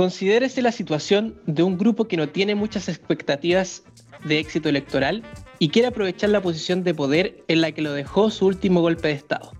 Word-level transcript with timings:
Considérese 0.00 0.62
la 0.62 0.72
situación 0.72 1.38
de 1.44 1.62
un 1.62 1.76
grupo 1.76 2.08
que 2.08 2.16
no 2.16 2.30
tiene 2.30 2.54
muchas 2.54 2.88
expectativas 2.88 3.82
de 4.24 4.38
éxito 4.38 4.70
electoral 4.70 5.22
y 5.58 5.68
quiere 5.68 5.88
aprovechar 5.88 6.30
la 6.30 6.40
posición 6.40 6.82
de 6.84 6.94
poder 6.94 7.44
en 7.48 7.60
la 7.60 7.72
que 7.72 7.82
lo 7.82 7.92
dejó 7.92 8.30
su 8.30 8.46
último 8.46 8.80
golpe 8.80 9.08
de 9.08 9.14
Estado. 9.14 9.52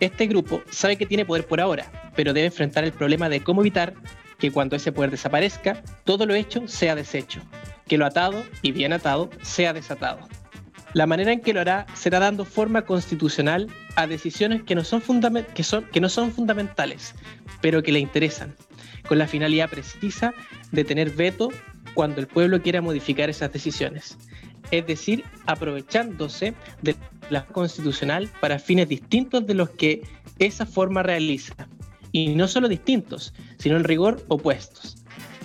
Este 0.00 0.26
grupo 0.26 0.60
sabe 0.72 0.96
que 0.96 1.06
tiene 1.06 1.24
poder 1.24 1.46
por 1.46 1.60
ahora, 1.60 2.10
pero 2.16 2.32
debe 2.32 2.48
enfrentar 2.48 2.82
el 2.82 2.90
problema 2.90 3.28
de 3.28 3.44
cómo 3.44 3.60
evitar 3.60 3.94
que 4.40 4.50
cuando 4.50 4.74
ese 4.74 4.90
poder 4.90 5.12
desaparezca, 5.12 5.84
todo 6.02 6.26
lo 6.26 6.34
hecho 6.34 6.66
sea 6.66 6.96
deshecho, 6.96 7.40
que 7.86 7.96
lo 7.96 8.06
atado 8.06 8.42
y 8.62 8.72
bien 8.72 8.92
atado 8.92 9.30
sea 9.42 9.72
desatado. 9.72 10.18
La 10.94 11.06
manera 11.06 11.32
en 11.32 11.42
que 11.42 11.52
lo 11.52 11.60
hará 11.60 11.86
será 11.94 12.18
dando 12.18 12.44
forma 12.44 12.82
constitucional 12.82 13.68
a 13.94 14.08
decisiones 14.08 14.64
que 14.64 14.74
no 14.74 14.82
son, 14.82 15.00
fundamentales, 15.00 17.14
pero 17.60 17.84
que 17.84 17.92
le 17.92 18.00
interesan, 18.00 18.56
con 19.08 19.18
la 19.18 19.26
finalidad 19.26 19.70
precisa 19.70 20.34
de 20.72 20.84
tener 20.84 21.10
veto 21.10 21.50
cuando 21.94 22.20
el 22.20 22.26
pueblo 22.26 22.62
quiera 22.62 22.80
modificar 22.80 23.30
esas 23.30 23.52
decisiones, 23.52 24.16
es 24.70 24.86
decir, 24.86 25.24
aprovechándose 25.46 26.54
de 26.82 26.96
la 27.30 27.46
constitucional 27.46 28.30
para 28.40 28.58
fines 28.58 28.88
distintos 28.88 29.46
de 29.46 29.54
los 29.54 29.70
que 29.70 30.02
esa 30.38 30.66
forma 30.66 31.02
realiza, 31.02 31.68
y 32.12 32.34
no 32.34 32.48
solo 32.48 32.68
distintos, 32.68 33.34
sino 33.58 33.76
en 33.76 33.84
rigor 33.84 34.24
opuestos. 34.28 34.96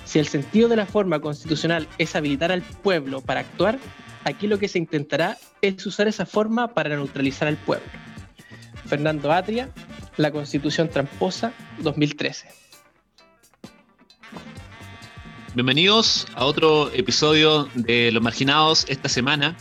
Si 0.05 0.19
el 0.19 0.27
sentido 0.27 0.69
de 0.69 0.75
la 0.75 0.85
forma 0.85 1.19
constitucional 1.19 1.87
es 1.97 2.15
habilitar 2.15 2.51
al 2.51 2.61
pueblo 2.61 3.21
para 3.21 3.41
actuar, 3.41 3.79
aquí 4.23 4.47
lo 4.47 4.59
que 4.59 4.67
se 4.67 4.77
intentará 4.77 5.37
es 5.61 5.85
usar 5.85 6.07
esa 6.07 6.25
forma 6.25 6.73
para 6.73 6.89
neutralizar 6.95 7.47
al 7.47 7.57
pueblo. 7.57 7.87
Fernando 8.85 9.31
Atria, 9.31 9.69
La 10.17 10.31
Constitución 10.31 10.89
Tramposa, 10.89 11.53
2013. 11.79 12.64
Bienvenidos 15.55 16.27
a 16.35 16.43
otro 16.43 16.91
episodio 16.91 17.69
de 17.75 18.11
Los 18.11 18.21
Marginados 18.21 18.85
esta 18.89 19.07
semana. 19.07 19.55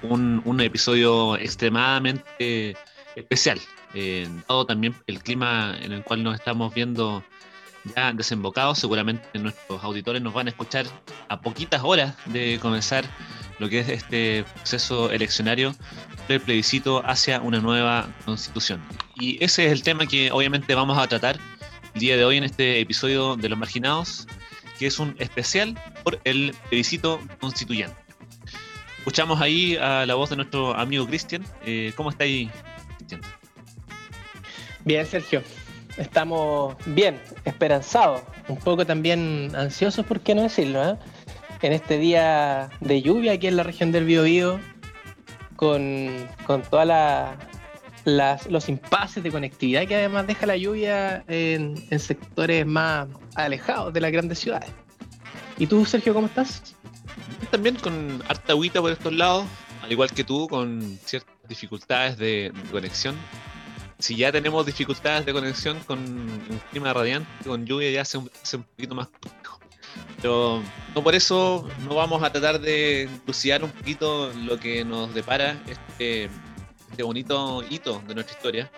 Un, 0.00 0.60
episodio 0.62 1.36
extremadamente 1.36 2.74
especial, 3.16 3.60
eh, 3.92 4.26
dado 4.48 4.64
también 4.64 4.94
el 5.06 5.22
clima 5.22 5.76
en 5.82 5.92
el 5.92 6.02
cual 6.04 6.22
nos 6.22 6.36
estamos 6.36 6.72
viendo 6.72 7.22
ya 7.94 8.14
desembocados. 8.14 8.78
Seguramente 8.78 9.38
nuestros 9.38 9.84
auditores 9.84 10.22
nos 10.22 10.32
van 10.32 10.46
a 10.46 10.50
escuchar 10.52 10.86
a 11.28 11.38
poquitas 11.38 11.82
horas 11.84 12.16
de 12.24 12.58
comenzar 12.62 13.04
lo 13.58 13.68
que 13.68 13.80
es 13.80 13.90
este 13.90 14.46
proceso 14.54 15.10
eleccionario 15.10 15.74
del 16.28 16.40
plebiscito 16.40 17.02
hacia 17.04 17.42
una 17.42 17.60
nueva 17.60 18.08
constitución. 18.24 18.82
Y 19.16 19.36
ese 19.44 19.66
es 19.66 19.72
el 19.72 19.82
tema 19.82 20.06
que 20.06 20.32
obviamente 20.32 20.74
vamos 20.74 20.96
a 20.96 21.06
tratar 21.06 21.38
el 21.92 22.00
día 22.00 22.16
de 22.16 22.24
hoy 22.24 22.38
en 22.38 22.44
este 22.44 22.80
episodio 22.80 23.36
de 23.36 23.50
Los 23.50 23.58
Marginados, 23.58 24.26
que 24.80 24.86
es 24.86 24.98
un 24.98 25.14
especial 25.18 25.78
por 26.02 26.18
el 26.24 26.54
plebiscito 26.70 27.20
constituyente. 27.38 27.94
Escuchamos 28.96 29.38
ahí 29.42 29.76
a 29.76 30.06
la 30.06 30.14
voz 30.14 30.30
de 30.30 30.36
nuestro 30.36 30.74
amigo 30.74 31.06
Cristian. 31.06 31.44
Eh, 31.66 31.92
¿Cómo 31.96 32.08
está 32.08 32.24
ahí, 32.24 32.50
Cristian? 32.96 33.20
Bien, 34.86 35.04
Sergio. 35.04 35.42
Estamos 35.98 36.76
bien, 36.86 37.20
esperanzados, 37.44 38.22
un 38.48 38.56
poco 38.56 38.86
también 38.86 39.52
ansiosos, 39.54 40.06
¿por 40.06 40.20
qué 40.20 40.34
no 40.34 40.44
decirlo? 40.44 40.82
Eh? 40.82 40.96
En 41.60 41.74
este 41.74 41.98
día 41.98 42.70
de 42.80 43.02
lluvia 43.02 43.32
aquí 43.32 43.48
en 43.48 43.56
la 43.56 43.64
región 43.64 43.92
del 43.92 44.06
Biobío, 44.06 44.60
con, 45.56 46.26
con 46.46 46.62
todos 48.04 48.46
los 48.48 48.68
impases 48.68 49.22
de 49.22 49.30
conectividad 49.30 49.86
que 49.86 49.96
además 49.96 50.26
deja 50.26 50.46
la 50.46 50.56
lluvia 50.56 51.24
en, 51.28 51.76
sectores 51.98 52.66
más 52.66 53.08
alejados 53.34 53.92
de 53.92 54.00
las 54.00 54.12
grandes 54.12 54.38
ciudades. 54.38 54.70
¿Y 55.58 55.66
tú, 55.66 55.84
Sergio, 55.84 56.14
cómo 56.14 56.26
estás? 56.26 56.74
También 57.50 57.76
con 57.76 58.22
harta 58.28 58.52
agüita 58.52 58.80
por 58.80 58.92
estos 58.92 59.12
lados, 59.12 59.46
al 59.82 59.92
igual 59.92 60.10
que 60.10 60.24
tú, 60.24 60.48
con 60.48 60.98
ciertas 61.04 61.34
dificultades 61.48 62.16
de 62.16 62.52
conexión 62.70 63.16
si 64.00 64.16
ya 64.16 64.32
tenemos 64.32 64.64
dificultades 64.66 65.26
de 65.26 65.32
conexión 65.32 65.78
con 65.80 65.98
un 65.98 66.60
clima 66.70 66.92
radiante, 66.92 67.28
con 67.44 67.66
lluvia 67.66 67.90
ya 67.90 68.02
hace 68.02 68.18
un, 68.18 68.30
un 68.54 68.62
poquito 68.62 68.94
más 68.94 69.08
complejo. 69.08 69.60
Pero 70.16 70.62
no 70.94 71.02
por 71.02 71.14
eso 71.14 71.68
no 71.86 71.94
vamos 71.94 72.22
a 72.22 72.32
tratar 72.32 72.60
de 72.60 73.08
luciar 73.26 73.62
un 73.62 73.70
poquito 73.70 74.32
lo 74.34 74.58
que 74.58 74.84
nos 74.84 75.12
depara 75.14 75.62
este, 75.66 76.30
este 76.90 77.02
bonito 77.02 77.62
hito 77.68 78.02
de 78.06 78.14
nuestra 78.14 78.36
historia. 78.36 78.70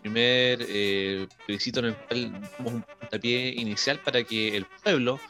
Primer 0.00 0.64
eh, 0.68 1.28
en 1.48 1.84
el 1.84 1.94
cual 1.96 2.32
damos 2.32 2.72
un 2.72 2.82
puntapié 2.82 3.48
inicial 3.50 3.98
para 3.98 4.24
que 4.24 4.56
el 4.56 4.64
pueblo 4.82 5.20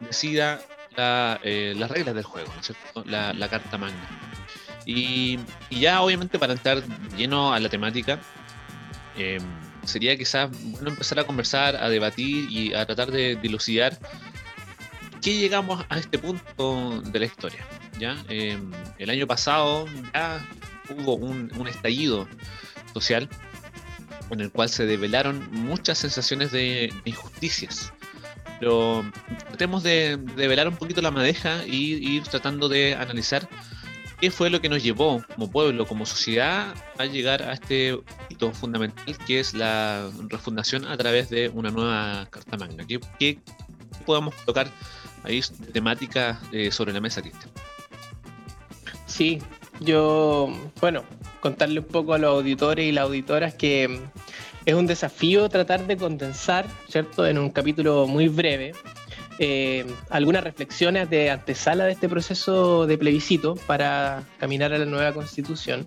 decida 0.00 0.60
eh, 1.44 1.74
las 1.76 1.90
reglas 1.90 2.14
del 2.14 2.24
juego, 2.24 2.52
La, 3.04 3.48
carta 3.48 3.78
magna. 3.78 4.08
Y, 4.84 5.38
ya 5.70 6.02
obviamente 6.02 6.38
para 6.38 6.54
entrar 6.54 6.82
lleno 7.16 7.52
a 7.52 7.60
la 7.60 7.68
temática, 7.68 8.18
Em, 9.18 9.42
sería 9.84 10.16
quizás 10.16 10.50
bueno 10.62 10.90
empezar 10.90 11.18
a 11.18 11.24
conversar, 11.24 11.76
a 11.76 11.88
debatir 11.88 12.50
y 12.50 12.74
a 12.74 12.86
tratar 12.86 13.10
de 13.10 13.36
dilucidar 13.36 13.98
qué 15.20 15.36
llegamos 15.36 15.84
a 15.88 15.98
este 15.98 16.18
punto 16.18 17.00
de 17.02 17.18
la 17.18 17.26
historia. 17.26 17.66
¿ya? 17.98 18.16
Em, 18.28 18.70
el 18.98 19.10
año 19.10 19.26
pasado 19.26 19.86
ya 20.14 20.46
hubo 20.90 21.14
un, 21.14 21.50
estallido 21.68 22.28
social 22.94 23.28
en 24.30 24.40
el 24.40 24.50
cual 24.50 24.68
se 24.68 24.86
develaron 24.86 25.48
muchas 25.52 25.98
sensaciones 25.98 26.52
de, 26.52 26.92
injusticias. 27.04 27.92
Pero 28.60 29.04
tratemos 29.48 29.82
de, 29.82 30.18
develar 30.36 30.68
un 30.68 30.76
poquito 30.76 31.00
la 31.00 31.10
madeja 31.10 31.64
y 31.66 32.16
ir 32.16 32.24
tratando 32.24 32.68
de 32.68 32.94
analizar 32.94 33.48
qué 34.20 34.30
fue 34.30 34.50
lo 34.50 34.60
que 34.60 34.68
nos 34.68 34.82
llevó 34.82 35.22
como 35.34 35.50
pueblo, 35.50 35.86
como 35.86 36.04
sociedad, 36.04 36.74
a 36.98 37.04
llegar 37.04 37.42
a 37.42 37.52
este 37.52 37.98
hito 38.28 38.52
fundamental 38.52 39.16
que 39.26 39.40
es 39.40 39.54
la 39.54 40.10
refundación 40.28 40.84
a 40.86 40.96
través 40.96 41.30
de 41.30 41.48
una 41.48 41.70
nueva 41.70 42.26
Carta 42.30 42.56
Magna. 42.56 42.84
¿Qué, 42.86 43.38
podemos 44.04 44.34
tocar 44.44 44.68
ahí 45.22 45.40
temática 45.72 46.40
eh, 46.52 46.70
sobre 46.72 46.92
la 46.92 47.00
mesa, 47.00 47.22
Cristian? 47.22 47.50
Sí, 49.06 49.40
yo, 49.80 50.52
bueno, 50.80 51.04
contarle 51.40 51.80
un 51.80 51.86
poco 51.86 52.14
a 52.14 52.18
los 52.18 52.30
auditores 52.30 52.86
y 52.86 52.92
las 52.92 53.04
auditoras 53.04 53.54
que 53.54 54.00
es 54.64 54.74
un 54.74 54.86
desafío 54.86 55.48
tratar 55.48 55.86
de 55.86 55.96
condensar, 55.96 56.66
¿cierto?, 56.88 57.26
en 57.26 57.38
un 57.38 57.50
capítulo 57.50 58.06
muy 58.06 58.28
breve 58.28 58.74
eh, 59.40 59.86
algunas 60.10 60.42
reflexiones 60.42 61.08
de 61.10 61.30
antesala 61.30 61.84
de 61.84 61.92
este 61.92 62.08
proceso 62.08 62.86
de 62.86 62.98
plebiscito 62.98 63.54
para 63.66 64.24
caminar 64.38 64.72
a 64.72 64.78
la 64.78 64.84
nueva 64.84 65.12
constitución. 65.12 65.86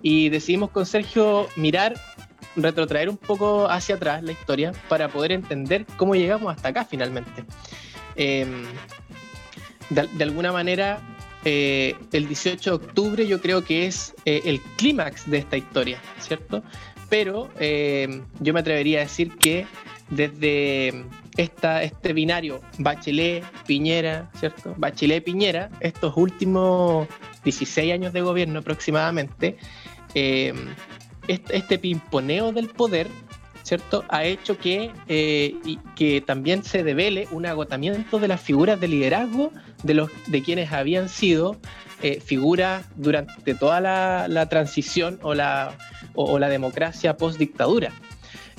Y 0.00 0.30
decidimos 0.30 0.70
con 0.70 0.86
Sergio 0.86 1.46
mirar, 1.56 1.94
retrotraer 2.56 3.10
un 3.10 3.18
poco 3.18 3.68
hacia 3.68 3.96
atrás 3.96 4.22
la 4.22 4.32
historia 4.32 4.72
para 4.88 5.08
poder 5.08 5.32
entender 5.32 5.84
cómo 5.98 6.14
llegamos 6.14 6.54
hasta 6.54 6.68
acá 6.68 6.84
finalmente. 6.86 7.44
Em, 8.16 8.64
de, 9.90 10.24
alguna 10.24 10.50
manera, 10.50 11.00
eh, 11.44 11.94
el 12.12 12.26
18 12.26 12.70
de 12.70 12.76
octubre 12.76 13.26
yo 13.26 13.40
creo 13.40 13.64
que 13.64 13.86
es 13.86 14.14
eh, 14.24 14.42
el 14.44 14.60
clímax 14.76 15.28
de 15.30 15.38
esta 15.38 15.56
historia, 15.56 16.00
¿cierto? 16.18 16.62
Pero 17.08 17.50
em, 17.58 18.24
yo 18.40 18.54
me 18.54 18.60
atrevería 18.60 19.00
a 19.00 19.02
decir 19.02 19.36
que 19.36 19.66
desde 20.10 21.04
esta, 21.36 21.82
este 21.82 22.12
binario 22.12 22.60
Bachelet-Piñera, 22.78 24.30
¿cierto? 24.38 24.74
Bachelet-Piñera, 24.76 25.70
estos 25.80 26.16
últimos 26.16 27.08
16 27.44 27.92
años 27.92 28.12
de 28.12 28.20
gobierno 28.20 28.60
aproximadamente, 28.60 29.56
eh, 30.14 30.54
este, 31.28 31.78
pimponeo 31.78 32.52
del 32.52 32.68
poder, 32.68 33.08
¿cierto? 33.64 34.04
Ha 34.08 34.24
hecho 34.24 34.58
que, 34.58 34.92
eh, 35.08 35.56
y 35.64 35.78
que 35.96 36.20
también 36.20 36.62
se 36.62 36.84
devele 36.84 37.26
un 37.32 37.46
agotamiento 37.46 38.18
de 38.20 38.28
las 38.28 38.40
figuras 38.40 38.78
de 38.78 38.88
liderazgo 38.88 39.50
de, 39.82 39.94
los, 39.94 40.10
de 40.26 40.42
quienes 40.42 40.70
habían 40.70 41.08
sido 41.08 41.56
eh, 42.02 42.20
figuras 42.20 42.84
durante 42.94 43.54
toda 43.54 43.80
la, 43.80 44.48
transición 44.48 45.18
o 45.22 45.34
la, 45.34 45.76
o 46.14 46.38
la 46.38 46.48
democracia 46.50 47.16
post-dictadura. 47.16 47.90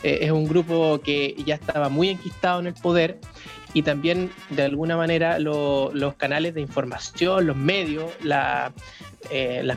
Eh, 0.04 0.20
es 0.22 0.32
un 0.32 0.48
grupo 0.48 1.00
que 1.02 1.36
ya 1.46 1.56
estaba 1.56 1.90
muy 1.90 2.10
enquistado 2.10 2.60
en 2.60 2.68
el 2.68 2.74
poder 2.74 3.20
y 3.74 3.84
también 3.84 4.32
de 4.50 4.64
alguna 4.64 4.98
manera 4.98 5.38
los 5.38 6.16
canales 6.16 6.56
de 6.56 6.62
información, 6.62 7.46
los 7.46 7.58
medios, 7.58 8.12
las 8.24 8.72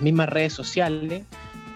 mismas 0.00 0.28
redes 0.28 0.54
sociales 0.54 1.25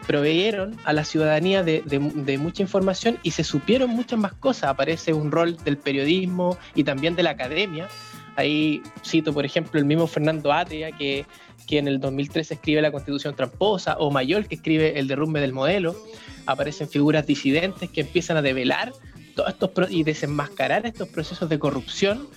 proveyeron 0.06 0.76
a 0.84 0.92
la 0.92 1.04
ciudadanía 1.04 1.62
de, 1.62 2.38
mucha 2.38 2.62
información 2.62 3.18
y 3.22 3.32
se 3.32 3.44
supieron 3.44 3.90
muchas 3.90 4.18
más 4.18 4.32
cosas. 4.34 4.70
Aparece 4.70 5.12
un 5.12 5.30
rol 5.30 5.56
del 5.64 5.78
periodismo 5.78 6.58
y 6.74 6.84
también 6.84 7.16
de 7.16 7.22
la 7.22 7.30
academia. 7.30 7.88
Ahí 8.36 8.82
cito, 9.04 9.32
por 9.32 9.44
ejemplo, 9.44 9.78
el 9.78 9.86
mismo 9.86 10.06
Fernando 10.06 10.52
Atria, 10.52 10.92
que, 10.92 11.26
en 11.70 11.88
el 11.88 12.00
2013 12.00 12.54
escribe 12.54 12.82
la 12.82 12.92
Constitución 12.92 13.34
tramposa, 13.34 13.96
o 13.98 14.10
Mayor, 14.10 14.46
que 14.46 14.56
escribe 14.56 14.98
El 14.98 15.08
derrumbe 15.08 15.40
del 15.40 15.54
modelo 15.54 15.96
aparecen 16.44 16.88
figuras 16.88 17.26
disidentes 17.26 17.88
que 17.88 18.02
empiezan 18.02 18.36
a 18.36 18.42
develar 18.42 18.92
todos 19.34 19.50
estos 19.50 19.90
y 19.90 20.02
desenmascarar 20.02 20.84
estos 20.84 21.08
procesos 21.08 21.48
de 21.48 21.58
corrupción 21.58 22.28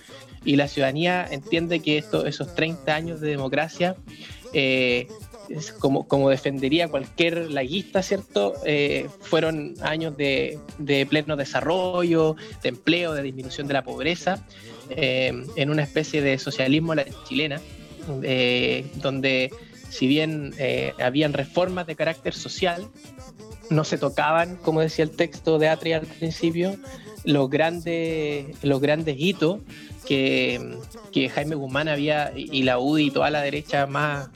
y 0.46 0.56
la 0.56 0.68
ciudadanía 0.68 1.26
entiende 1.30 1.80
que 1.80 1.98
esto, 1.98 2.24
esos 2.24 2.54
30 2.54 2.94
años 2.94 3.20
de 3.20 3.28
democracia 3.28 3.96
eh, 4.52 5.08
como, 5.78 6.06
como, 6.06 6.30
defendería 6.30 6.88
cualquier 6.88 7.50
laguista, 7.50 8.02
¿cierto? 8.02 8.54
Eh, 8.64 9.08
fueron 9.20 9.74
años 9.82 10.16
de, 10.16 10.58
pleno 11.08 11.36
desarrollo, 11.36 12.36
de 12.62 12.68
empleo, 12.68 13.12
de 13.12 13.22
disminución 13.22 13.66
de 13.66 13.74
la 13.74 13.82
pobreza, 13.82 14.44
eh, 14.90 15.32
en 15.56 15.70
una 15.70 15.82
especie 15.82 16.22
de 16.22 16.38
socialismo 16.38 16.94
chilena, 17.28 17.60
eh, 18.22 18.86
donde 18.96 19.52
si 19.88 20.06
bien 20.06 20.52
habían 21.00 21.32
reformas 21.32 21.86
de 21.86 21.96
carácter 21.96 22.34
social, 22.34 22.88
no 23.70 23.84
se 23.84 23.98
tocaban, 23.98 24.56
como 24.56 24.80
decía 24.80 25.04
el 25.04 25.10
texto 25.10 25.58
de 25.58 25.68
Atria 25.68 25.98
al 25.98 26.06
principio, 26.06 26.76
los 27.26 27.50
grandes, 27.50 28.46
los 28.62 28.80
grandes 28.80 29.16
hitos 29.18 29.60
que, 30.06 30.78
Jaime 31.34 31.56
Guzmán 31.56 31.88
había, 31.88 32.32
y 32.36 32.62
la 32.62 32.78
UDI 32.78 33.06
y 33.06 33.10
toda 33.10 33.30
la 33.30 33.42
derecha 33.42 33.86
más, 33.86 34.28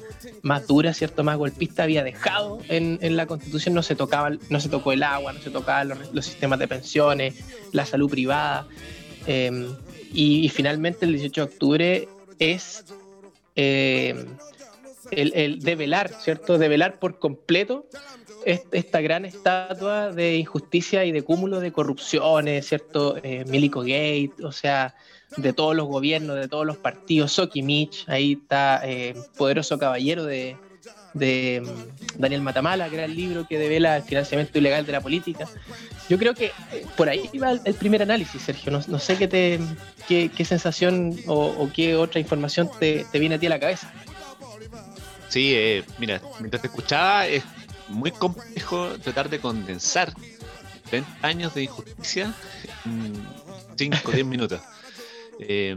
más 0.43 0.67
dura, 0.67 0.93
¿cierto? 0.93 1.23
más 1.23 1.37
golpista, 1.37 1.85
había 1.85 2.03
dejado 2.03 2.59
en, 2.69 3.17
la 3.17 3.27
constitución, 3.27 3.75
no 3.75 3.83
se, 3.83 3.95
tocaba, 3.95 4.31
no 4.49 4.61
se 4.61 4.69
tocó 4.69 4.93
el 4.93 5.03
agua, 5.03 5.33
no 5.33 5.41
se 5.41 5.51
tocaban 5.51 5.93
los, 6.13 6.25
sistemas 6.25 6.59
de 6.59 6.69
pensiones, 6.69 7.35
la 7.73 7.87
salud 7.87 8.11
privada. 8.11 8.67
Em, 9.27 9.75
y, 10.13 10.49
finalmente 10.49 11.05
el 11.05 11.13
18 11.13 11.41
de 11.41 11.45
octubre 11.45 12.09
es 12.39 12.85
em, 13.55 14.27
el, 15.11 15.33
el 15.35 15.61
develar, 15.61 16.11
¿cierto? 16.21 16.59
Develar 16.59 16.99
por 16.99 17.19
completo 17.19 17.87
esta 18.45 19.01
gran 19.01 19.25
estatua 19.25 20.13
de 20.13 20.37
injusticia 20.37 21.05
y 21.05 21.13
de 21.13 21.23
cúmulo 21.23 21.61
de 21.61 21.73
corrupciones, 21.73 22.67
¿cierto? 22.67 23.17
Eh, 23.23 23.45
Milico 23.49 23.81
Gate, 23.81 24.33
o 24.43 24.53
sea, 24.53 24.95
de 25.37 25.53
todos 25.53 25.77
los 25.77 25.87
gobiernos, 25.87 26.37
de 26.37 26.49
todos 26.49 26.67
los 26.67 26.77
partidos, 26.77 27.33
Soki 27.33 27.63
Mitch, 27.63 28.05
ahí 28.09 28.39
está 28.41 28.81
eh, 28.85 29.15
Poderoso 29.37 29.79
Caballero 29.79 30.25
de, 30.25 30.57
mm, 31.15 32.19
Daniel 32.19 32.43
Matamala, 32.43 32.89
gran 32.89 33.15
libro 33.15 33.47
que 33.47 33.59
devela 33.59 33.99
el 33.99 34.03
financiamiento 34.03 34.59
ilegal 34.59 34.87
de 34.87 34.93
la 34.93 35.01
política. 35.01 35.47
Yo 36.09 36.19
creo 36.19 36.35
que 36.35 36.47
eh, 36.47 36.87
por 36.97 37.09
ahí 37.09 37.31
va 37.39 37.53
el, 37.53 37.75
primer 37.75 38.03
análisis, 38.03 38.43
Sergio. 38.43 38.73
No, 38.73 38.99
sé 38.99 39.17
qué, 39.17 39.29
te, 39.29 39.61
qué, 40.09 40.45
sensación 40.45 41.17
o, 41.27 41.69
qué 41.73 41.95
otra 41.95 42.21
información 42.21 42.69
te, 42.81 43.07
viene 43.13 43.37
a 43.37 43.39
ti 43.39 43.47
a 43.47 43.51
la 43.51 43.61
cabeza. 43.61 43.93
Sí, 45.31 45.55
eh, 45.55 45.85
mira, 45.99 46.21
mientras 46.41 46.61
te 46.61 46.69
escuchaba, 46.69 47.27
es 47.27 47.45
muy 47.89 48.11
complejo 48.11 48.89
tratar 49.03 49.31
de 49.31 49.39
condensar 49.39 50.13
20 50.91 51.09
años 51.23 51.55
de 51.55 51.63
injusticia 51.63 52.35
en 52.85 53.27
5 53.77 53.97
o 54.05 54.11
10 54.11 54.27
minutos. 54.27 54.61
Eh, 55.43 55.75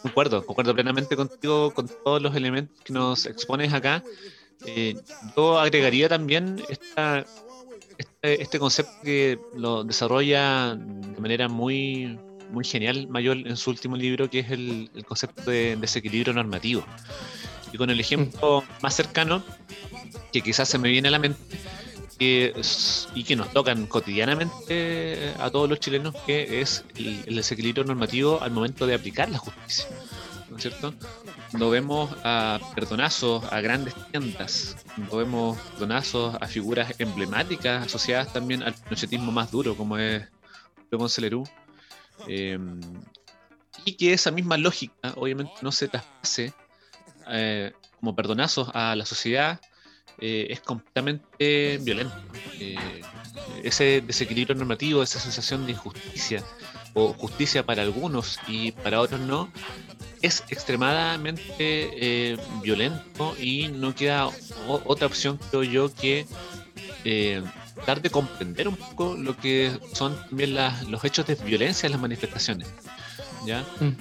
concuerdo, 0.00 0.46
concuerdo 0.46 0.72
plenamente 0.72 1.16
contigo 1.16 1.74
con 1.74 1.86
todos 1.86 2.22
los 2.22 2.34
elementos 2.34 2.82
que 2.82 2.94
nos 2.94 3.26
expones 3.26 3.74
acá. 3.74 4.02
Eh, 4.64 4.96
yo 5.36 5.58
agregaría 5.58 6.08
también 6.08 6.62
esta, 6.70 7.26
este, 7.98 8.42
este, 8.42 8.58
concepto 8.58 8.92
que 9.02 9.38
lo 9.54 9.84
desarrolla 9.84 10.76
de 10.76 11.20
manera 11.20 11.46
muy, 11.48 12.18
muy 12.50 12.64
genial 12.64 13.06
Mayor 13.08 13.36
en 13.36 13.56
su 13.58 13.68
último 13.68 13.96
libro, 13.96 14.30
que 14.30 14.38
es 14.40 14.50
el, 14.50 14.90
concepto 15.06 15.50
de 15.50 15.76
desequilibrio 15.76 16.32
normativo. 16.32 16.86
Y 17.74 17.76
con 17.76 17.90
el 17.90 17.98
ejemplo 17.98 18.62
más 18.82 18.94
cercano, 18.94 19.42
que 20.32 20.42
quizás 20.42 20.68
se 20.68 20.78
me 20.78 20.88
viene 20.90 21.08
a 21.08 21.10
la 21.10 21.18
mente, 21.18 21.58
y 22.20 23.24
que 23.24 23.34
nos 23.34 23.52
tocan 23.52 23.88
cotidianamente 23.88 25.34
a 25.40 25.50
todos 25.50 25.68
los 25.68 25.80
chilenos, 25.80 26.14
que 26.24 26.60
es 26.60 26.84
el, 26.94 27.34
desequilibrio 27.34 27.82
normativo 27.82 28.40
al 28.40 28.52
momento 28.52 28.86
de 28.86 28.94
aplicar 28.94 29.28
la 29.28 29.38
justicia. 29.38 29.88
¿No 30.50 30.56
es 30.56 30.62
cierto? 30.62 30.94
Cuando 31.50 31.68
vemos 31.68 32.14
a 32.22 32.60
perdonazos 32.76 33.42
a 33.50 33.60
grandes 33.60 33.92
tiendas, 34.12 34.76
cuando 34.94 35.16
vemos 35.16 35.58
perdonazos 35.72 36.36
a 36.40 36.46
figuras 36.46 36.94
emblemáticas 37.00 37.86
asociadas 37.86 38.32
también 38.32 38.62
al 38.62 38.74
pinochetismo 38.74 39.32
más 39.32 39.50
duro, 39.50 39.76
como 39.76 39.98
es 39.98 40.28
León 41.18 41.42
eh, 42.28 42.56
y 43.84 43.94
que 43.94 44.12
esa 44.12 44.30
misma 44.30 44.56
lógica 44.58 45.12
obviamente 45.16 45.54
no 45.60 45.72
se 45.72 45.88
traspase 45.88 46.54
eh, 47.28 47.72
como 48.00 48.14
perdonazos 48.14 48.68
a 48.74 48.94
la 48.96 49.06
sociedad 49.06 49.60
eh, 50.18 50.46
es 50.50 50.60
completamente 50.60 51.78
violento. 51.82 52.14
Eh, 52.60 53.02
ese 53.62 54.00
desequilibrio 54.00 54.54
normativo, 54.54 55.02
esa 55.02 55.18
sensación 55.18 55.66
de 55.66 55.72
injusticia 55.72 56.42
o 56.92 57.12
justicia 57.12 57.66
para 57.66 57.82
algunos 57.82 58.38
y 58.46 58.72
para 58.72 59.00
otros 59.00 59.20
no, 59.20 59.50
es 60.22 60.44
extremadamente 60.48 62.36
violento 62.62 63.34
y 63.38 63.68
no 63.68 63.94
queda 63.94 64.28
otra 64.68 65.06
opción, 65.06 65.38
creo 65.50 65.64
yo, 65.64 65.94
que 65.94 66.26
dar 67.86 68.00
de 68.00 68.10
comprender 68.10 68.68
un 68.68 68.76
poco 68.76 69.16
lo 69.16 69.36
que 69.36 69.72
son 69.92 70.16
también 70.28 70.54
los 70.54 71.04
hechos 71.04 71.26
de 71.26 71.34
violencia 71.34 71.88
en 71.88 71.92
las 71.92 72.00
manifestaciones. 72.00 72.68
¿ya? 73.44 73.64
Mm. 73.80 73.96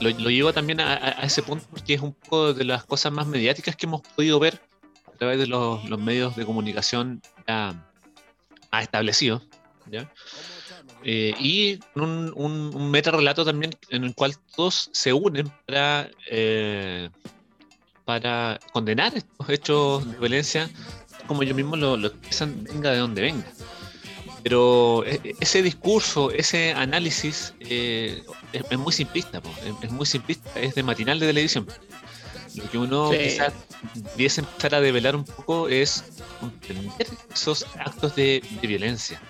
Lo, 0.00 0.10
llevo 0.10 0.52
también 0.52 0.80
a, 0.80 0.94
ese 1.22 1.42
punto 1.42 1.66
porque 1.70 1.94
es 1.94 2.00
un 2.00 2.12
poco 2.12 2.52
de 2.52 2.64
las 2.64 2.84
cosas 2.84 3.12
más 3.12 3.26
mediáticas 3.26 3.76
que 3.76 3.86
hemos 3.86 4.02
podido 4.02 4.38
ver 4.38 4.60
a 5.06 5.12
través 5.12 5.38
de 5.38 5.46
los, 5.46 5.82
medios 5.98 6.36
de 6.36 6.44
comunicación 6.44 7.22
ya, 7.46 7.88
establecidos. 8.80 9.42
¿ya? 9.90 10.10
Eh, 11.02 11.34
y 11.38 11.78
un, 11.94 12.32
un, 12.34 12.90
meta 12.90 13.10
relato 13.10 13.44
también 13.44 13.72
en 13.90 14.04
el 14.04 14.14
cual 14.14 14.34
todos 14.54 14.90
se 14.92 15.12
unen 15.12 15.50
para, 15.66 16.10
eh, 16.30 17.08
para 18.04 18.58
condenar 18.72 19.14
estos 19.14 19.48
hechos 19.48 20.10
de 20.10 20.18
violencia, 20.18 20.68
como 21.26 21.42
ellos 21.42 21.56
mismos 21.56 21.78
lo, 21.78 21.96
lo 21.96 22.08
expresan, 22.08 22.64
venga 22.64 22.90
de 22.90 22.98
donde 22.98 23.22
venga. 23.22 23.46
Pero 24.46 25.04
e, 25.04 25.34
ese 25.40 25.60
discurso, 25.60 26.30
ese 26.30 26.72
análisis 26.72 27.52
eh, 27.58 28.22
es, 28.52 28.78
muy 28.78 28.92
simplista, 28.92 29.42
es, 29.82 29.90
muy 29.90 30.06
simplista, 30.06 30.48
es 30.60 30.76
de 30.76 30.84
matinal 30.84 31.18
de 31.18 31.26
televisión. 31.26 31.66
Lo 32.54 32.70
que 32.70 32.78
uno 32.78 33.10
quizás 33.10 33.52
debiese 34.12 34.42
empezar 34.42 34.76
a 34.76 34.80
develar 34.80 35.16
un 35.16 35.24
poco 35.24 35.68
es 35.68 36.04
entender 36.40 37.08
esos 37.34 37.66
actos 37.76 38.14
de, 38.14 38.40
violencia. 38.62 39.20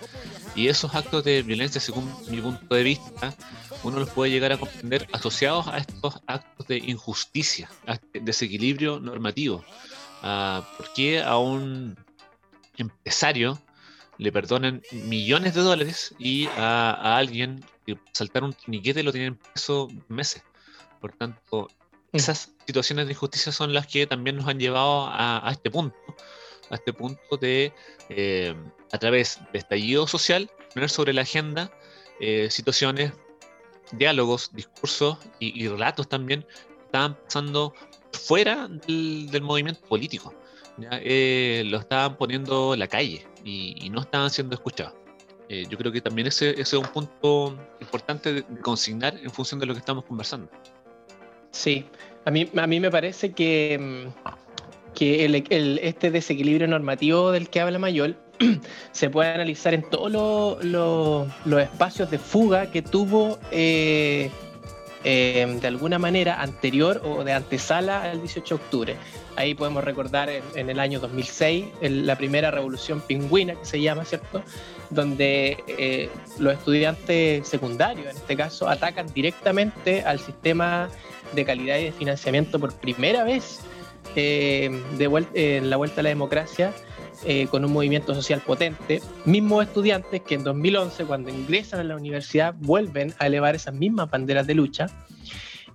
Y 0.54 0.68
esos 0.68 0.94
actos 0.94 1.24
de 1.24 1.42
violencia, 1.42 1.80
según 1.80 2.14
mi 2.28 2.42
punto 2.42 2.74
de 2.74 2.82
vista, 2.82 3.34
uno 3.84 4.00
los 4.00 4.10
puede 4.10 4.30
llegar 4.30 4.52
a 4.52 4.58
comprender 4.58 5.08
asociados 5.14 5.66
a 5.68 5.78
estos 5.78 6.20
actos 6.26 6.66
de 6.66 6.76
injusticia, 6.76 7.70
a 7.86 7.94
este 7.94 8.20
desequilibrio 8.20 9.00
normativo. 9.00 9.64
Ah, 10.22 10.62
¿Por 10.76 10.92
qué 10.92 11.22
a 11.22 11.38
un 11.38 11.96
empresario 12.76 13.58
le 14.18 14.32
perdonan 14.32 14.82
millones 14.92 15.54
de 15.54 15.60
dólares 15.60 16.14
y 16.18 16.46
a, 16.56 17.16
alguien 17.16 17.64
que 17.86 17.98
saltar 18.12 18.44
un 18.44 18.54
niquete 18.66 19.02
lo 19.02 19.12
tienen 19.12 19.36
preso 19.36 19.88
meses? 20.08 20.42
Por 21.00 21.12
tanto, 21.12 21.68
esas 22.12 22.52
situaciones 22.66 23.06
de 23.06 23.12
injusticia 23.12 23.52
son 23.52 23.72
las 23.72 23.86
que 23.86 24.06
también 24.06 24.36
nos 24.36 24.48
han 24.48 24.58
llevado 24.58 25.06
a, 25.08 25.48
este 25.50 25.70
punto, 25.70 25.96
a 26.70 26.76
este 26.76 26.92
punto 26.92 27.36
de, 27.36 27.72
eh, 28.08 28.54
a 28.92 28.98
través 28.98 29.40
de 29.52 29.58
estallido 29.58 30.06
social, 30.06 30.50
poner 30.72 30.90
sobre 30.90 31.12
la 31.12 31.22
agenda 31.22 31.70
eh, 32.20 32.48
situaciones, 32.50 33.12
diálogos, 33.92 34.50
discursos 34.52 35.18
y, 35.38 35.68
relatos 35.68 36.08
también 36.08 36.42
que 36.42 36.84
estaban 36.86 37.14
pasando 37.24 37.74
fuera 38.12 38.68
del, 38.68 39.42
movimiento 39.42 39.80
político. 39.82 40.34
Eh, 40.78 41.62
lo 41.66 41.78
estaban 41.78 42.16
poniendo 42.16 42.74
en 42.74 42.80
la 42.80 42.88
calle 42.88 43.26
y, 43.44 43.88
no 43.90 44.00
estaban 44.00 44.30
siendo 44.30 44.54
escuchados. 44.54 44.94
yo 45.48 45.78
creo 45.78 45.92
que 45.92 46.00
también 46.00 46.26
ese, 46.26 46.60
es 46.60 46.72
un 46.72 46.86
punto 46.86 47.56
importante 47.80 48.32
de 48.32 48.42
consignar 48.60 49.16
en 49.22 49.30
función 49.30 49.60
de 49.60 49.66
lo 49.66 49.72
que 49.72 49.80
estamos 49.80 50.04
conversando. 50.04 50.50
Sí, 51.50 51.86
a 52.26 52.30
mí, 52.30 52.50
a 52.56 52.66
mí 52.66 52.80
me 52.80 52.90
parece 52.90 53.32
que, 53.32 53.78
mm, 53.80 54.30
que 54.94 55.78
este 55.82 56.10
desequilibrio 56.10 56.66
normativo 56.66 57.30
del 57.30 57.48
que 57.48 57.60
habla 57.60 57.78
Mayol 57.78 58.16
se 58.92 59.10
puede 59.10 59.30
analizar 59.30 59.74
en 59.74 59.88
todos 59.88 60.10
los 60.64 61.60
espacios 61.60 62.10
de 62.10 62.18
fuga 62.18 62.70
que 62.70 62.82
tuvo 62.82 63.38
eh, 63.52 64.30
em, 65.04 65.60
de 65.60 65.68
alguna 65.68 65.98
manera 65.98 66.40
anterior 66.42 67.00
o 67.04 67.24
de 67.24 67.32
antesala 67.32 68.02
al 68.02 68.20
18 68.20 68.56
de 68.56 68.62
octubre. 68.62 68.96
Ahí 69.36 69.54
podemos 69.54 69.84
recordar 69.84 70.30
en, 70.30 70.70
el 70.70 70.80
año 70.80 70.98
2006 70.98 71.66
la 71.82 72.16
primera 72.16 72.50
revolución 72.50 73.00
pingüina 73.00 73.54
que 73.54 73.64
se 73.64 73.80
llama, 73.80 74.04
¿cierto? 74.04 74.42
Donde 74.90 75.62
eh, 75.66 76.08
los 76.38 76.54
estudiantes 76.54 77.46
secundarios, 77.46 78.06
en 78.06 78.16
este 78.16 78.36
caso, 78.36 78.68
atacan 78.68 79.06
directamente 79.12 80.02
al 80.02 80.18
sistema 80.18 80.88
de 81.34 81.44
calidad 81.44 81.78
y 81.78 81.84
de 81.84 81.92
financiamiento 81.92 82.58
por 82.58 82.72
primera 82.74 83.24
vez 83.24 83.60
eh, 84.14 84.82
de 84.96 85.06
vuelta, 85.06 85.30
en 85.34 85.68
la 85.68 85.76
vuelta 85.76 86.00
a 86.00 86.04
la 86.04 86.08
democracia 86.08 86.72
eh, 87.24 87.46
con 87.50 87.64
un 87.64 87.72
movimiento 87.72 88.14
social 88.14 88.42
potente, 88.44 89.00
mismos 89.24 89.64
estudiantes 89.64 90.20
que 90.20 90.34
en 90.34 90.44
2011, 90.44 91.04
cuando 91.06 91.30
ingresan 91.30 91.80
a 91.80 91.84
la 91.84 91.96
universidad, 91.96 92.54
vuelven 92.58 93.14
a 93.18 93.26
elevar 93.26 93.54
esas 93.54 93.74
mismas 93.74 94.10
banderas 94.10 94.46
de 94.46 94.54
lucha. 94.54 94.86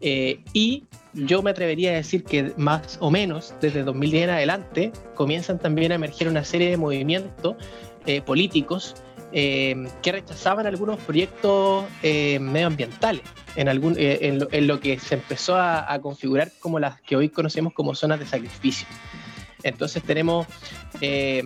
Eh, 0.02 0.44
y 0.54 0.86
yo 1.14 1.42
me 1.42 1.52
atrevería 1.52 1.92
a 1.92 1.94
decir 1.94 2.24
que 2.24 2.54
más 2.58 2.98
o 3.00 3.12
menos 3.12 3.54
desde 3.62 3.84
2010 3.84 4.24
en 4.24 4.30
adelante 4.30 4.92
comienzan 5.16 5.60
también 5.60 5.92
a 5.92 5.96
emerger 5.96 6.28
una 6.28 6.44
serie 6.44 6.70
de 6.70 6.78
movimientos 6.78 7.56
eh, 8.06 8.22
políticos 8.22 8.96
que 9.34 10.12
rechazaban 10.12 10.68
algunos 10.68 11.00
proyectos 11.00 11.86
medioambientales 12.04 13.22
en, 13.56 13.70
algún, 13.70 13.96
en 13.98 14.68
lo, 14.68 14.80
que 14.82 15.00
se 15.00 15.16
empezó 15.16 15.56
a, 15.56 15.90
a 15.90 16.02
configurar 16.02 16.52
como 16.60 16.80
las 16.80 17.00
que 17.00 17.16
hoy 17.16 17.30
conocemos 17.30 17.72
como 17.72 17.96
zonas 17.96 18.20
de 18.20 18.26
sacrificio. 18.26 18.86
Entonces 19.64 20.04
tenemos, 20.04 20.48
eh, 21.02 21.44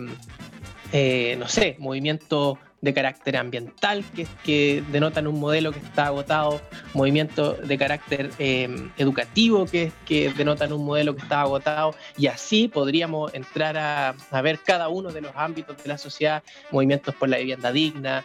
eh, 0.92 1.36
no 1.38 1.48
sé, 1.48 1.76
movimientos 1.78 2.58
de 2.80 2.94
carácter 2.94 3.36
ambiental 3.36 4.04
que, 4.14 4.26
que, 4.44 4.82
denotan 4.90 5.26
un 5.26 5.40
modelo 5.40 5.72
que 5.72 5.78
está 5.78 6.06
agotado, 6.06 6.60
movimientos 6.94 7.66
de 7.66 7.78
carácter 7.78 8.30
eh, 8.38 8.68
educativo 8.96 9.66
que, 9.66 9.92
que, 10.04 10.30
denotan 10.32 10.72
un 10.72 10.84
modelo 10.84 11.14
que 11.14 11.22
está 11.22 11.40
agotado, 11.42 11.94
y 12.16 12.26
así 12.26 12.68
podríamos 12.68 13.32
entrar 13.34 13.76
a, 13.78 14.14
ver 14.42 14.60
cada 14.60 14.88
uno 14.88 15.10
de 15.10 15.20
los 15.20 15.32
ámbitos 15.34 15.82
de 15.82 15.88
la 15.88 15.98
sociedad, 15.98 16.42
movimientos 16.70 17.14
por 17.14 17.28
la 17.28 17.38
vivienda 17.38 17.72
digna, 17.72 18.24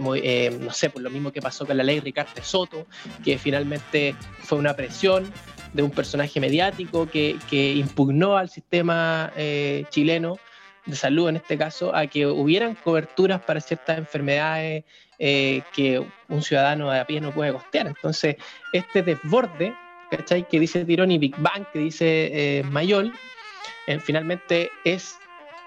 no 0.00 0.72
sé, 0.72 0.90
por 0.90 1.02
lo 1.02 1.10
mismo 1.10 1.30
que 1.30 1.40
pasó 1.40 1.64
con 1.66 1.76
la 1.76 1.84
ley 1.84 2.00
Ricardo 2.00 2.42
Soto, 2.42 2.86
que 3.22 3.38
finalmente 3.38 4.16
fue 4.42 4.58
una 4.58 4.74
presión 4.74 5.30
de 5.72 5.82
un 5.82 5.90
personaje 5.90 6.40
mediático 6.40 7.08
que, 7.08 7.38
impugnó 7.50 8.36
al 8.36 8.48
sistema 8.48 9.32
eh, 9.36 9.84
chileno 9.90 10.38
de 10.86 10.96
salud, 10.96 11.28
en 11.28 11.36
este 11.36 11.56
caso, 11.58 11.94
a 11.94 12.06
que 12.06 12.26
hubieran 12.26 12.74
coberturas 12.74 13.40
para 13.42 13.60
ciertas 13.60 13.98
enfermedades 13.98 14.84
eh, 15.18 15.62
que 15.74 16.04
un 16.28 16.42
ciudadano 16.42 16.90
de 16.90 17.00
a 17.00 17.06
pie 17.06 17.20
no 17.20 17.32
puede 17.32 17.52
costear. 17.52 17.86
Entonces, 17.86 18.36
este 18.72 19.02
desborde, 19.02 19.74
¿cachai? 20.10 20.46
Que 20.48 20.60
dice 20.60 20.84
Tironi 20.84 21.18
Big 21.18 21.36
Bang, 21.38 21.66
que 21.72 21.78
dice 21.78 22.58
eh, 22.58 22.62
Mayol, 22.64 23.12
finalmente 24.04 24.70
es 24.84 25.16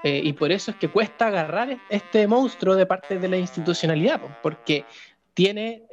y 0.05 0.33
por 0.33 0.51
eso 0.51 0.71
es 0.71 0.77
que 0.77 0.89
cuesta 0.89 1.27
agarrar 1.27 1.77
este 1.87 2.27
monstruo 2.27 2.75
de 2.75 2.85
parte 2.85 3.19
de 3.19 3.27
la 3.29 3.37
institucionalidad, 3.37 4.19
porque 4.41 4.83
tiene 5.33 5.83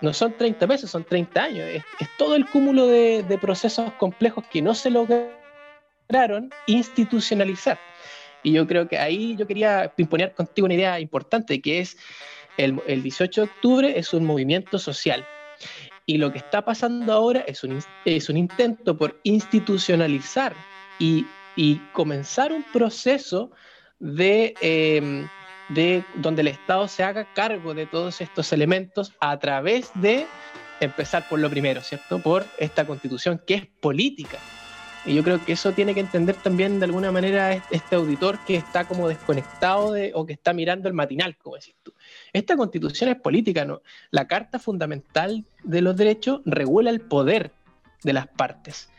no 0.00 0.12
son 0.12 0.32
30 0.32 0.66
meses, 0.66 0.90
son 0.90 1.04
30 1.04 1.42
años. 1.42 1.68
Es, 1.68 1.84
todo 2.16 2.34
el 2.34 2.46
cúmulo 2.48 2.86
de, 2.86 3.38
procesos 3.40 3.92
complejos 3.94 4.44
que 4.50 4.62
no 4.62 4.74
se 4.74 4.90
lograron 4.90 6.50
institucionalizar. 6.66 7.78
Y 8.42 8.52
yo 8.52 8.66
creo 8.66 8.88
que 8.88 8.98
ahí 8.98 9.36
yo 9.36 9.46
quería 9.46 9.92
imponer 9.96 10.34
contigo 10.34 10.66
una 10.66 10.74
idea 10.74 11.00
importante, 11.00 11.60
que 11.60 11.80
es 11.80 11.96
el, 12.56 13.02
18 13.02 13.40
de 13.40 13.46
octubre 13.46 13.98
es 13.98 14.12
un 14.12 14.24
movimiento 14.24 14.78
social. 14.78 15.24
Y 16.06 16.18
lo 16.18 16.32
que 16.32 16.38
está 16.38 16.64
pasando 16.64 17.12
ahora 17.12 17.40
es 17.46 17.62
un, 17.64 17.78
es 18.04 18.28
un 18.28 18.36
intento 18.36 18.96
por 18.96 19.20
institucionalizar 19.22 20.54
y, 20.98 21.26
comenzar 21.92 22.52
un 22.52 22.64
proceso 22.72 23.50
de... 23.98 24.54
Em, 24.60 25.28
de 25.68 26.04
donde 26.16 26.42
el 26.42 26.48
Estado 26.48 26.88
se 26.88 27.04
haga 27.04 27.32
cargo 27.32 27.74
de 27.74 27.86
todos 27.86 28.20
estos 28.20 28.52
elementos 28.52 29.12
a 29.20 29.38
través 29.38 29.90
de 29.94 30.26
empezar 30.80 31.28
por 31.28 31.38
lo 31.38 31.48
primero, 31.48 31.80
¿cierto? 31.80 32.18
Por 32.18 32.44
esta 32.58 32.84
constitución 32.86 33.40
que 33.46 33.54
es 33.54 33.66
política. 33.80 34.38
Y 35.06 35.14
yo 35.14 35.24
creo 35.24 35.42
que 35.42 35.52
eso 35.52 35.72
tiene 35.72 35.94
que 35.94 36.00
entender 36.00 36.36
también 36.36 36.78
de 36.78 36.84
alguna 36.84 37.10
manera 37.10 37.62
este 37.70 37.96
auditor 37.96 38.38
que 38.44 38.56
está 38.56 38.84
como 38.86 39.08
desconectado 39.08 39.92
de, 39.92 40.12
o 40.14 40.26
que 40.26 40.34
está 40.34 40.52
mirando 40.52 40.88
el 40.88 40.94
matinal, 40.94 41.36
como 41.38 41.56
decís 41.56 41.74
tú. 41.82 41.94
Esta 42.32 42.56
constitución 42.56 43.10
es 43.10 43.16
política, 43.16 43.64
¿no? 43.64 43.80
La 44.10 44.28
Carta 44.28 44.58
Fundamental 44.58 45.44
de 45.64 45.80
los 45.80 45.96
Derechos 45.96 46.42
regula 46.44 46.90
el 46.90 47.00
poder 47.00 47.52
de 48.02 48.12
las 48.12 48.28
partes, 48.28 48.90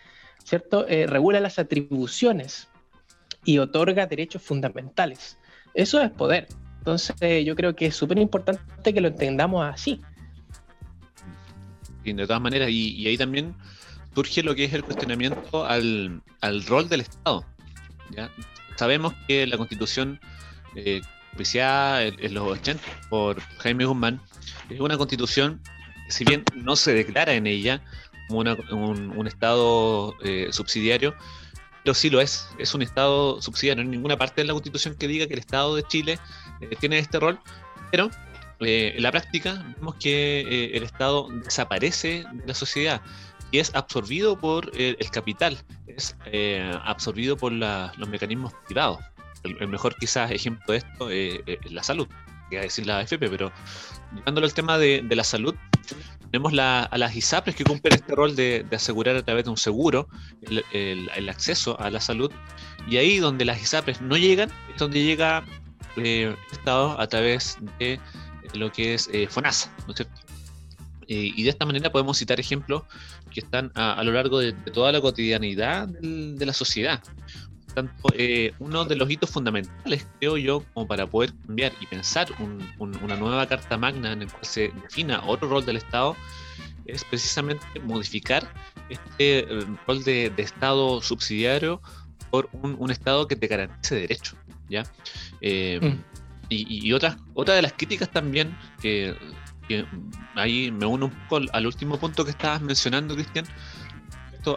¿cierto? 0.44 0.88
Eh, 0.88 1.06
regula 1.06 1.40
las 1.40 1.60
atribuciones 1.60 2.68
y 3.46 3.60
otorga 3.60 4.08
derechos 4.08 4.42
fundamentales. 4.42 5.38
Eso 5.74 6.02
es 6.02 6.10
poder. 6.12 6.48
Entonces 6.80 7.46
yo 7.46 7.56
creo 7.56 7.76
que 7.76 7.88
es 7.88 7.96
súper 7.96 8.18
importante 8.18 8.94
que 8.94 9.02
lo 9.02 9.10
entendamos 9.10 9.64
así. 9.64 10.02
Y 12.04 12.14
de 12.14 12.26
todas 12.26 12.42
maneras, 12.42 12.70
y, 12.72 13.06
ahí 13.08 13.18
también 13.18 13.54
surge 14.14 14.44
lo 14.44 14.56
que 14.56 14.66
es 14.66 14.74
el 14.74 14.84
cuestionamiento 14.84 15.66
al, 15.66 16.22
rol 16.68 16.90
del 16.90 17.02
Estado. 17.02 17.46
Sabemos 18.76 19.14
que 19.28 19.48
la 19.48 19.58
constitución 19.58 20.20
eh, 20.76 21.02
en, 21.38 22.34
los 22.34 22.48
80 22.48 22.84
por 23.10 23.40
Jaime 23.60 23.86
Guzmán 23.86 24.22
es 24.70 24.80
una 24.80 24.98
constitución 24.98 25.62
si 26.10 26.26
bien 26.26 26.44
no 26.56 26.76
se 26.76 26.94
declara 26.94 27.34
en 27.34 27.48
ella 27.48 27.82
como 28.28 28.40
un, 28.40 29.28
Estado 29.28 30.16
eh, 30.24 30.48
subsidiario, 30.52 31.16
pero 31.84 31.94
sí 31.94 32.10
lo 32.10 32.22
es. 32.22 32.48
Es 32.58 32.74
un 32.74 32.82
Estado 32.82 33.42
subsidiario. 33.42 33.84
No 33.84 33.90
hay 33.90 33.96
ninguna 33.96 34.18
parte 34.18 34.42
de 34.42 34.48
la 34.48 34.54
Constitución 34.54 34.96
que 34.96 35.08
diga 35.08 35.28
que 35.28 35.34
el 35.34 35.40
Estado 35.40 35.76
de 35.76 35.84
Chile 35.84 36.20
eh, 36.62 36.76
tiene 36.80 37.00
este 37.00 37.20
rol, 37.20 37.40
pero 37.92 38.10
eh, 38.62 38.94
en 38.96 39.04
la 39.04 39.12
práctica 39.12 39.66
vemos 39.78 39.96
que 39.96 40.72
el 40.74 40.84
Estado 40.84 41.28
desaparece 41.44 42.26
de 42.32 42.48
la 42.48 42.54
sociedad 42.54 43.02
y 43.52 43.60
es 43.60 43.74
absorbido 43.76 44.40
por 44.40 44.72
el 44.78 45.12
capital, 45.12 45.58
es 45.88 46.16
absorbido 46.84 47.38
por 47.38 47.52
los 47.52 48.10
mecanismos 48.10 48.54
privados. 48.66 49.00
El, 49.44 49.68
mejor 49.68 49.96
quizás 49.96 50.32
ejemplo 50.32 50.74
de 50.74 50.78
esto 50.78 51.10
es 51.10 51.72
la 51.72 51.84
salud, 51.84 52.08
que 52.52 52.60
a 52.60 52.62
decir 52.62 52.86
la 52.86 53.00
AFP, 53.00 53.30
pero 53.30 53.52
llevándolo 54.16 54.46
al 54.46 54.54
tema 54.54 54.78
de, 54.78 55.04
la 55.10 55.24
salud, 55.24 55.56
tenemos 56.30 56.54
a 56.58 56.98
las 56.98 57.16
ISAPRES 57.16 57.56
que 57.56 57.64
cumplen 57.64 57.96
este 57.96 58.14
rol 58.14 58.36
de, 58.36 58.66
asegurar 58.72 59.16
a 59.16 59.24
través 59.24 59.46
de 59.46 59.50
un 59.50 59.58
seguro 59.58 60.08
el, 60.72 61.30
acceso 61.30 61.80
a 61.80 61.90
la 61.90 62.00
salud. 62.00 62.32
Y 62.88 62.98
ahí 62.98 63.18
donde 63.18 63.46
las 63.46 63.62
ISAPRES 63.62 64.02
no 64.02 64.18
llegan, 64.18 64.52
es 64.72 64.78
donde 64.78 65.04
llega 65.04 65.44
eh, 65.98 66.36
Estado 66.52 67.00
a 67.00 67.08
través 67.08 67.58
de 67.80 68.00
lo 68.54 68.72
que 68.72 68.94
es 68.94 69.10
eh, 69.12 69.28
FONASA, 69.28 69.74
¿no 69.88 69.94
es 69.94 69.98
cierto? 69.98 70.22
Eh, 71.08 71.34
y 71.36 71.44
de 71.44 71.50
esta 71.50 71.66
manera 71.66 71.92
podemos 71.92 72.18
citar 72.18 72.40
ejemplos 72.40 72.84
que 73.34 73.40
están 73.42 73.72
a, 73.76 74.04
lo 74.04 74.12
largo 74.12 74.40
de, 74.40 74.54
toda 74.54 74.92
la 74.92 75.02
cotidianidad 75.02 75.88
de 75.88 76.46
la 76.46 76.54
sociedad. 76.54 77.02
tanto, 77.74 77.94
eh, 78.16 78.54
uno 78.60 78.86
de 78.86 78.96
los 78.96 79.10
hitos 79.10 79.30
fundamentales, 79.30 80.06
creo 80.20 80.38
yo, 80.38 80.64
como 80.74 80.88
para 80.88 81.08
poder 81.08 81.34
cambiar 81.46 81.72
y 81.80 81.86
pensar 81.86 82.28
una 82.80 83.16
nueva 83.16 83.48
Carta 83.48 83.78
Magna 83.78 84.12
en 84.12 84.20
la 84.20 84.26
cual 84.28 84.46
se 84.46 84.72
defina 84.84 85.24
otro 85.26 85.50
rol 85.50 85.66
del 85.66 85.78
Estado, 85.78 86.16
es 86.86 87.04
precisamente 87.06 87.66
modificar 87.84 88.52
este 88.90 89.48
rol 89.88 90.04
de, 90.04 90.34
Estado 90.38 91.02
subsidiario 91.02 91.82
por 92.30 92.50
un, 92.52 92.76
un 92.78 92.92
Estado 92.92 93.28
que 93.28 93.36
te 93.36 93.48
garantice 93.48 93.96
derecho. 93.96 94.36
¿ya? 94.72 94.84
Eh, 95.42 95.80
mm. 95.82 96.12
Y, 96.54 96.92
otra, 96.92 97.18
otra 97.34 97.54
de 97.56 97.62
las 97.62 97.72
críticas 97.72 98.12
también, 98.12 98.54
que, 98.82 99.16
ahí 100.36 100.72
me 100.72 100.86
uno 100.86 101.08
un 101.08 101.12
poco 101.28 101.42
al, 101.52 101.66
último 101.66 102.00
punto 102.00 102.26
que 102.26 102.32
estabas 102.32 102.62
mencionando, 102.62 103.16
Cristian, 103.16 103.46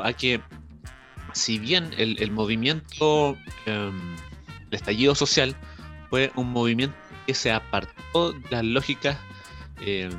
a 0.02 0.12
que 0.12 0.40
si 1.32 1.58
bien 1.58 1.90
el, 1.96 2.30
movimiento, 2.30 3.36
em, 3.66 4.16
el 4.70 4.74
estallido 4.74 5.14
social, 5.14 5.54
fue 6.10 6.30
un 6.36 6.50
movimiento 6.50 6.96
que 7.26 7.34
se 7.34 7.50
apartó 7.50 8.32
de 8.32 8.50
las 8.50 8.64
lógicas 8.64 9.18
em, 9.80 10.12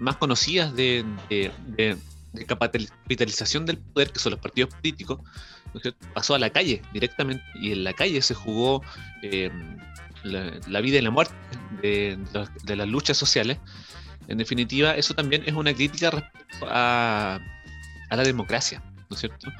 más 0.00 0.16
conocidas 0.16 0.74
de, 0.74 1.04
de 1.28 2.46
capitalización 2.46 3.66
del 3.66 3.78
poder, 3.78 4.10
que 4.10 4.18
son 4.18 4.32
los 4.32 4.40
partidos 4.40 4.74
políticos, 4.74 5.20
pasó 6.14 6.34
a 6.34 6.38
la 6.38 6.50
calle 6.50 6.82
directamente 6.92 7.44
y 7.54 7.72
en 7.72 7.84
la 7.84 7.92
calle 7.92 8.20
se 8.22 8.34
jugó 8.34 8.82
em, 9.22 9.78
la, 10.24 10.80
vida 10.80 10.98
y 10.98 11.02
la 11.02 11.10
muerte 11.10 11.34
de, 11.80 12.76
las 12.76 12.88
luchas 12.88 13.16
sociales. 13.16 13.58
En 14.28 14.38
definitiva, 14.38 14.94
eso 14.94 15.14
también 15.14 15.42
es 15.46 15.54
una 15.54 15.74
crítica 15.74 16.10
respecto 16.10 16.66
a, 16.68 17.40
la 18.10 18.22
democracia, 18.22 18.82
¿no 19.08 19.14
es 19.14 19.20
cierto? 19.20 19.50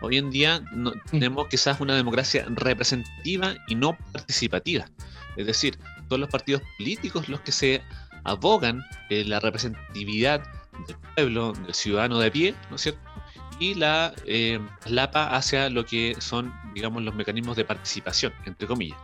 Hoy 0.00 0.18
en 0.18 0.30
día 0.30 0.62
no, 0.72 0.92
tenemos 1.10 1.46
quizás 1.48 1.80
una 1.80 1.94
democracia 1.94 2.44
representativa 2.48 3.54
y 3.68 3.76
no 3.76 3.96
participativa. 4.12 4.86
Es 5.36 5.46
decir, 5.46 5.78
son 6.08 6.20
los 6.20 6.28
partidos 6.28 6.62
políticos 6.76 7.28
los 7.28 7.40
que 7.40 7.52
se 7.52 7.82
abogan 8.24 8.82
en 9.10 9.30
la 9.30 9.38
representatividad 9.38 10.42
del 10.88 10.96
pueblo, 11.14 11.52
del 11.52 11.74
ciudadano 11.74 12.18
de 12.18 12.30
pie, 12.32 12.54
¿no 12.68 12.76
es 12.76 12.82
cierto? 12.82 13.10
y 13.60 13.74
la 13.74 14.14
eh, 14.26 14.58
lapa 14.86 15.36
hacia 15.36 15.68
lo 15.70 15.84
que 15.84 16.16
son, 16.18 16.52
digamos, 16.74 17.02
los 17.02 17.14
mecanismos 17.14 17.56
de 17.56 17.64
participación, 17.64 18.32
entre 18.46 18.66
comillas. 18.66 18.98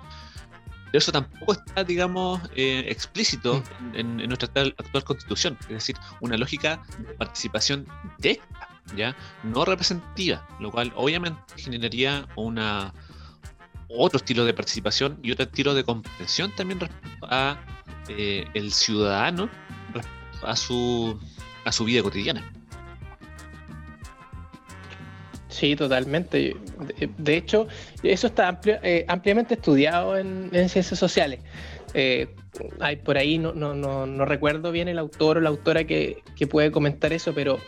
Pero 0.86 0.98
eso 0.98 1.12
tampoco 1.12 1.52
está, 1.52 1.84
digamos, 1.84 2.40
eh, 2.54 2.84
explícito 2.88 3.62
mm. 3.80 3.94
en, 3.94 4.16
nuestra 4.28 4.48
actual, 4.78 5.04
constitución, 5.04 5.58
es 5.62 5.68
decir, 5.68 5.96
una 6.20 6.36
lógica 6.36 6.82
de 6.98 7.14
participación 7.14 7.86
directa, 8.18 8.68
¿ya? 8.96 9.16
No 9.42 9.64
representativa, 9.64 10.46
lo 10.60 10.70
cual 10.70 10.92
obviamente 10.96 11.40
generaría 11.56 12.26
una, 12.36 12.94
otro 13.88 14.18
estilo 14.18 14.44
de 14.44 14.54
participación 14.54 15.18
y 15.22 15.32
otro 15.32 15.44
estilo 15.44 15.74
de 15.74 15.84
comprensión 15.84 16.54
también 16.54 16.80
respecto 16.80 17.26
a 17.30 17.58
eh, 18.08 18.46
el 18.54 18.72
ciudadano 18.72 19.48
respecto 19.92 20.46
a 20.46 20.56
su, 20.56 21.18
a 21.64 21.72
su 21.72 21.84
vida 21.84 22.02
cotidiana. 22.02 22.44
Sí, 25.56 25.74
totalmente. 25.74 26.54
De, 27.16 27.36
hecho, 27.38 27.66
eso 28.02 28.26
está 28.26 28.60
eh, 28.66 29.06
ampliamente 29.08 29.54
estudiado 29.54 30.18
en, 30.18 30.50
ciencias 30.50 30.98
sociales. 30.98 31.40
Eh, 31.94 32.28
hay 32.78 32.96
por 32.96 33.16
ahí, 33.16 33.38
no, 33.38 33.54
no, 33.54 33.74
no, 33.74 34.24
recuerdo 34.26 34.70
bien 34.70 34.88
el 34.88 34.98
autor 34.98 35.38
o 35.38 35.40
la 35.40 35.48
autora 35.48 35.84
que, 35.84 36.22
puede 36.50 36.70
comentar 36.70 37.14
eso, 37.14 37.32
pero 37.32 37.58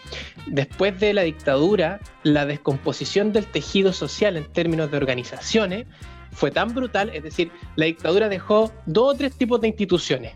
después 0.46 1.00
de 1.00 1.14
la 1.14 1.22
dictadura, 1.22 1.98
la 2.24 2.44
descomposición 2.44 3.32
del 3.32 3.46
tejido 3.46 3.94
social 3.94 4.36
en 4.36 4.44
términos 4.52 4.90
de 4.90 4.98
organizaciones 4.98 5.86
fue 6.30 6.50
tan 6.50 6.74
brutal, 6.74 7.10
es 7.14 7.22
decir, 7.22 7.50
la 7.76 7.86
dictadura 7.86 8.28
dejó 8.28 8.70
dos 8.84 9.14
o 9.14 9.16
tres 9.16 9.34
tipos 9.34 9.62
de 9.62 9.68
instituciones. 9.68 10.34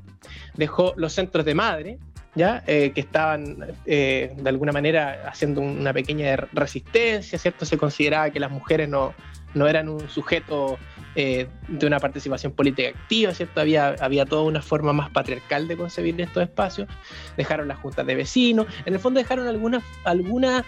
Dejó 0.54 0.94
los 0.96 1.12
centros 1.12 1.44
de 1.44 1.54
madre, 1.54 1.98
Eh, 2.34 2.92
que 2.94 3.00
estaban 3.02 3.58
eh, 3.84 4.32
de 4.34 4.48
alguna 4.48 4.72
manera 4.72 5.28
haciendo 5.28 5.60
una 5.60 5.92
pequeña 5.92 6.34
resistencia, 6.54 7.38
¿cierto? 7.38 7.66
Se 7.66 7.76
consideraba 7.76 8.30
que 8.30 8.40
las 8.40 8.50
mujeres 8.50 8.88
no, 8.88 9.12
no 9.52 9.68
eran 9.68 9.90
un 9.90 10.08
sujeto 10.08 10.78
eh, 11.14 11.46
de 11.68 11.86
una 11.86 12.00
participación 12.00 12.52
política 12.52 12.88
activa, 12.88 13.34
¿cierto? 13.34 13.60
Había, 13.60 13.96
había 14.00 14.24
toda 14.24 14.44
una 14.44 14.62
forma 14.62 14.94
más 14.94 15.10
patriarcal 15.10 15.68
de 15.68 15.76
concebir 15.76 16.18
estos 16.22 16.42
espacios. 16.42 16.88
Dejaron 17.36 17.68
las 17.68 17.78
juntas 17.80 18.06
de 18.06 18.14
vecinos, 18.14 18.66
en 18.86 18.94
el 18.94 19.00
fondo 19.00 19.20
dejaron 19.20 19.46
algunas, 19.46 19.84
alguna, 20.04 20.64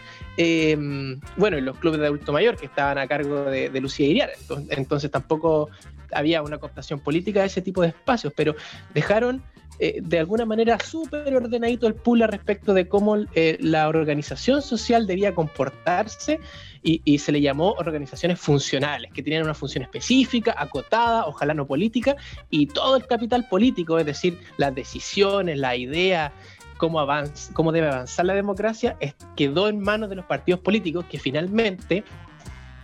bueno, 1.38 1.58
los 1.60 1.78
clubes 1.78 1.98
de 1.98 2.06
adulto 2.08 2.30
mayor 2.30 2.58
que 2.58 2.66
estaban 2.66 2.98
a 2.98 3.06
cargo 3.06 3.44
de, 3.44 3.70
Lucía 3.80 4.06
Iriar, 4.06 4.30
entonces, 4.38 4.76
entonces 4.76 5.10
tampoco 5.10 5.70
había 6.12 6.42
una 6.42 6.58
cooptación 6.58 7.00
política 7.00 7.40
de 7.40 7.46
ese 7.46 7.62
tipo 7.62 7.80
de 7.80 7.88
espacios, 7.88 8.34
pero 8.36 8.54
dejaron 8.92 9.42
eh, 9.78 10.00
de 10.00 10.18
alguna 10.20 10.44
manera 10.44 10.78
súper 10.78 11.34
ordenadito 11.34 11.86
el 11.86 11.94
pool 11.94 12.20
respecto 12.20 12.74
de 12.74 12.86
cómo 12.86 13.16
eh, 13.34 13.58
la 13.60 13.88
organización 13.88 14.62
social 14.62 15.06
debía 15.06 15.34
comportarse 15.34 16.38
y, 16.86 17.18
se 17.18 17.32
le 17.32 17.40
llamó 17.40 17.72
organizaciones 17.78 18.38
funcionales, 18.38 19.10
que 19.10 19.22
tenían 19.22 19.42
una 19.42 19.54
función 19.54 19.84
específica, 19.84 20.54
acotada, 20.56 21.24
ojalá 21.24 21.54
no 21.54 21.66
política, 21.66 22.14
y 22.50 22.66
todo 22.66 22.96
el 22.96 23.06
capital 23.06 23.48
político, 23.48 23.98
es 23.98 24.04
decir, 24.04 24.38
las 24.58 24.74
decisiones, 24.74 25.58
la 25.58 25.76
idea, 25.76 26.30
cómo, 26.76 27.00
avanza, 27.00 27.54
cómo 27.54 27.72
debe 27.72 27.88
avanzar 27.88 28.26
la 28.26 28.34
democracia, 28.34 28.98
quedó 29.34 29.68
en 29.70 29.80
manos 29.80 30.10
de 30.10 30.16
los 30.16 30.26
partidos 30.26 30.60
políticos 30.60 31.06
que 31.08 31.18
finalmente 31.18 32.04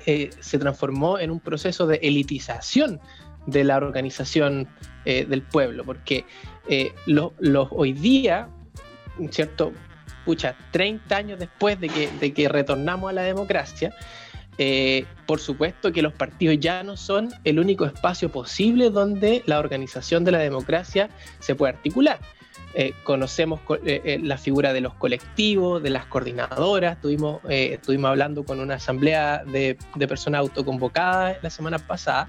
eh, 0.06 0.30
se 0.40 0.58
transformó 0.58 1.18
en 1.18 1.30
un 1.30 1.40
proceso 1.40 1.86
de 1.86 1.96
elitización 1.96 3.00
de 3.46 3.64
la 3.64 3.76
organización 3.76 4.68
del 5.04 5.42
pueblo, 5.42 5.82
porque 5.84 6.26
eh, 6.72 6.92
los, 7.06 7.32
hoy 7.70 7.92
día, 7.92 8.48
¿cierto? 9.30 9.72
Pucha, 10.24 10.54
30 10.70 11.16
años 11.16 11.38
después 11.40 11.80
de 11.80 11.88
que, 11.88 12.08
de 12.20 12.32
que 12.32 12.48
retornamos 12.48 13.10
a 13.10 13.12
la 13.12 13.22
democracia, 13.22 13.92
eh, 14.56 15.04
por 15.26 15.40
supuesto 15.40 15.90
que 15.90 16.00
los 16.00 16.12
partidos 16.12 16.58
ya 16.60 16.84
no 16.84 16.96
son 16.96 17.30
el 17.42 17.58
único 17.58 17.86
espacio 17.86 18.30
posible 18.30 18.90
donde 18.90 19.42
la 19.46 19.58
organización 19.58 20.22
de 20.22 20.30
la 20.30 20.38
democracia 20.38 21.10
se 21.40 21.56
puede 21.56 21.72
articular. 21.72 22.20
Eh, 22.74 22.92
conocemos 23.02 23.58
la 23.82 24.38
figura 24.38 24.72
de 24.72 24.80
los 24.80 24.94
colectivos, 24.94 25.82
de 25.82 25.90
las 25.90 26.06
coordinadoras, 26.06 26.96
estuvimos, 26.96 27.40
estuvimos 27.48 28.10
hablando 28.10 28.44
con 28.44 28.60
una 28.60 28.74
asamblea 28.74 29.42
de, 29.44 29.76
de 29.96 30.06
personas 30.06 30.40
autoconvocadas 30.40 31.38
la 31.42 31.50
semana 31.50 31.80
pasada, 31.80 32.28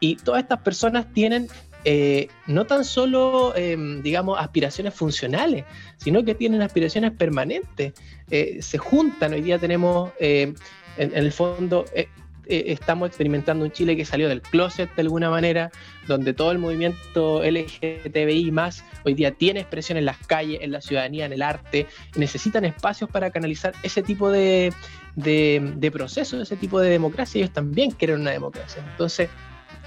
y 0.00 0.16
todas 0.16 0.42
estas 0.42 0.60
personas 0.60 1.12
tienen 1.12 1.48
eh, 1.84 2.28
no 2.46 2.66
tan 2.66 2.84
solo, 2.84 3.54
em, 3.56 4.02
digamos, 4.02 4.38
aspiraciones 4.38 4.92
funcionales, 4.92 5.64
sino 5.96 6.24
que 6.24 6.34
tienen 6.34 6.60
aspiraciones 6.60 7.12
permanentes. 7.12 7.94
Eh, 8.30 8.58
se 8.60 8.76
juntan, 8.76 9.32
hoy 9.32 9.40
día 9.40 9.58
tenemos, 9.58 10.10
em, 10.18 10.54
en, 10.98 11.16
el 11.16 11.32
fondo, 11.32 11.86
eh, 11.94 12.08
estamos 12.46 13.08
experimentando 13.08 13.64
un 13.64 13.70
Chile 13.70 13.96
que 13.96 14.04
salió 14.04 14.28
del 14.28 14.42
closet 14.42 14.94
de 14.94 15.02
alguna 15.02 15.30
manera, 15.30 15.70
donde 16.06 16.34
todo 16.34 16.50
el 16.50 16.58
movimiento 16.58 17.42
LGTBI 17.44 18.50
más 18.50 18.84
hoy 19.04 19.14
día 19.14 19.30
tiene 19.30 19.60
expresión 19.60 19.96
en 19.96 20.04
las 20.04 20.18
calles, 20.26 20.58
en 20.60 20.72
la 20.72 20.80
ciudadanía, 20.80 21.26
en 21.26 21.32
el 21.32 21.42
arte, 21.42 21.86
necesitan 22.16 22.64
espacios 22.64 23.08
para 23.08 23.30
canalizar 23.30 23.72
ese 23.82 24.02
tipo 24.02 24.30
de, 24.30 24.72
de, 25.14 25.72
de 25.76 25.90
procesos, 25.90 26.42
ese 26.42 26.56
tipo 26.56 26.80
de 26.80 26.90
democracia. 26.90 27.38
Ellos 27.38 27.52
también 27.52 27.92
quieren 27.92 28.20
una 28.20 28.32
democracia. 28.32 28.84
Entonces, 28.90 29.30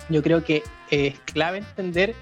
yo 0.10 0.22
creo 0.22 0.44
que 0.44 0.64
es 0.90 1.20
clave 1.20 1.60
entender, 1.60 2.16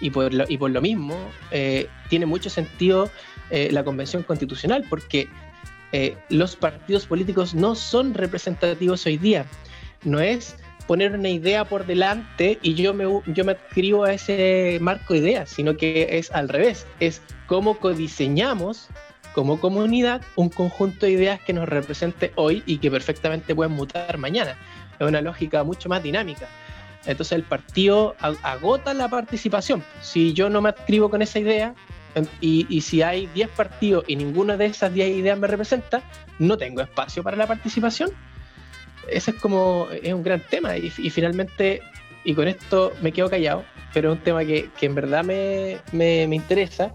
y 0.00 0.10
por 0.10 0.32
lo, 0.32 0.44
y 0.48 0.58
por 0.58 0.70
lo 0.70 0.80
mismo, 0.80 1.16
eh, 1.50 1.88
tiene 2.08 2.26
mucho 2.26 2.50
sentido 2.50 3.10
eh, 3.50 3.68
la 3.70 3.84
Convención 3.84 4.22
Constitucional, 4.22 4.84
porque 4.88 5.28
eh, 5.92 6.16
los 6.28 6.56
partidos 6.56 7.06
políticos 7.06 7.54
no 7.54 7.74
son 7.74 8.14
representativos 8.14 9.06
hoy 9.06 9.16
día. 9.16 9.46
No 10.02 10.20
es 10.20 10.56
poner 10.86 11.12
una 11.12 11.28
idea 11.28 11.64
por 11.64 11.86
delante 11.86 12.58
y 12.60 12.74
yo 12.74 12.92
me, 12.92 13.04
yo 13.26 13.44
me 13.44 13.52
adscribo 13.52 14.04
a 14.04 14.12
ese 14.12 14.78
marco 14.80 15.14
de 15.14 15.20
ideas, 15.20 15.50
sino 15.50 15.76
que 15.76 16.18
es 16.18 16.30
al 16.32 16.48
revés, 16.48 16.86
es 17.00 17.22
cómo 17.46 17.78
codiseñamos 17.78 18.88
como 19.34 19.60
comunidad 19.60 20.22
un 20.36 20.48
conjunto 20.48 21.06
de 21.06 21.12
ideas 21.12 21.40
que 21.40 21.52
nos 21.52 21.68
represente 21.68 22.32
hoy 22.36 22.62
y 22.66 22.78
que 22.78 22.90
perfectamente 22.90 23.54
pueden 23.54 23.72
mutar 23.72 24.18
mañana. 24.18 24.56
Es 24.98 25.06
una 25.06 25.20
lógica 25.20 25.64
mucho 25.64 25.88
más 25.88 26.02
dinámica. 26.02 26.48
Entonces 27.06 27.32
el 27.32 27.42
partido 27.42 28.16
agota 28.18 28.94
la 28.94 29.08
participación. 29.08 29.84
Si 30.00 30.32
yo 30.32 30.48
no 30.48 30.60
me 30.60 30.70
adscribo 30.70 31.10
con 31.10 31.22
esa 31.22 31.38
idea 31.38 31.74
y, 32.40 32.80
si 32.80 33.02
hay 33.02 33.26
10 33.34 33.48
partidos 33.50 34.04
y 34.06 34.16
ninguna 34.16 34.56
de 34.56 34.66
esas 34.66 34.92
10 34.92 35.16
ideas 35.16 35.38
me 35.38 35.46
representa, 35.46 36.02
no 36.38 36.56
tengo 36.56 36.80
espacio 36.80 37.22
para 37.22 37.36
la 37.36 37.46
participación. 37.46 38.10
Ese 39.10 39.32
es 39.32 39.36
como, 39.38 39.88
es 40.02 40.14
un 40.14 40.22
gran 40.22 40.40
tema 40.40 40.76
y, 40.76 40.90
finalmente, 40.90 41.82
y 42.24 42.34
con 42.34 42.48
esto 42.48 42.92
me 43.02 43.12
quedo 43.12 43.28
callado, 43.28 43.64
pero 43.92 44.12
es 44.12 44.18
un 44.18 44.24
tema 44.24 44.44
que, 44.44 44.70
en 44.80 44.94
verdad 44.94 45.24
me, 45.24 45.78
me 45.92 46.34
interesa. 46.34 46.94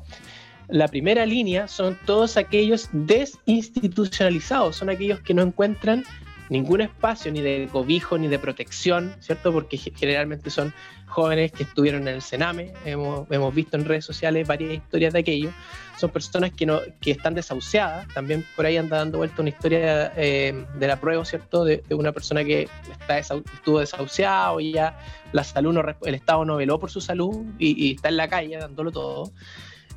La 0.69 0.87
primera 0.87 1.25
línea 1.25 1.67
son 1.67 1.97
todos 2.05 2.37
aquellos 2.37 2.89
desinstitucionalizados, 2.93 4.75
son 4.75 4.89
aquellos 4.89 5.19
que 5.19 5.33
no 5.33 5.41
encuentran 5.41 6.03
ningún 6.49 6.81
espacio 6.81 7.31
ni 7.31 7.41
de 7.41 7.69
cobijo 7.71 8.17
ni 8.17 8.27
de 8.27 8.39
protección, 8.39 9.15
¿cierto? 9.19 9.53
Porque 9.53 9.77
generalmente 9.77 10.49
son 10.49 10.73
jóvenes 11.07 11.51
que 11.51 11.63
estuvieron 11.63 12.07
en 12.07 12.15
el 12.15 12.21
Sename, 12.21 12.73
hemos, 12.85 13.55
visto 13.55 13.77
en 13.77 13.85
redes 13.85 14.05
sociales 14.05 14.47
varias 14.47 14.73
historias 14.73 15.13
de 15.13 15.19
aquello, 15.19 15.51
son 15.97 16.11
personas 16.11 16.51
que, 16.51 16.65
no, 16.65 16.79
que 17.01 17.11
están 17.11 17.33
desahuciadas, 17.33 18.07
también 18.13 18.45
por 18.55 18.65
ahí 18.65 18.77
anda 18.77 18.97
dando 18.97 19.17
vuelta 19.17 19.41
una 19.41 19.49
historia 19.49 20.13
eh, 20.15 20.65
de 20.75 20.87
la 20.87 20.99
prueba, 20.99 21.23
¿cierto? 21.25 21.65
De, 21.65 21.83
una 21.89 22.11
persona 22.11 22.43
que 22.43 22.69
está 22.91 23.17
estuvo 23.19 23.79
desahuciado 23.79 24.59
y 24.59 24.73
ya 24.73 24.97
la 25.33 25.43
salud 25.43 25.73
no, 25.73 25.83
el 26.03 26.15
Estado 26.15 26.45
no 26.45 26.55
veló 26.57 26.79
por 26.79 26.89
su 26.89 27.01
salud 27.01 27.43
y, 27.57 27.87
y 27.87 27.95
está 27.95 28.09
en 28.09 28.17
la 28.17 28.27
calle 28.27 28.57
dándolo 28.57 28.91
todo. 28.91 29.31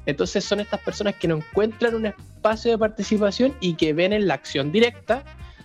Entonces 0.04 0.44
son 0.44 0.60
estas 0.60 0.80
personas 0.80 1.14
que 1.14 1.28
no 1.28 1.36
encuentran 1.36 1.94
un 1.94 2.06
espacio 2.06 2.72
de 2.72 2.78
participación 2.78 3.54
y 3.60 3.74
que 3.74 3.92
ven 3.92 4.12
en 4.12 4.26
la 4.26 4.34
acción 4.34 4.72
directa 4.72 5.22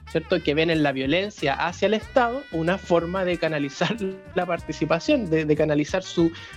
¿cierto? 0.09 0.41
Que 0.41 0.53
ven 0.53 0.69
en 0.69 0.83
la 0.83 0.91
violencia 0.91 1.53
hacia 1.53 1.87
el 1.87 1.93
Estado 1.93 2.41
una 2.51 2.77
forma 2.77 3.25
de 3.25 3.37
canalizar 3.37 3.95
la 4.35 4.45
participación, 4.45 5.29
de, 5.29 5.55
canalizar 5.55 6.03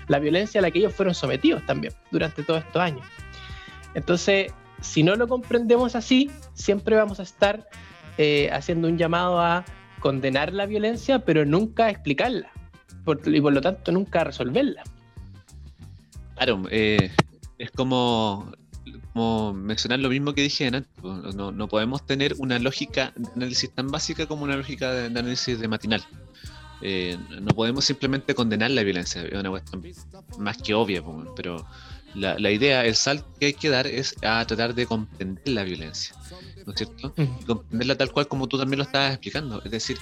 la 0.08 0.18
violencia 0.18 0.60
a 0.60 0.62
la 0.62 0.70
que 0.70 0.78
ellos 0.80 0.94
fueron 0.94 1.14
sometidos 1.14 1.64
también 1.66 1.92
durante 2.10 2.42
todos 2.42 2.64
estos 2.64 2.80
años. 2.80 3.06
Entonces, 3.94 4.52
si 4.80 5.02
no 5.02 5.16
lo 5.16 5.28
comprendemos 5.28 5.96
así, 5.96 6.30
siempre 6.54 6.96
vamos 6.96 7.20
a 7.20 7.24
estar 7.24 7.68
eh, 8.18 8.50
haciendo 8.52 8.88
un 8.88 8.96
llamado 8.96 9.40
a 9.40 9.64
condenar 9.98 10.52
la 10.52 10.66
violencia, 10.66 11.18
pero 11.24 11.44
nunca 11.44 11.90
explicarla, 11.90 12.50
y 13.26 13.40
por 13.40 13.52
lo 13.52 13.60
tanto 13.60 13.92
nunca 13.92 14.24
resolverla. 14.24 14.82
Claro, 16.36 16.62
eh, 16.70 17.10
es 17.58 17.70
como 17.72 18.52
como 19.12 19.52
mencionar 19.52 19.98
lo 19.98 20.08
mismo 20.08 20.34
que 20.34 20.42
dije 20.42 20.66
antes. 20.66 20.86
No, 21.02 21.52
no, 21.52 21.68
podemos 21.68 22.06
tener 22.06 22.34
una 22.38 22.58
lógica 22.58 23.12
de 23.16 23.28
análisis 23.34 23.70
tan 23.70 23.88
básica 23.88 24.26
como 24.26 24.44
una 24.44 24.56
lógica 24.56 24.92
de, 24.92 25.06
análisis 25.06 25.58
de 25.58 25.68
matinal. 25.68 26.04
Eh, 26.82 27.18
no 27.42 27.54
podemos 27.54 27.84
simplemente 27.84 28.34
condenar 28.34 28.70
la 28.70 28.82
violencia, 28.82 29.22
es 29.22 29.38
una 29.38 29.50
cuestión 29.50 29.84
más 30.38 30.56
que 30.56 30.72
obvia, 30.72 31.02
pero 31.36 31.66
la, 32.14 32.38
la, 32.38 32.50
idea, 32.50 32.86
el 32.86 32.94
salto 32.94 33.28
que 33.38 33.46
hay 33.46 33.52
que 33.52 33.68
dar 33.68 33.86
es 33.86 34.14
a 34.22 34.42
tratar 34.46 34.74
de 34.74 34.86
comprender 34.86 35.46
la 35.46 35.62
violencia, 35.62 36.14
¿no 36.64 36.72
es 36.72 36.78
cierto? 36.78 37.14
comprenderla 37.46 37.96
tal 37.96 38.10
cual 38.12 38.28
como 38.28 38.48
tú 38.48 38.56
también 38.56 38.78
lo 38.78 38.84
estabas 38.84 39.10
explicando, 39.10 39.62
es 39.62 39.70
decir, 39.70 39.98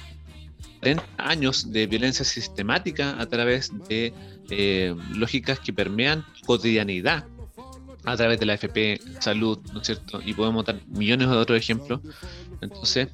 30 0.81 1.05
años 1.19 1.73
de 1.73 1.89
violencia 1.89 2.25
sistemática 2.25 3.21
a 3.21 3.27
través 3.27 3.73
de 3.89 4.13
eh, 4.51 4.95
lógicas 5.11 5.59
que 5.59 5.73
permean 5.73 6.25
cotidianidad 6.47 7.27
a 8.13 8.17
través 8.17 8.41
de 8.41 8.47
la 8.47 8.55
FP 8.55 9.01
Salud, 9.21 9.59
¿no 9.73 9.81
es 9.81 9.87
cierto? 9.87 10.21
Y 10.25 10.35
podemos 10.35 10.65
dar 10.65 10.81
millones 10.89 11.29
de 11.29 11.37
otros 11.37 11.59
ejemplos. 11.59 12.01
Entonces, 12.61 13.09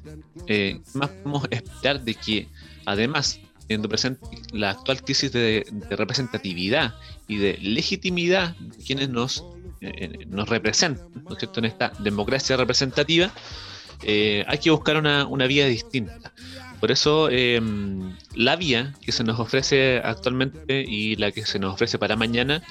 eh, 0.47 0.79
más 0.93 1.09
podemos 1.09 1.47
esperar 1.51 2.01
de 2.01 2.15
que, 2.15 2.47
además 2.85 3.39
teniendo 3.67 3.89
presente 3.89 4.21
la 4.53 4.71
actual 4.71 5.01
crisis 5.01 5.31
de, 5.31 5.65
representatividad 5.89 6.93
y 7.27 7.37
de 7.37 7.57
legitimidad 7.61 8.55
de 8.57 8.83
quienes 8.83 9.09
nos, 9.09 9.43
eh, 9.81 10.25
nos 10.27 10.47
representan, 10.49 11.07
¿no 11.23 11.33
es 11.33 11.39
cierto?, 11.39 11.59
en 11.59 11.65
esta 11.65 11.91
democracia 11.99 12.57
representativa, 12.57 13.31
eh, 14.03 14.43
hay 14.47 14.57
que 14.59 14.69
buscar 14.69 14.97
una, 14.97 15.25
una 15.25 15.47
vía 15.47 15.65
distinta. 15.65 16.31
Por 16.79 16.91
eso 16.91 17.29
em, 17.29 18.15
la 18.35 18.55
vía 18.55 18.93
que 19.01 19.11
se 19.11 19.23
nos 19.23 19.39
ofrece 19.39 20.01
actualmente 20.03 20.83
y 20.87 21.15
la 21.15 21.31
que 21.31 21.45
se 21.45 21.57
nos 21.57 21.73
ofrece 21.73 21.97
para 21.97 22.15
mañana 22.15 22.61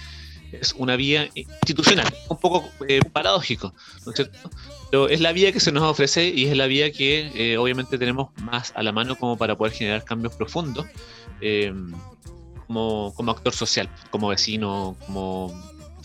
es 0.53 0.73
una 0.75 0.97
vía 0.97 1.29
institucional, 1.35 2.13
un 2.29 2.39
poco 2.39 2.69
eh, 2.89 3.01
paradójico, 3.13 3.75
¿no 4.05 4.13
es 4.13 4.17
cierto? 4.17 4.51
Pero 4.91 5.09
es 5.09 5.21
la 5.21 5.33
vía 5.33 5.53
que 5.53 5.61
se 5.61 5.73
nos 5.73 5.83
ofrece 5.83 6.29
y 6.29 6.47
es 6.47 6.57
la 6.57 6.67
vía 6.67 6.93
que 6.93 7.31
eh, 7.35 7.59
obviamente 7.59 7.99
tenemos 7.99 8.29
más 8.41 8.73
a 8.77 8.83
la 8.83 8.93
mano 8.93 9.17
como 9.17 9.37
para 9.37 9.57
poder 9.57 9.73
generar 9.73 10.05
cambios 10.05 10.35
profundos 10.35 10.87
em, 11.41 11.93
como, 12.67 13.13
como, 13.17 13.31
actor 13.33 13.53
social, 13.53 13.89
como 14.11 14.29
vecino, 14.29 14.97
como 15.07 15.53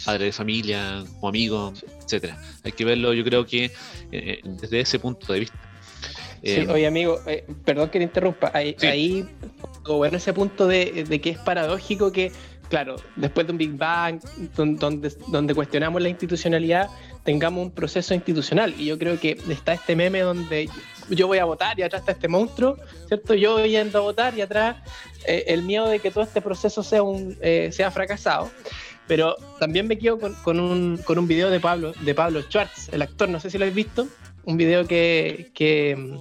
padre 0.06 0.26
de 0.26 0.32
familia, 0.32 1.04
como 1.16 1.30
amigo, 1.30 1.74
etcétera. 2.04 2.42
Hay 2.64 2.72
que 2.72 2.86
verlo, 2.86 3.14
yo 3.14 3.24
creo 3.24 3.46
que 3.46 3.72
eh, 4.12 4.40
desde 4.44 4.80
ese 4.82 5.00
punto 5.00 5.32
de 5.34 5.42
vista. 5.42 5.58
Sí, 6.44 6.56
em, 6.56 6.70
oye 6.70 6.88
amigo, 6.88 7.20
perdón 7.66 7.90
que 7.90 8.00
te 8.00 8.06
interrumpa, 8.06 8.52
ahí, 8.54 8.76
ahí 8.82 9.26
bueno 9.98 10.18
ese 10.18 10.34
punto 10.34 10.68
de, 10.68 11.06
de, 11.08 11.22
que 11.22 11.32
es 11.32 11.38
paradójico 11.40 12.12
que 12.12 12.32
claro, 12.70 12.96
después 13.16 13.48
de 13.48 13.52
un 13.52 13.58
Big 13.58 13.76
Bang, 13.76 14.22
donde, 14.56 15.12
donde 15.28 15.56
cuestionamos 15.56 16.02
la 16.02 16.10
institucionalidad, 16.10 16.90
tengamos 17.24 17.66
un 17.66 17.72
proceso 17.72 18.14
institucional. 18.14 18.74
Y 18.78 18.86
yo 18.86 18.98
creo 18.98 19.20
que 19.20 19.38
está 19.50 19.74
este 19.74 19.96
meme 19.96 20.22
donde 20.22 20.70
yo 21.10 21.28
voy 21.28 21.40
a 21.40 21.46
votar 21.46 21.78
y 21.80 21.84
atrás 21.84 22.02
está 22.02 22.12
este 22.14 22.28
monstruo, 22.28 22.78
¿cierto? 23.08 23.34
Yo 23.34 23.66
yendo 23.66 24.00
a 24.00 24.02
votar 24.02 24.38
y 24.38 24.42
atrás 24.42 24.78
eh, 25.26 25.46
el 25.48 25.64
miedo 25.64 25.88
de 25.88 26.00
que 26.00 26.12
todo 26.12 26.24
este 26.24 26.42
proceso 26.42 26.84
sea, 26.84 27.04
un, 27.04 27.38
eh, 27.42 27.70
sea 27.72 27.92
fracasado. 27.92 28.50
Pero 29.08 29.36
también 29.60 29.88
me 29.88 29.98
quedo 29.98 30.20
con, 30.20 30.60
un, 30.60 30.98
con 31.04 31.18
un 31.18 31.28
video 31.28 31.50
de 31.50 31.60
Pablo, 31.60 31.94
de 32.02 32.14
Pablo 32.14 32.44
Schwartz, 32.44 32.90
el 32.92 33.02
actor, 33.02 33.28
no 33.28 33.40
sé 33.40 33.50
si 33.50 33.58
lo 33.58 33.64
habéis 33.64 33.88
visto, 33.88 34.08
un 34.44 34.56
video 34.56 34.86
que, 34.86 35.50
que, 35.56 36.16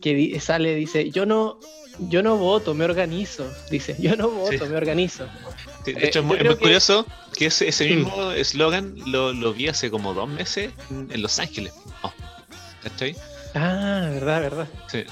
que 0.00 0.38
sale, 0.38 0.76
dice, 0.76 1.10
yo 1.10 1.26
no, 1.26 1.58
yo 1.98 2.22
no 2.22 2.36
voto, 2.36 2.74
me 2.74 2.84
organizo. 2.84 3.50
Dice, 3.70 3.96
yo 3.98 4.16
no 4.16 4.28
voto, 4.28 4.66
me 4.66 4.76
organizo. 4.76 5.26
De 5.84 6.06
hecho, 6.06 6.20
es 6.20 6.24
muy, 6.24 6.38
curioso 6.56 7.06
que 7.36 7.46
ese, 7.46 7.68
ese 7.68 7.86
mismo 7.86 8.32
eslogan 8.32 8.94
lo, 9.06 9.32
lo, 9.32 9.52
vi 9.52 9.68
hace 9.68 9.90
como 9.90 10.14
dos 10.14 10.28
meses 10.28 10.72
en 10.90 11.22
Los 11.22 11.38
Ángeles. 11.38 11.72
Oh, 12.02 12.12
¿Estoy? 12.84 13.16
Ah, 13.54 14.08
verdad, 14.12 14.40
verdad. 14.40 14.68
Sí. 14.90 15.04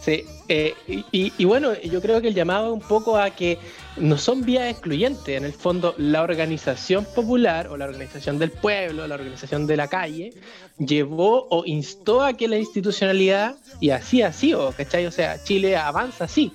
Sí, 0.00 0.24
eh, 0.48 0.74
y, 0.86 1.32
y, 1.36 1.44
bueno, 1.44 1.74
yo 1.82 2.00
creo 2.00 2.22
que 2.22 2.28
el 2.28 2.34
llamado 2.34 2.72
un 2.72 2.80
poco 2.80 3.18
a 3.18 3.30
que 3.30 3.58
no 3.96 4.16
son 4.16 4.44
vías 4.44 4.70
excluyentes, 4.70 5.36
en 5.36 5.44
el 5.44 5.52
fondo 5.52 5.94
la 5.98 6.22
organización 6.22 7.04
popular 7.04 7.68
o 7.68 7.76
la 7.76 7.86
organización 7.86 8.38
del 8.38 8.50
pueblo, 8.50 9.06
la 9.06 9.16
organización 9.16 9.66
de 9.66 9.76
la 9.76 9.88
calle, 9.88 10.32
llevó 10.78 11.46
o 11.50 11.64
instó 11.66 12.22
a 12.22 12.32
que 12.34 12.48
la 12.48 12.56
institucionalidad, 12.56 13.56
y 13.80 13.90
así 13.90 14.22
ha 14.22 14.32
sido, 14.32 14.72
¿cachai? 14.72 15.06
O 15.06 15.12
sea, 15.12 15.42
Chile 15.42 15.76
avanza 15.76 16.24
así. 16.24 16.52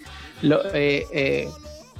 Eh, 0.73 1.05
eh, 1.13 1.47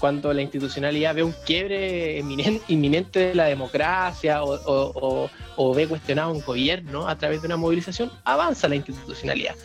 cuando 0.03 0.33
la 0.33 0.41
institucionalidad 0.41 1.15
ve 1.15 1.23
un 1.23 1.33
quiebre 1.45 2.21
inminente 2.67 3.19
de 3.19 3.35
la 3.35 3.45
democracia 3.45 4.43
o, 4.43 5.29
ve 5.73 5.87
cuestionado 5.87 6.33
un 6.33 6.41
gobierno 6.41 7.07
a 7.07 7.17
través 7.17 7.41
de 7.41 7.47
una 7.47 7.55
movilización, 7.55 8.11
avanza 8.25 8.67
la 8.67 8.75
institucionalidad. 8.75 9.55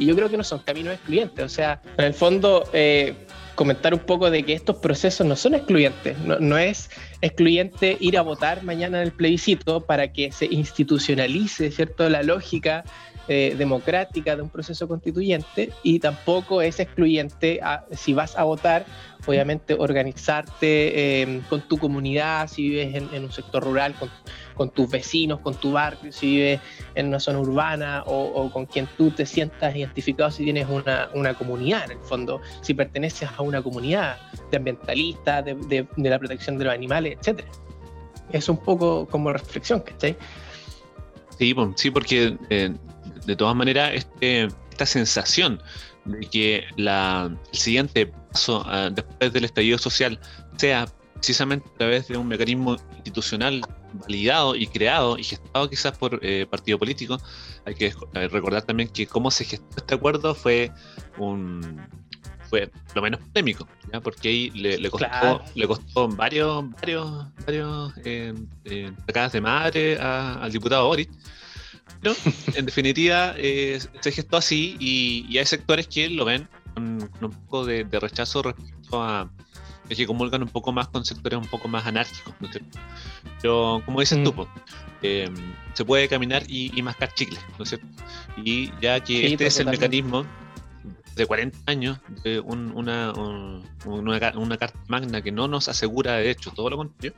Y 0.00 0.06
yo 0.06 0.16
creo 0.16 0.28
que 0.28 0.36
no 0.36 0.42
son 0.42 0.58
caminos 0.58 0.94
excluyentes. 0.94 1.44
O 1.44 1.48
sea, 1.48 1.80
en 1.96 2.06
el 2.06 2.12
fondo, 2.12 2.68
eh, 2.72 3.14
comentar 3.54 3.94
un 3.94 4.00
poco 4.00 4.32
de 4.32 4.42
que 4.42 4.54
estos 4.54 4.78
procesos 4.78 5.24
no 5.28 5.36
son 5.36 5.54
excluyentes. 5.54 6.18
No, 6.18 6.58
es 6.58 6.90
excluyente 7.20 7.96
ir 8.00 8.18
a 8.18 8.22
votar 8.22 8.64
mañana 8.64 8.98
en 8.98 9.04
el 9.04 9.12
plebiscito 9.12 9.80
para 9.82 10.12
que 10.12 10.32
se 10.32 10.46
institucionalice, 10.46 11.70
¿cierto?, 11.70 12.08
la 12.08 12.24
lógica 12.24 12.82
eh, 13.26 13.54
democrática 13.56 14.36
de 14.36 14.42
un 14.42 14.50
proceso 14.50 14.86
constituyente 14.86 15.72
y 15.82 15.98
tampoco 15.98 16.60
es 16.60 16.78
excluyente 16.78 17.58
si 17.92 18.12
vas 18.12 18.36
a 18.36 18.44
votar, 18.44 18.84
obviamente 19.26 19.74
organizarte 19.78 21.22
eh, 21.22 21.40
con 21.48 21.62
tu 21.62 21.78
comunidad, 21.78 22.48
si 22.48 22.68
vives 22.68 22.94
en, 22.94 23.24
un 23.24 23.32
sector 23.32 23.64
rural, 23.64 23.94
con, 24.54 24.70
tus 24.70 24.90
vecinos, 24.90 25.40
con 25.40 25.54
tu 25.54 25.72
barrio, 25.72 26.12
si 26.12 26.36
vives 26.36 26.60
en 26.94 27.06
una 27.06 27.18
zona 27.18 27.38
urbana 27.40 28.02
o, 28.06 28.50
con 28.52 28.66
quien 28.66 28.86
tú 28.98 29.10
te 29.10 29.24
sientas 29.24 29.74
identificado 29.74 30.30
si 30.30 30.44
tienes 30.44 30.68
una, 30.68 31.08
una, 31.14 31.32
comunidad, 31.32 31.84
en 31.90 31.98
el 31.98 32.04
fondo, 32.04 32.42
si 32.60 32.74
perteneces 32.74 33.30
a 33.36 33.40
una 33.40 33.62
comunidad 33.62 34.18
de 34.50 34.56
ambientalistas, 34.58 35.44
de, 35.44 35.86
de, 35.96 36.10
la 36.10 36.18
protección 36.18 36.58
de 36.58 36.64
los 36.66 36.74
animales, 36.74 37.16
etcétera. 37.18 37.48
Es 38.32 38.50
un 38.50 38.58
poco 38.58 39.06
como 39.06 39.32
reflexión, 39.32 39.80
¿cachai? 39.80 40.16
Sí, 41.38 41.54
sí, 41.76 41.90
porque 41.90 42.36
eh, 42.50 42.72
de 43.26 43.36
todas 43.36 43.54
maneras, 43.54 43.92
este, 43.94 44.48
esta 44.70 44.86
sensación 44.86 45.62
de 46.04 46.26
que 46.26 46.64
la, 46.76 47.30
el 47.52 47.58
siguiente 47.58 48.06
paso 48.06 48.62
ah, 48.66 48.90
después 48.92 49.32
del 49.32 49.44
estallido 49.44 49.78
social 49.78 50.18
sea 50.56 50.86
precisamente 51.14 51.66
a 51.74 51.78
través 51.78 52.08
de 52.08 52.16
un 52.16 52.28
mecanismo 52.28 52.76
institucional 52.96 53.62
validado 53.94 54.54
y 54.54 54.66
creado 54.66 55.16
y 55.16 55.24
gestado 55.24 55.70
quizás 55.70 55.96
por 55.96 56.18
eh, 56.22 56.46
partido 56.50 56.78
político. 56.78 57.18
Hay 57.64 57.74
que 57.74 57.86
eh, 57.86 58.28
recordar 58.28 58.62
también 58.62 58.88
que 58.88 59.06
cómo 59.06 59.30
se 59.30 59.44
gestó 59.44 59.66
este 59.76 59.94
acuerdo 59.94 60.34
fue 60.34 60.70
un 61.16 61.80
fue 62.50 62.70
lo 62.94 63.00
menos 63.00 63.20
polémico, 63.20 63.66
¿ya? 63.90 64.00
porque 64.00 64.28
ahí 64.28 64.50
le, 64.50 64.90
costó, 64.90 65.42
le 65.54 65.66
costó 65.66 66.08
varios 66.08 66.70
varios 66.72 67.26
varios 67.46 67.92
eh, 68.04 68.34
eh 68.64 68.92
de 69.32 69.40
madre 69.40 69.96
al 69.98 70.52
diputado 70.52 70.86
Boris 70.86 71.08
en 72.54 72.66
definitiva, 72.66 73.34
eh, 73.36 73.80
se 74.00 74.12
gestó 74.12 74.36
así 74.36 74.76
y, 74.78 75.36
hay 75.38 75.46
sectores 75.46 75.86
que 75.86 76.08
lo 76.08 76.24
ven 76.24 76.48
con, 76.74 77.10
un 77.20 77.30
poco 77.30 77.64
de, 77.64 77.84
rechazo 77.84 78.42
respecto 78.42 79.02
a 79.02 79.30
que 79.88 80.06
comulgan 80.06 80.42
un 80.42 80.48
poco 80.48 80.72
más 80.72 80.88
con 80.88 81.04
sectores 81.04 81.38
un 81.38 81.46
poco 81.46 81.68
más 81.68 81.86
anárquicos. 81.86 82.34
Pero, 83.40 83.82
como 83.84 84.00
dices 84.00 84.22
tú, 84.24 84.32
mm. 84.32 84.46
eh, 85.02 85.30
se 85.74 85.84
puede 85.84 86.08
caminar 86.08 86.42
y, 86.48 86.70
mascar 86.82 87.12
chicles, 87.14 87.40
¿no 87.58 87.64
es 87.64 87.70
cierto? 87.70 87.86
Y 88.36 88.72
ya 88.80 89.00
que 89.00 89.26
este 89.26 89.46
es 89.46 89.58
el 89.60 89.66
mecanismo 89.66 90.24
de 91.16 91.26
40 91.26 91.58
años 91.66 91.98
de 92.24 92.40
una, 92.40 93.12
una, 93.84 94.58
carta 94.58 94.78
magna 94.88 95.22
que 95.22 95.30
no 95.30 95.46
nos 95.46 95.68
asegura 95.68 96.14
de 96.14 96.30
hecho 96.30 96.50
todo 96.50 96.70
lo 96.70 96.76
contrario, 96.76 97.14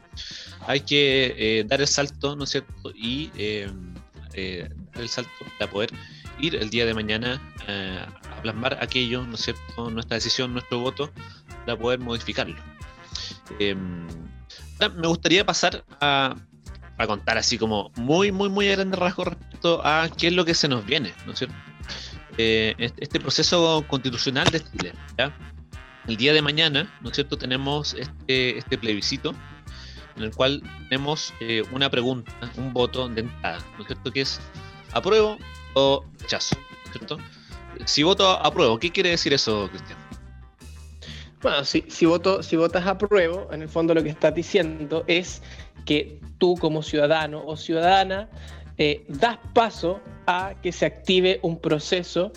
hay 0.67 0.81
que 0.81 1.35
eh, 1.39 1.65
dar 1.65 1.81
el 1.81 1.87
salto, 1.87 2.37
¿no 2.37 2.45
es 2.45 2.51
cierto? 2.51 2.93
Y 2.95 3.31
eh, 3.37 3.71
dar 4.37 5.03
el 5.03 5.09
salto 5.09 5.31
para 5.59 5.71
poder 5.71 5.91
ir 6.39 6.57
el 6.57 6.71
día 6.71 6.87
de 6.87 6.95
mañana 6.95 7.41
eh, 7.67 8.05
a 8.31 8.43
plasmar 8.43 8.79
aquello, 8.83 9.25
¿no 9.25 9.35
es 9.35 9.43
cierto?, 9.43 9.91
nuestra 9.91 10.17
decisión, 10.17 10.53
nuestro 10.53 10.81
voto, 10.81 11.11
para 11.65 11.79
poder 11.79 11.99
modificarlo. 11.99 12.57
Em, 13.59 14.07
me 14.97 15.09
gustaría 15.09 15.45
pasar 15.45 15.85
a, 16.01 16.35
a, 16.99 17.07
contar 17.07 17.39
así 17.39 17.57
como 17.59 17.91
muy, 17.97 18.33
muy, 18.33 18.49
muy 18.49 18.69
a 18.69 18.73
grandes 18.73 18.99
rasgos 18.99 19.29
respecto 19.29 19.81
a 19.85 20.09
qué 20.17 20.29
es 20.29 20.33
lo 20.33 20.45
que 20.45 20.55
se 20.55 20.69
nos 20.69 20.85
viene, 20.85 21.15
¿no 21.25 21.33
es 21.33 21.39
cierto? 21.39 21.57
Eh, 22.39 22.75
este 22.79 23.19
proceso 23.19 23.85
constitucional 23.89 24.47
de 24.51 24.63
Chile, 24.63 24.93
¿ya? 25.17 25.35
El 26.07 26.17
día 26.17 26.33
de 26.35 26.43
mañana, 26.43 26.93
¿no 27.01 27.11
es 27.11 27.17
cierto?, 27.17 27.39
tenemos 27.39 27.95
este, 27.95 28.59
este 28.59 28.77
plebiscito 28.79 29.35
en 30.17 30.23
el 30.23 30.35
cual 30.35 30.63
tenemos 30.89 31.33
eh, 31.41 31.63
una 31.73 31.91
pregunta, 31.91 32.33
un 32.57 32.73
voto 32.73 33.09
de 33.09 33.23
entrada, 33.23 33.59
¿no 33.77 33.83
es 33.83 33.87
cierto? 33.87 34.13
Que 34.13 34.21
es 34.23 34.41
apruebo 34.93 35.39
o 35.75 36.05
rechazo, 36.21 36.57
¿no 36.57 36.85
es 36.85 36.91
cierto? 36.93 37.19
Si 37.85 38.03
voto 38.03 38.29
apruebo, 38.29 38.79
¿qué 38.79 38.91
quiere 38.91 39.11
decir 39.11 39.33
eso, 39.35 39.69
Cristian? 39.69 39.99
Bueno, 41.43 41.65
si, 41.65 41.85
si, 41.89 42.07
voto, 42.07 42.43
si 42.43 42.57
votas 42.57 42.87
apruebo, 42.87 43.49
en 43.53 43.63
el 43.63 43.69
fondo 43.69 43.95
lo 43.95 44.03
que 44.03 44.09
estás 44.09 44.35
diciendo 44.35 45.05
es 45.07 45.43
que 45.85 46.19
tú 46.39 46.57
como 46.57 46.83
ciudadano 46.83 47.43
o 47.47 47.57
ciudadana 47.57 48.29
eh, 48.79 49.05
das 49.09 49.39
paso 49.55 50.01
a 50.27 50.55
que 50.63 50.73
se 50.73 50.87
active 50.87 51.39
un 51.43 51.61
proceso 51.61 52.33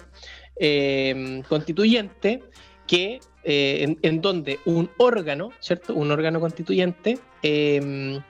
eh, 0.56 1.42
constituyente 1.48 2.44
que 2.88 3.20
eh, 3.44 3.98
en, 4.02 4.22
donde 4.22 4.60
un 4.66 4.90
órgano, 4.98 5.52
¿cierto? 5.60 5.94
Un 5.94 6.12
órgano 6.12 6.40
constituyente 6.40 7.20
em, 7.42 8.22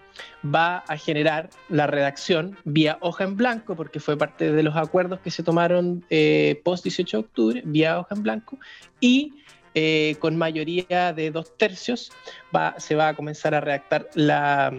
va 0.44 0.78
a 0.88 0.98
generar 0.98 1.50
la 1.70 1.88
redacción 1.88 2.58
vía 2.64 2.98
hoja 3.02 3.24
en 3.24 3.36
blanco, 3.36 3.76
porque 3.76 4.00
fue 4.00 4.18
parte 4.18 4.52
de 4.52 4.64
los 4.64 4.76
acuerdos 4.76 5.20
que 5.20 5.32
se 5.32 5.44
tomaron 5.44 6.06
eh, 6.10 6.62
post 6.64 6.84
18 6.84 7.18
de 7.18 7.22
octubre, 7.22 7.62
vía 7.66 8.00
hoja 8.00 8.16
en 8.16 8.24
blanco, 8.24 8.58
y 9.00 9.34
eh, 9.76 10.16
con 10.20 10.36
mayoría 10.36 11.14
de 11.14 11.32
dos 11.32 11.56
tercios 11.56 12.12
va, 12.56 12.76
se 12.80 12.96
va 12.96 13.10
a 13.10 13.14
comenzar 13.14 13.54
a 13.54 13.62
redactar 13.62 14.10
la, 14.16 14.74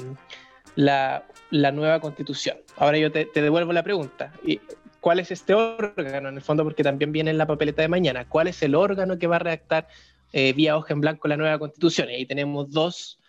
la, 0.74 1.22
nueva 1.72 2.00
constitución. 2.00 2.56
Ahora 2.76 2.98
yo 2.98 3.12
te, 3.12 3.28
devuelvo 3.32 3.72
la 3.72 3.82
pregunta. 3.82 4.32
Y, 4.44 4.60
cuál 5.00 5.20
es 5.20 5.30
este 5.30 5.54
órgano 5.54 6.28
en 6.28 6.34
el 6.34 6.42
fondo, 6.42 6.64
porque 6.64 6.82
también 6.82 7.12
viene 7.12 7.30
en 7.30 7.38
la 7.38 7.46
papeleta 7.46 7.82
de 7.82 7.88
mañana, 7.88 8.28
cuál 8.28 8.48
es 8.48 8.62
el 8.62 8.74
órgano 8.74 9.18
que 9.18 9.26
va 9.26 9.36
a 9.36 9.38
redactar 9.38 9.88
eh, 10.32 10.52
vía 10.52 10.76
hoja 10.76 10.92
en 10.92 11.00
blanco 11.00 11.28
la 11.28 11.36
nueva 11.36 11.58
constitución. 11.58 12.10
Y 12.10 12.14
ahí 12.14 12.26
tenemos 12.26 12.70
dos, 12.70 13.19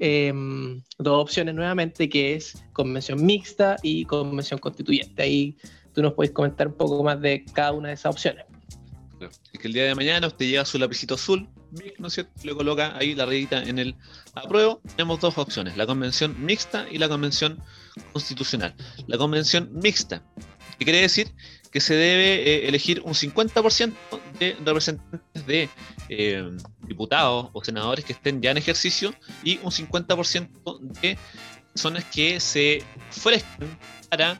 em, 0.00 0.82
dos 0.98 1.22
opciones 1.22 1.54
nuevamente, 1.54 2.08
que 2.08 2.34
es 2.34 2.64
convención 2.72 3.24
mixta 3.24 3.76
y 3.82 4.04
convención 4.06 4.58
constituyente. 4.58 5.22
Ahí 5.22 5.56
tú 5.92 6.02
nos 6.02 6.14
puedes 6.14 6.32
comentar 6.32 6.68
un 6.68 6.74
poco 6.74 7.02
más 7.04 7.20
de 7.20 7.44
cada 7.52 7.72
una 7.72 7.88
de 7.88 7.94
esas 7.94 8.12
opciones. 8.12 8.46
Es 9.52 9.60
que 9.60 9.68
el 9.68 9.74
día 9.74 9.84
de 9.84 9.94
mañana 9.94 10.26
usted 10.26 10.46
lleva 10.46 10.64
su 10.64 10.78
lapicito 10.78 11.14
azul, 11.14 11.46
¿no 11.98 12.06
es 12.06 12.14
cierto? 12.14 12.32
Le 12.42 12.54
coloca 12.54 12.96
ahí 12.96 13.14
la 13.14 13.26
rayita 13.26 13.62
en 13.62 13.78
el 13.78 13.94
apruebo. 14.34 14.80
Tenemos 14.96 15.20
dos 15.20 15.36
opciones, 15.36 15.76
la 15.76 15.86
convención 15.86 16.34
mixta 16.42 16.86
y 16.90 16.96
la 16.96 17.08
convención 17.08 17.62
constitucional. 18.14 18.74
La 19.06 19.18
convención 19.18 19.68
mixta, 19.74 20.22
que 20.78 20.84
quiere 20.84 21.02
decir 21.02 21.30
que 21.70 21.80
se 21.80 21.94
debe 21.94 22.42
eh, 22.42 22.68
elegir 22.68 23.00
un 23.04 23.14
50% 23.14 23.94
de 24.38 24.56
representantes 24.64 25.46
de 25.46 25.68
eh, 26.08 26.50
diputados 26.82 27.50
o 27.52 27.64
senadores 27.64 28.04
que 28.04 28.12
estén 28.12 28.42
ya 28.42 28.50
en 28.50 28.56
ejercicio 28.56 29.14
y 29.44 29.58
un 29.62 29.70
50% 29.70 30.80
de 31.00 31.18
personas 31.72 32.04
que 32.06 32.40
se 32.40 32.82
ofrezcan 33.10 33.78
para 34.08 34.38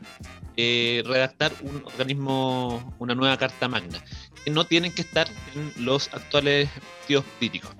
eh, 0.57 1.01
redactar 1.05 1.53
un 1.61 1.83
organismo, 1.85 2.95
una 2.99 3.15
nueva 3.15 3.37
carta 3.37 3.67
magna 3.67 4.03
no 4.49 4.65
tienen 4.65 4.91
que 4.91 5.01
estar 5.01 5.27
en 5.53 5.85
los 5.85 6.07
actuales 6.13 6.69
partidos 6.99 7.25
políticos. 7.25 7.71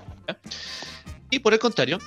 Y 1.29 1.39
por 1.39 1.53
el 1.53 1.59
contrario, 1.59 1.99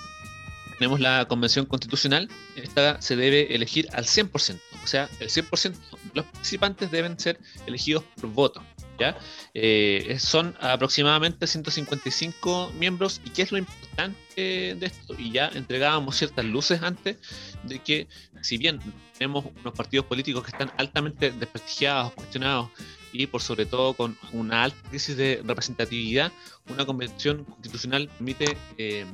tenemos 0.79 1.01
la 1.01 1.27
convención 1.27 1.67
constitucional, 1.67 2.29
esta 2.57 3.01
se 3.03 3.17
debe 3.17 3.55
elegir 3.55 3.89
al 3.93 4.05
100%, 4.05 4.61
o 4.85 4.87
sea, 4.87 5.09
el 5.21 5.29
100% 5.29 5.73
de 5.73 5.79
los 6.15 6.25
participantes 6.27 6.91
deben 6.91 7.19
ser 7.19 7.41
elegidos 7.67 8.05
por 8.21 8.31
voto. 8.31 8.63
¿ya? 8.99 9.17
Eh, 9.55 10.17
son 10.21 10.55
aproximadamente 10.61 11.47
155 11.47 12.73
miembros, 12.79 13.21
y 13.25 13.31
qué 13.31 13.43
es 13.43 13.51
lo 13.51 13.59
importante 13.59 14.15
de 14.37 14.87
esto, 14.87 15.15
y 15.19 15.33
ya 15.33 15.49
entregábamos 15.49 16.17
ciertas 16.17 16.45
luces 16.45 16.83
antes 16.83 17.17
de 17.65 17.79
que, 17.81 18.09
si 18.43 18.59
bien 18.59 18.81
tenemos 19.19 19.47
unos 19.61 19.75
partidos 19.75 20.07
políticos 20.07 20.45
que 20.45 20.51
están 20.51 20.73
altamente 20.77 21.31
desprestigiados, 21.33 22.13
cuestionados, 22.13 22.71
y 23.15 23.29
por 23.29 23.41
sobre 23.41 23.65
todo 23.65 23.95
con 23.95 24.19
una 24.33 24.65
alta 24.65 24.89
crisis 24.91 25.17
de 25.17 25.41
representatividad, 25.45 26.33
una 26.69 26.85
convención 26.85 27.45
constitucional 27.45 28.09
permite 28.09 28.57
eh, 28.77 29.07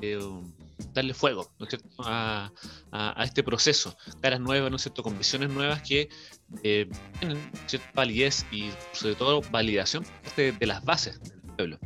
eh, 0.00 0.18
darle 0.92 1.14
fuego 1.14 1.50
A, 1.98 2.50
este 3.24 3.42
proceso, 3.42 3.96
caras 4.20 4.40
nuevas, 4.40 4.70
¿no 4.70 4.76
es 4.76 4.82
cierto? 4.82 5.02
con 5.02 5.18
nuevas 5.54 5.82
que 5.82 6.08
eh, 6.62 6.88
tienen 7.18 7.38
cierta 7.66 7.90
validez 7.94 8.46
y 8.50 8.70
sobre 8.92 9.14
todo 9.14 9.40
validación 9.50 10.04
de 10.36 10.66
las 10.66 10.84
bases 10.84 11.20
pueblo. 11.52 11.78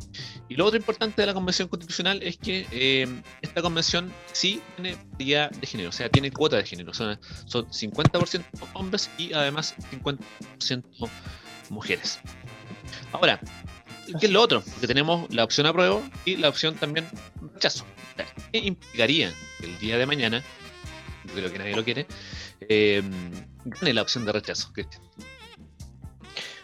Y 0.49 0.55
lo 0.55 0.65
otro 0.65 0.77
importante 0.77 1.21
de 1.21 1.25
la 1.25 1.33
Convención 1.33 1.67
Constitucional 1.67 2.21
es 2.23 2.37
que 2.37 2.67
eh, 2.71 3.07
esta 3.41 3.61
convención 3.61 4.11
sí 4.31 4.61
tiene 4.75 4.97
paridad 5.11 5.51
de 5.51 5.67
género, 5.67 5.89
o 5.89 5.91
sea, 5.91 6.09
tiene 6.09 6.31
cuota 6.31 6.57
de 6.57 6.65
género. 6.65 6.93
Son, 6.93 7.19
son 7.45 7.67
50% 7.67 8.43
hombres 8.73 9.09
y 9.17 9.33
además 9.33 9.75
50% 9.91 10.83
mujeres. 11.69 12.19
Ahora, 13.11 13.39
¿qué 14.19 14.25
es 14.25 14.31
lo 14.31 14.41
otro? 14.41 14.63
Que 14.79 14.87
tenemos 14.87 15.31
la 15.33 15.43
opción 15.43 15.67
apruebo 15.67 16.03
y 16.25 16.37
la 16.37 16.49
opción 16.49 16.75
también 16.75 17.05
rechazo. 17.53 17.85
¿Qué 18.51 18.59
implicaría 18.59 19.33
el 19.63 19.79
día 19.79 19.97
de 19.97 20.05
mañana, 20.05 20.43
creo 21.33 21.51
que 21.51 21.59
nadie 21.59 21.75
lo 21.75 21.83
quiere, 21.83 22.05
eh, 22.61 23.01
gane 23.65 23.93
la 23.93 24.01
opción 24.01 24.25
de 24.25 24.31
rechazo? 24.31 24.71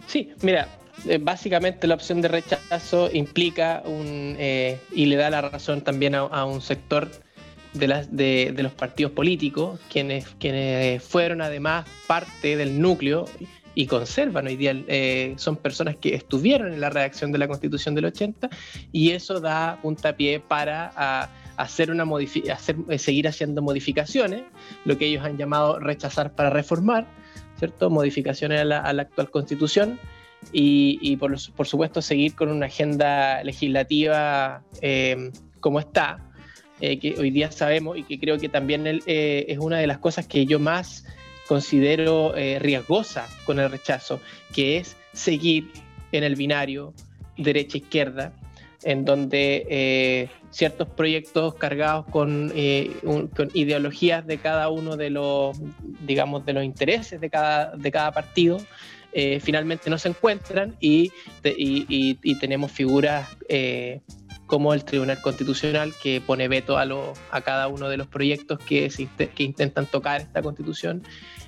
Sí, 0.08 0.32
mira, 0.42 0.68
eh, 1.08 1.18
básicamente 1.20 1.88
la 1.88 1.96
opción 1.96 2.22
de 2.22 2.28
rechazo 2.28 3.10
implica 3.12 3.82
un, 3.86 4.36
eh, 4.38 4.80
y 4.92 5.06
le 5.08 5.16
da 5.16 5.30
la 5.30 5.42
razón 5.42 5.82
también 5.82 6.16
a, 6.16 6.46
un 6.46 6.62
sector 6.62 7.10
de, 7.74 8.54
los 8.58 8.72
partidos 8.74 9.12
políticos, 9.12 9.80
quienes, 9.92 10.28
quienes 10.40 11.04
fueron 11.04 11.42
además 11.42 11.86
parte 12.08 12.56
del 12.56 12.80
núcleo 12.80 13.26
y 13.76 13.88
conservan 13.88 14.48
hoy 14.48 14.56
día, 14.56 14.76
eh, 14.88 15.34
son 15.38 15.58
personas 15.58 15.96
que 15.98 16.14
estuvieron 16.14 16.74
en 16.74 16.80
la 16.80 16.90
redacción 16.90 17.32
de 17.32 17.40
la 17.40 17.48
Constitución 17.48 17.96
del 17.96 18.06
80 18.06 18.50
y 18.92 19.12
eso 19.12 19.40
da 19.40 19.80
puntapié 19.82 20.40
para 20.40 21.30
hacer 21.58 21.92
una 21.92 22.06
hacer, 22.52 22.76
seguir 22.98 23.28
haciendo 23.28 23.62
modificaciones, 23.62 24.44
lo 24.86 24.98
que 24.98 25.06
ellos 25.06 25.24
han 25.24 25.38
llamado 25.38 25.80
rechazar 25.80 26.34
para 26.34 26.50
reformar, 26.50 27.06
¿cierto? 27.58 27.90
Modificaciones 27.90 28.62
a 28.62 28.66
la, 28.66 29.02
actual 29.02 29.30
Constitución 29.30 30.00
y, 30.52 31.16
por, 31.18 31.38
supuesto 31.40 32.02
seguir 32.02 32.36
con 32.36 32.50
una 32.50 32.66
agenda 32.66 33.44
legislativa 33.44 34.64
eh, 34.82 35.32
como 35.60 35.80
está, 35.80 36.20
eh, 36.82 37.00
que 37.00 37.16
hoy 37.18 37.32
día 37.32 37.52
sabemos 37.52 37.98
y 37.98 38.04
que 38.04 38.20
creo 38.20 38.38
que 38.38 38.50
también 38.50 38.86
eh, 38.86 39.46
es 39.48 39.58
una 39.60 39.78
de 39.78 39.88
las 39.88 40.00
cosas 40.00 40.28
que 40.28 40.46
yo 40.46 40.60
más 40.60 41.06
considero 41.48 42.34
riesgosa 42.60 43.28
con 43.46 43.60
el 43.60 43.70
rechazo, 43.70 44.22
que 44.54 44.78
es 44.78 44.96
seguir 45.12 45.72
en 46.12 46.24
el 46.24 46.36
binario 46.36 46.94
derecha-izquierda, 47.38 48.34
en 48.84 49.06
donde 49.06 50.30
ciertos 50.52 50.88
proyectos 50.90 51.56
cargados 51.56 52.06
con, 52.12 52.52
con, 53.36 53.50
ideologías 53.54 54.26
de 54.26 54.38
cada 54.38 54.70
uno 54.70 54.98
de 54.98 55.10
los, 55.10 55.58
digamos, 56.06 56.46
de 56.46 56.54
los 56.54 56.64
intereses 56.64 57.20
de 57.20 57.30
cada, 57.30 57.76
de 57.76 57.92
cada 57.92 58.12
partido, 58.12 58.60
eh, 59.16 59.40
finalmente 59.40 59.92
no 59.92 60.00
se 60.00 60.10
encuentran 60.10 60.76
y, 60.80 61.12
y, 61.44 62.36
tenemos 62.40 62.72
figuras 62.72 63.30
eh, 63.48 64.02
como 64.48 64.74
el 64.74 64.84
Tribunal 64.84 65.22
Constitucional 65.22 65.94
que 66.02 66.20
pone 66.20 66.48
veto 66.48 66.80
a, 66.80 66.86
lo, 66.86 67.14
a 67.30 67.42
cada 67.42 67.68
uno 67.68 67.90
de 67.90 67.98
los 67.98 68.08
proyectos 68.08 68.58
que, 68.58 68.92
que 69.36 69.44
intentan 69.44 69.86
tocar 69.86 70.22
esta 70.22 70.42
constitución. 70.42 71.04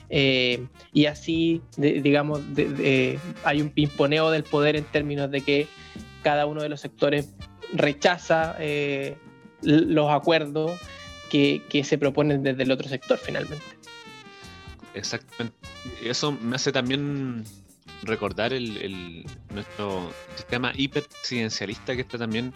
Eh, 0.10 0.67
y 0.93 1.08
así, 1.08 1.63
digamos, 1.76 2.41
hay 3.43 3.62
un 3.62 3.71
pimponeo 3.71 4.30
del 4.30 4.43
poder 4.43 4.76
en 4.76 4.84
términos 4.84 5.32
de 5.32 5.41
que 5.41 5.67
cada 6.26 6.48
uno 6.48 6.64
de 6.64 6.70
los 6.70 6.82
sectores 6.82 7.36
rechaza 7.72 8.58
los 9.62 10.12
acuerdos 10.12 10.72
que, 11.30 11.84
se 11.84 12.00
proponen 12.00 12.42
desde 12.42 12.64
el 12.64 12.72
otro 12.72 12.90
sector 12.90 13.20
finalmente. 13.20 13.64
Exactamente. 14.96 15.56
Eso 16.04 16.32
me 16.32 16.56
hace 16.56 16.72
también 16.72 17.44
recordar 18.02 18.54
el, 18.54 19.26
nuestro 19.54 20.12
sistema 20.36 20.72
hiperpresidencialista 20.76 21.96
que 21.96 22.02
está 22.02 22.18
también 22.18 22.54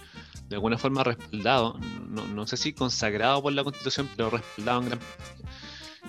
de 0.48 0.56
alguna 0.56 0.80
forma 0.80 1.04
respaldado, 1.04 1.80
no, 2.10 2.48
sé 2.48 2.58
si 2.58 2.74
consagrado 2.74 3.44
por 3.44 3.54
la 3.54 3.64
constitución, 3.64 4.10
pero 4.16 4.32
respaldado 4.32 4.82
en 4.82 4.90
gran 4.90 5.00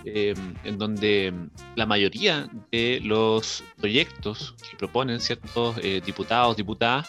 eh, 0.06 0.34
en 0.64 0.78
donde 0.78 1.34
la 1.76 1.84
mayoría 1.84 2.48
de 2.72 3.00
los 3.02 3.62
proyectos 3.76 4.54
que 4.70 4.78
proponen 4.78 5.20
ciertos 5.20 5.76
eh, 5.82 6.00
diputados, 6.04 6.56
diputadas, 6.56 7.06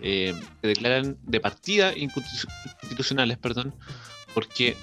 eh, 0.00 0.34
se 0.60 0.66
declaran 0.66 1.16
de 1.22 1.40
partida 1.40 1.96
inconstitucionales, 1.96 3.38
perdón, 3.38 3.74
porque 4.34 4.76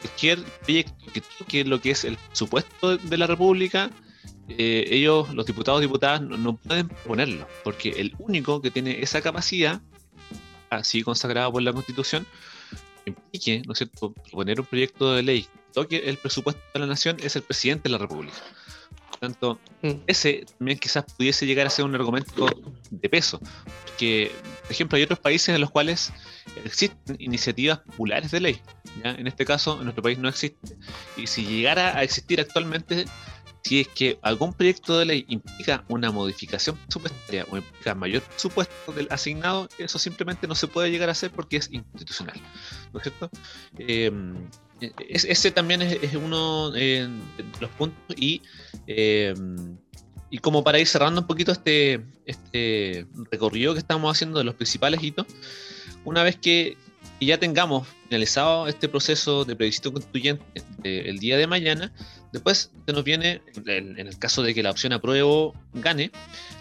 cualquier 0.00 0.42
proyecto 0.42 1.12
que 1.12 1.20
toque 1.20 1.64
lo 1.64 1.80
que 1.80 1.90
es 1.90 2.04
el 2.04 2.18
supuesto 2.32 2.96
de 2.96 3.16
la 3.16 3.26
República, 3.26 3.90
eh, 4.48 4.84
ellos, 4.90 5.32
los 5.34 5.46
diputados 5.46 5.80
y 5.80 5.86
diputadas, 5.86 6.20
no, 6.22 6.56
pueden 6.56 6.88
ponerlo, 7.06 7.46
porque 7.64 7.90
el 7.90 8.14
único 8.18 8.60
que 8.60 8.70
tiene 8.70 9.00
esa 9.02 9.20
capacidad, 9.20 9.80
así 10.70 11.02
consagrada 11.02 11.50
por 11.50 11.62
la 11.62 11.72
Constitución, 11.72 12.26
implique, 13.06 13.62
¿no 13.66 13.72
es 13.72 13.78
cierto?, 13.78 14.12
proponer 14.12 14.60
un 14.60 14.66
proyecto 14.66 15.14
de 15.14 15.22
ley 15.22 15.42
que 15.42 15.60
toque 15.72 16.08
el 16.08 16.16
presupuesto 16.16 16.62
de 16.74 16.80
la 16.80 16.86
nación 16.86 17.16
es 17.22 17.36
el 17.36 17.42
presidente 17.42 17.84
de 17.84 17.90
la 17.90 17.98
República. 17.98 18.38
Tanto, 19.20 19.60
mm. 19.82 19.90
ese 20.06 20.46
también 20.58 20.78
quizás 20.78 21.04
pudiese 21.04 21.44
llegar 21.44 21.66
a 21.66 21.70
ser 21.70 21.84
un 21.84 21.94
argumento 21.94 22.48
de 22.90 23.08
peso, 23.10 23.38
porque, 23.84 24.32
por 24.62 24.72
ejemplo, 24.72 24.96
hay 24.96 25.02
otros 25.02 25.18
países 25.18 25.54
en 25.54 25.60
los 25.60 25.70
cuales 25.70 26.10
existen 26.64 27.16
iniciativas 27.18 27.80
populares 27.80 28.30
de 28.30 28.40
ley. 28.40 28.62
En 29.04 29.26
este 29.26 29.44
caso, 29.44 29.76
en 29.76 29.84
nuestro 29.84 30.02
país 30.02 30.18
no 30.18 30.28
existe. 30.28 30.74
Y 31.18 31.26
si 31.26 31.44
llegara 31.44 31.98
a 31.98 32.02
existir 32.02 32.40
actualmente, 32.40 33.04
si 33.62 33.80
es 33.80 33.88
que 33.88 34.18
algún 34.22 34.54
proyecto 34.54 34.98
de 34.98 35.04
ley 35.04 35.26
implica 35.28 35.84
una 35.88 36.10
modificación 36.10 36.76
presupuestaria 36.76 37.46
o 37.50 37.58
implica 37.58 37.94
mayor 37.94 38.22
presupuesto 38.22 38.92
del 38.92 39.06
asignado, 39.10 39.68
eso 39.78 39.98
simplemente 39.98 40.46
no 40.46 40.54
se 40.54 40.66
puede 40.66 40.90
llegar 40.90 41.10
a 41.10 41.12
hacer 41.12 41.30
porque 41.30 41.58
es 41.58 41.70
inconstitucional. 41.70 42.40
¿No 42.92 43.00
es 43.00 43.02
cierto? 43.02 43.30
Em, 43.78 44.48
ese 45.08 45.50
también 45.50 45.82
es, 45.82 46.14
uno 46.14 46.74
eh, 46.74 47.08
de 47.36 47.44
los 47.60 47.70
puntos 47.70 47.98
y, 48.16 48.42
em, 48.86 49.76
y 50.30 50.38
como 50.38 50.62
para 50.64 50.78
ir 50.78 50.86
cerrando 50.86 51.20
un 51.20 51.26
poquito 51.26 51.52
este, 51.52 52.00
este 52.26 53.06
recorrido 53.30 53.72
que 53.72 53.80
estamos 53.80 54.10
haciendo 54.10 54.38
de 54.38 54.44
los 54.44 54.54
principales 54.54 55.02
hitos, 55.02 55.26
una 56.04 56.22
vez 56.22 56.36
que 56.36 56.76
ya 57.20 57.38
tengamos 57.38 57.86
finalizado 58.08 58.66
este 58.66 58.88
proceso 58.88 59.44
de 59.44 59.54
plebiscito 59.54 59.92
constituyente 59.92 60.42
el 60.82 61.18
día 61.18 61.36
de 61.36 61.46
mañana, 61.46 61.92
Después 62.32 62.70
se 62.86 62.92
nos 62.92 63.04
viene, 63.04 63.42
en, 63.66 63.98
el 63.98 64.18
caso 64.18 64.42
de 64.42 64.54
que 64.54 64.62
la 64.62 64.70
opción 64.70 64.92
apruebo 64.92 65.54
gane, 65.74 66.12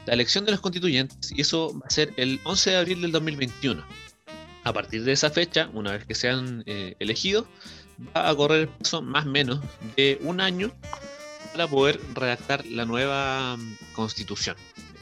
la 0.05 0.13
elección 0.13 0.45
de 0.45 0.51
los 0.51 0.61
constituyentes 0.61 1.31
y 1.35 1.41
eso 1.41 1.77
va 1.79 1.85
a 1.85 1.89
ser 1.89 2.13
el 2.17 2.39
11 2.43 2.71
de 2.71 2.77
abril 2.77 3.01
del 3.01 3.11
2021. 3.11 3.83
A 4.63 4.73
partir 4.73 5.03
de 5.03 5.11
esa 5.11 5.29
fecha, 5.29 5.69
una 5.73 5.91
vez 5.93 6.05
que 6.05 6.15
sean 6.15 6.63
eh, 6.65 6.95
elegidos, 6.99 7.45
va 8.15 8.29
a 8.29 8.35
correr 8.35 8.61
el 8.61 8.67
plazo 8.67 9.01
más 9.01 9.25
o 9.25 9.29
menos 9.29 9.59
de 9.95 10.19
un 10.21 10.41
año 10.41 10.71
para 11.51 11.67
poder 11.67 11.99
redactar 12.13 12.65
la 12.65 12.85
nueva 12.85 13.57
mm, 13.57 13.93
constitución. 13.93 14.55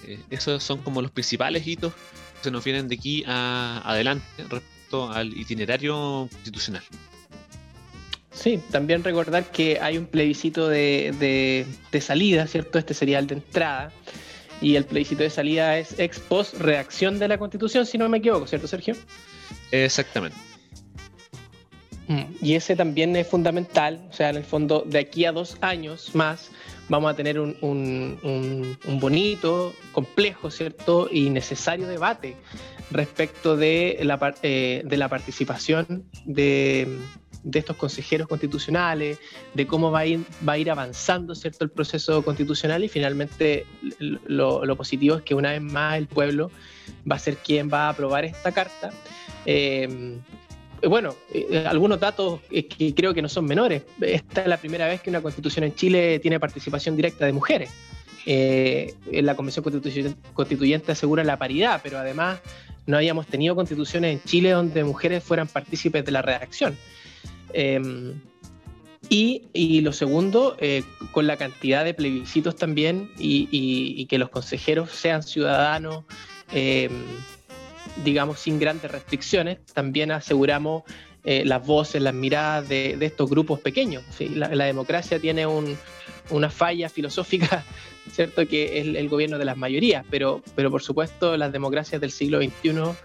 Eh, 0.06 0.20
esos 0.30 0.64
son 0.64 0.80
como 0.80 1.02
los 1.02 1.12
principales 1.12 1.68
hitos 1.68 1.94
que 1.94 2.44
se 2.44 2.52
nos 2.52 2.64
vienen 2.64 2.88
de 2.88 2.96
aquí 2.96 3.24
a 3.28 3.82
adelante 3.84 4.26
respecto 4.38 5.12
al 5.12 5.36
itinerario 5.38 6.28
constitucional. 6.32 6.84
Sí, 8.32 8.60
también 8.72 9.04
recordar 9.04 9.52
que 9.52 9.80
hay 9.82 9.98
un 9.98 10.06
plebiscito 10.06 10.68
de, 10.68 11.66
salida, 12.00 12.46
¿cierto? 12.46 12.78
Este 12.78 12.94
sería 12.94 13.18
el 13.20 13.28
de 13.28 13.36
entrada. 13.36 13.92
Y 14.62 14.76
el 14.76 14.86
plebiscito 14.86 15.24
de 15.24 15.30
salida 15.30 15.78
es 15.78 16.00
ex 16.00 16.20
post 16.20 16.56
reacción 16.56 17.20
de 17.20 17.28
la 17.28 17.38
constitución, 17.38 17.86
si 17.86 17.98
no 17.98 18.10
me 18.10 18.20
equivoco, 18.20 18.48
¿cierto, 18.48 18.68
Sergio? 18.68 18.96
Exactamente. 19.72 20.38
Mm, 22.08 22.24
y 22.42 22.56
ese 22.56 22.76
también 22.76 23.16
es 23.16 23.28
fundamental, 23.28 24.00
o 24.10 24.14
sea, 24.14 24.30
en 24.30 24.38
el 24.38 24.44
fondo, 24.44 24.84
de 24.86 25.00
aquí 25.00 25.26
a 25.26 25.32
dos 25.32 25.58
años 25.62 26.16
más, 26.16 26.52
vamos 26.90 27.12
a 27.12 27.16
tener 27.16 27.40
un, 27.40 28.78
bonito, 29.00 29.74
complejo, 29.92 30.50
¿cierto? 30.50 31.10
Y 31.12 31.30
necesario 31.30 31.88
debate 31.88 32.36
respecto 32.92 33.58
de 33.58 34.00
la, 34.04 34.36
eh, 34.42 35.08
participación 35.10 36.06
de, 36.26 36.98
de 37.44 37.60
estos 37.60 37.76
consejeros 37.76 38.28
constitucionales, 38.28 39.20
de 39.54 39.68
cómo 39.68 39.92
va 39.92 40.00
a 40.00 40.06
ir, 40.06 40.20
va 40.48 40.54
a 40.54 40.58
ir 40.58 40.72
avanzando 40.72 41.36
¿cierto? 41.36 41.64
el 41.64 41.72
proceso 41.72 42.24
constitucional 42.24 42.84
y 42.84 42.90
finalmente 42.90 43.66
lo, 44.00 44.76
positivo 44.76 45.16
es 45.18 45.24
que 45.24 45.34
una 45.34 45.52
vez 45.52 45.62
más 45.62 45.98
el 45.98 46.08
pueblo 46.08 46.52
va 47.10 47.16
a 47.16 47.20
ser 47.20 47.38
quien 47.38 47.70
va 47.72 47.88
a 47.88 47.90
aprobar 47.90 48.26
esta 48.26 48.52
carta. 48.52 48.92
Eh, 49.46 50.20
bueno, 50.84 51.16
eh, 51.34 51.66
algunos 51.68 52.00
datos 52.00 52.42
que 52.50 52.94
creo 52.96 53.14
que 53.14 53.22
no 53.22 53.30
son 53.30 53.46
menores. 53.46 53.84
Esta 54.02 54.42
es 54.42 54.48
la 54.48 54.58
primera 54.58 54.88
vez 54.88 55.02
que 55.02 55.10
una 55.10 55.22
constitución 55.22 55.64
en 55.66 55.76
Chile 55.76 56.20
tiene 56.20 56.40
participación 56.40 56.96
directa 56.96 57.26
de 57.26 57.34
mujeres. 57.34 57.72
Eh, 58.30 58.94
la 59.10 59.36
Convención 59.36 59.64
Constituyente 60.34 60.92
asegura 60.92 61.24
la 61.24 61.40
paridad, 61.40 61.80
pero 61.82 61.98
además 61.98 62.42
no 62.86 62.98
habíamos 62.98 63.26
tenido 63.28 63.56
constituciones 63.56 64.14
en 64.14 64.24
Chile 64.24 64.52
donde 64.52 64.84
mujeres 64.84 65.24
fueran 65.24 65.48
partícipes 65.48 66.04
de 66.04 66.12
la 66.12 66.22
redacción. 66.22 66.78
Em, 67.54 68.20
y, 69.10 69.80
lo 69.80 69.94
segundo, 69.94 70.58
eh, 70.60 70.84
con 71.12 71.26
la 71.26 71.38
cantidad 71.38 71.86
de 71.86 71.94
plebiscitos 71.94 72.58
también 72.58 73.10
y, 73.18 74.06
que 74.08 74.18
los 74.18 74.30
consejeros 74.30 74.92
sean 74.92 75.24
ciudadanos, 75.24 76.04
em, 76.52 76.92
digamos, 78.04 78.40
sin 78.40 78.60
grandes 78.60 78.92
restricciones, 78.92 79.60
también 79.74 80.12
aseguramos 80.12 80.84
eh, 81.24 81.44
las 81.46 81.66
voces, 81.66 82.02
las 82.02 82.14
miradas 82.14 82.70
de, 82.70 82.98
estos 83.02 83.30
grupos 83.30 83.60
pequeños. 83.60 84.04
La, 84.34 84.66
democracia 84.66 85.20
tiene 85.20 85.46
una 85.46 86.50
falla 86.50 86.90
filosófica, 86.90 87.64
¿cierto? 88.12 88.48
Que 88.48 88.80
es 88.80 88.88
el, 88.88 89.10
gobierno 89.10 89.38
de 89.38 89.46
las 89.46 89.58
mayorías, 89.58 90.06
pero, 90.10 90.42
pero 90.56 90.72
por 90.72 90.82
supuesto 90.82 91.36
las 91.38 91.52
democracias 91.52 92.00
del 92.00 92.12
siglo 92.12 92.40
XXI 92.40 92.96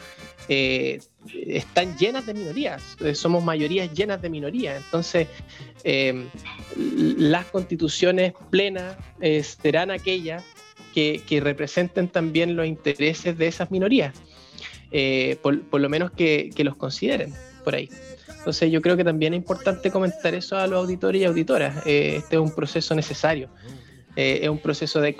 eh, 0.48 1.00
están 1.46 1.96
llenas 1.96 2.26
de 2.26 2.34
minorías, 2.34 2.96
eh, 3.00 3.14
somos 3.14 3.44
mayorías 3.44 3.92
llenas 3.92 4.20
de 4.20 4.28
minorías. 4.30 4.82
Entonces, 4.84 5.28
eh, 5.84 6.26
las 6.76 7.46
constituciones 7.46 8.34
plenas 8.50 8.96
serán 9.42 9.90
aquellas 9.90 10.42
que, 10.92 11.22
representen 11.42 12.08
también 12.08 12.56
los 12.56 12.66
intereses 12.66 13.38
de 13.38 13.46
esas 13.46 13.70
minorías, 13.70 14.14
por, 15.42 15.80
lo 15.80 15.88
menos 15.88 16.10
que, 16.10 16.52
los 16.58 16.76
consideren 16.76 17.32
por 17.64 17.74
ahí. 17.74 17.88
Entonces 18.38 18.70
yo 18.72 18.82
creo 18.82 18.96
que 18.96 19.04
también 19.04 19.34
es 19.34 19.38
importante 19.38 19.90
comentar 19.90 20.34
eso 20.34 20.56
a 20.56 20.66
los 20.66 20.78
auditores 20.78 21.22
y 21.22 21.24
auditoras. 21.24 21.86
este 21.86 22.36
es 22.36 22.40
un 22.40 22.54
proceso 22.54 22.94
necesario. 22.94 23.48
es 24.16 24.48
un 24.48 24.58
proceso 24.58 25.00
de 25.00 25.14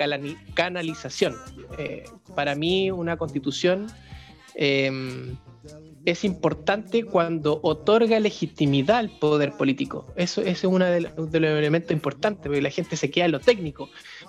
canalización. 0.54 1.37
para 2.35 2.54
mí 2.54 2.90
una 2.90 3.16
constitución 3.16 3.87
Em, 4.54 5.37
es 6.04 6.24
importante 6.24 7.04
cuando 7.04 7.61
otorga 7.62 8.18
legitimidad 8.18 8.98
al 8.98 9.11
poder 9.18 9.52
político. 9.52 10.06
Eso, 10.16 10.42
es 10.42 10.64
uno 10.64 10.85
de, 10.85 11.00
los 11.00 11.32
elementos 11.35 11.92
importantes, 11.92 12.42
porque 12.46 12.61
la 12.61 12.70
gente 12.70 12.96
se 12.96 13.11
queda 13.11 13.26
en 13.26 13.32
lo 13.32 13.40
técnico. 13.40 13.88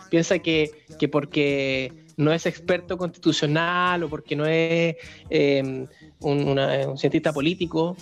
Piensa 0.10 0.38
que, 0.40 0.70
porque 1.12 2.03
no 2.18 2.34
es 2.34 2.46
experto 2.46 2.98
constitucional 2.98 4.04
o 4.04 4.10
porque 4.10 4.36
no 4.36 4.46
es 4.46 4.96
em, 5.30 5.88
un, 6.20 6.98
cientista 6.98 7.34
político 7.34 7.96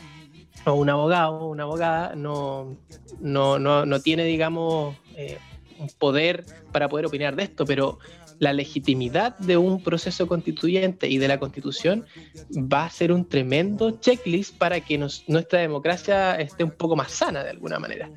o 0.66 0.74
un 0.74 0.90
abogado 0.90 1.48
una 1.48 1.64
abogada, 1.64 2.16
no, 2.16 2.78
no, 3.20 3.60
no, 3.60 4.00
tiene, 4.02 4.26
digamos, 4.26 4.96
eh, 5.16 5.38
un 5.80 5.90
poder 5.98 6.46
para 6.72 6.88
poder 6.88 7.08
opinar 7.08 7.36
de 7.36 7.44
esto, 7.44 7.66
pero 7.66 8.00
la 8.42 8.54
legitimidad 8.54 9.38
de 9.38 9.58
un 9.58 9.84
proceso 9.84 10.28
constituyente 10.28 11.08
y 11.08 11.20
de 11.20 11.28
la 11.28 11.40
constitución 11.40 12.08
va 12.52 12.86
a 12.86 12.90
ser 12.90 13.12
un 13.12 13.30
tremendo 13.30 14.00
checklist 14.00 14.58
para 14.58 14.82
que 14.82 14.98
nuestra 14.98 15.60
democracia 15.60 16.36
esté 16.36 16.64
un 16.64 16.72
poco 16.72 16.96
más 16.96 17.12
sana 17.12 17.44
de 17.44 17.52
alguna 17.52 17.78
manera. 17.78 18.10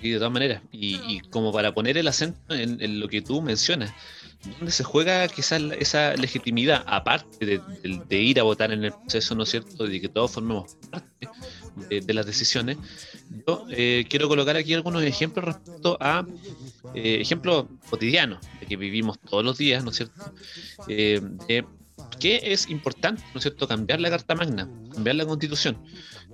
Y 0.00 0.10
de 0.10 0.16
todas 0.16 0.32
maneras, 0.32 0.62
y, 0.72 1.20
como 1.28 1.52
para 1.52 1.74
poner 1.74 1.98
el 1.98 2.08
acento 2.08 2.54
en, 2.54 2.98
lo 2.98 3.08
que 3.08 3.20
tú 3.20 3.42
mencionas, 3.42 3.92
donde 4.44 4.72
se 4.72 4.84
juega 4.84 5.26
quizás 5.28 5.62
esa 5.78 6.14
legitimidad, 6.16 6.82
aparte 6.86 7.60
de, 8.08 8.20
ir 8.20 8.40
a 8.40 8.42
votar 8.42 8.72
en 8.72 8.84
el 8.84 8.92
proceso, 8.92 9.34
¿no 9.34 9.44
es 9.44 9.50
cierto?, 9.50 9.86
de 9.86 10.00
que 10.00 10.08
todos 10.08 10.32
formemos 10.32 10.76
parte 10.90 11.28
de, 12.00 12.14
las 12.14 12.26
decisiones, 12.26 12.76
yo 13.46 13.66
eh, 13.70 14.04
quiero 14.08 14.28
colocar 14.28 14.56
aquí 14.56 14.74
algunos 14.74 15.02
ejemplos 15.02 15.44
respecto 15.44 15.96
a 16.00 16.26
eh, 16.94 17.18
ejemplos 17.20 17.66
cotidianos 17.88 18.40
que 18.68 18.76
vivimos 18.76 19.18
todos 19.20 19.44
los 19.44 19.58
días, 19.58 19.84
¿no 19.84 19.90
es 19.90 19.96
cierto? 19.96 20.32
Eh, 20.88 21.20
qué 22.18 22.40
es 22.44 22.68
importante, 22.68 23.22
¿no 23.34 23.38
es 23.38 23.42
cierto?, 23.42 23.66
cambiar 23.68 24.00
la 24.00 24.10
Carta 24.10 24.34
Magna, 24.34 24.68
cambiar 24.92 25.16
la 25.16 25.26
Constitución. 25.26 25.78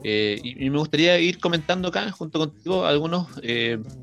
Eh, 0.05 0.41
y, 0.43 0.71
me 0.71 0.79
gustaría 0.79 1.19
ir 1.19 1.38
comentando 1.38 1.88
acá, 1.88 2.11
junto 2.12 2.38
contigo, 2.38 2.87
algunos 2.87 3.27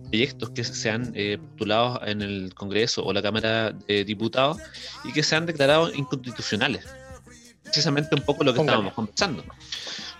proyectos 0.10 0.50
que 0.50 0.64
se 0.64 0.90
han 0.90 1.14
postulado 1.50 2.02
en 2.06 2.22
el 2.22 2.54
Congreso 2.54 3.04
o 3.06 3.14
la 3.14 3.22
Cámara 3.22 3.72
de 3.72 4.04
Diputados 4.04 4.58
y 5.04 5.14
que 5.14 5.24
se 5.24 5.36
han 5.36 5.46
declarado 5.46 5.94
inconstitucionales. 5.94 6.86
Precisamente 7.64 8.16
un 8.16 8.22
poco 8.22 8.44
lo 8.44 8.54
que 8.54 8.60
estábamos 8.60 8.94
conversando. 8.94 9.44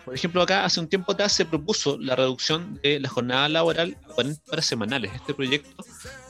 Por 0.06 0.14
ejemplo, 0.14 0.44
acá 0.44 0.66
hace 0.66 0.80
un 0.80 0.88
tiempo 0.88 1.14
atrás 1.14 1.32
se 1.32 1.46
propuso 1.46 1.98
la 1.98 2.16
reducción 2.16 2.80
de 2.84 3.00
la 3.00 3.10
jornada 3.10 3.50
laboral 3.50 3.98
a 4.08 4.14
40 4.14 4.52
horas 4.52 4.66
semanales. 4.66 5.12
Este 5.16 5.34
proyecto 5.34 5.84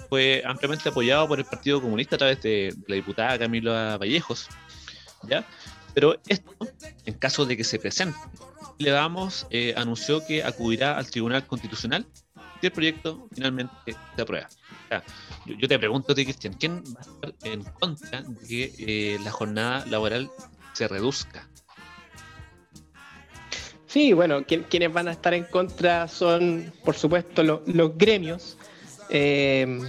fue 0.09 0.41
ampliamente 0.45 0.87
apoyado 0.87 1.27
por 1.27 1.39
el 1.39 1.45
Partido 1.45 1.81
Comunista 1.81 2.15
a 2.15 2.19
través 2.19 2.41
de 2.41 2.73
la 2.87 2.95
diputada 2.95 3.37
Camila 3.37 3.97
Vallejos. 3.97 4.47
Pero 5.93 6.15
esto, 6.27 6.51
en 7.05 7.13
caso 7.15 7.45
de 7.45 7.55
que 7.55 7.63
se 7.63 7.79
presente, 7.79 8.17
le 8.77 8.91
damos, 8.91 9.47
eh, 9.49 9.73
anunció 9.77 10.25
que 10.25 10.43
acudirá 10.43 10.97
al 10.97 11.09
Tribunal 11.09 11.47
Constitucional 11.47 12.05
y 12.61 12.65
el 12.65 12.71
proyecto 12.71 13.27
finalmente 13.33 13.73
se 14.15 14.21
aprueba. 14.21 14.47
yo, 15.45 15.67
te 15.67 15.79
pregunto, 15.79 16.13
Cristian, 16.13 16.53
¿quién 16.53 16.83
va 16.83 16.99
a 16.99 17.27
estar 17.29 17.51
en 17.51 17.63
contra 17.63 18.21
de 18.21 18.47
que 18.47 18.73
eh, 18.77 19.19
la 19.23 19.31
jornada 19.31 19.85
laboral 19.85 20.29
se 20.73 20.87
reduzca? 20.87 21.47
Sí, 23.87 24.11
bueno, 24.11 24.43
quienes 24.45 24.91
van 24.91 25.07
a 25.07 25.11
estar 25.11 25.33
en 25.33 25.45
contra 25.45 26.09
son, 26.09 26.73
por 26.83 26.95
supuesto, 26.95 27.43
los 27.43 27.97
gremios 27.97 28.57
eh, 29.09 29.79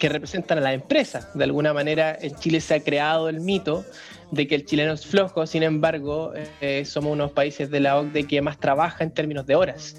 que 0.00 0.08
representan 0.08 0.58
a 0.58 0.62
la 0.62 0.72
empresa. 0.72 1.30
De 1.34 1.44
alguna 1.44 1.72
manera, 1.72 2.16
en 2.20 2.34
Chile 2.36 2.60
se 2.60 2.74
ha 2.74 2.82
creado 2.82 3.28
el 3.28 3.40
mito 3.40 3.84
de 4.32 4.48
que 4.48 4.54
el 4.56 4.64
chileno 4.64 4.94
es 4.94 5.06
flojo, 5.06 5.46
sin 5.46 5.62
embargo, 5.62 6.32
eh, 6.60 6.84
somos 6.84 7.12
unos 7.12 7.32
países 7.32 7.70
de 7.70 7.80
la 7.80 7.98
OCDE 7.98 8.26
que 8.26 8.40
más 8.40 8.58
trabaja 8.58 9.04
en 9.04 9.12
términos 9.12 9.46
de 9.46 9.54
horas. 9.54 9.96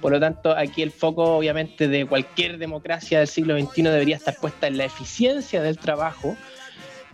Por 0.00 0.12
lo 0.12 0.20
tanto, 0.20 0.56
aquí 0.56 0.82
el 0.82 0.90
foco, 0.90 1.36
obviamente, 1.36 1.86
de 1.86 2.06
cualquier 2.06 2.58
democracia 2.58 3.18
del 3.18 3.28
siglo 3.28 3.58
XXI 3.58 3.82
debería 3.82 4.16
estar 4.16 4.34
puesta 4.36 4.66
en 4.66 4.78
la 4.78 4.86
eficiencia 4.86 5.62
del 5.62 5.78
trabajo. 5.78 6.36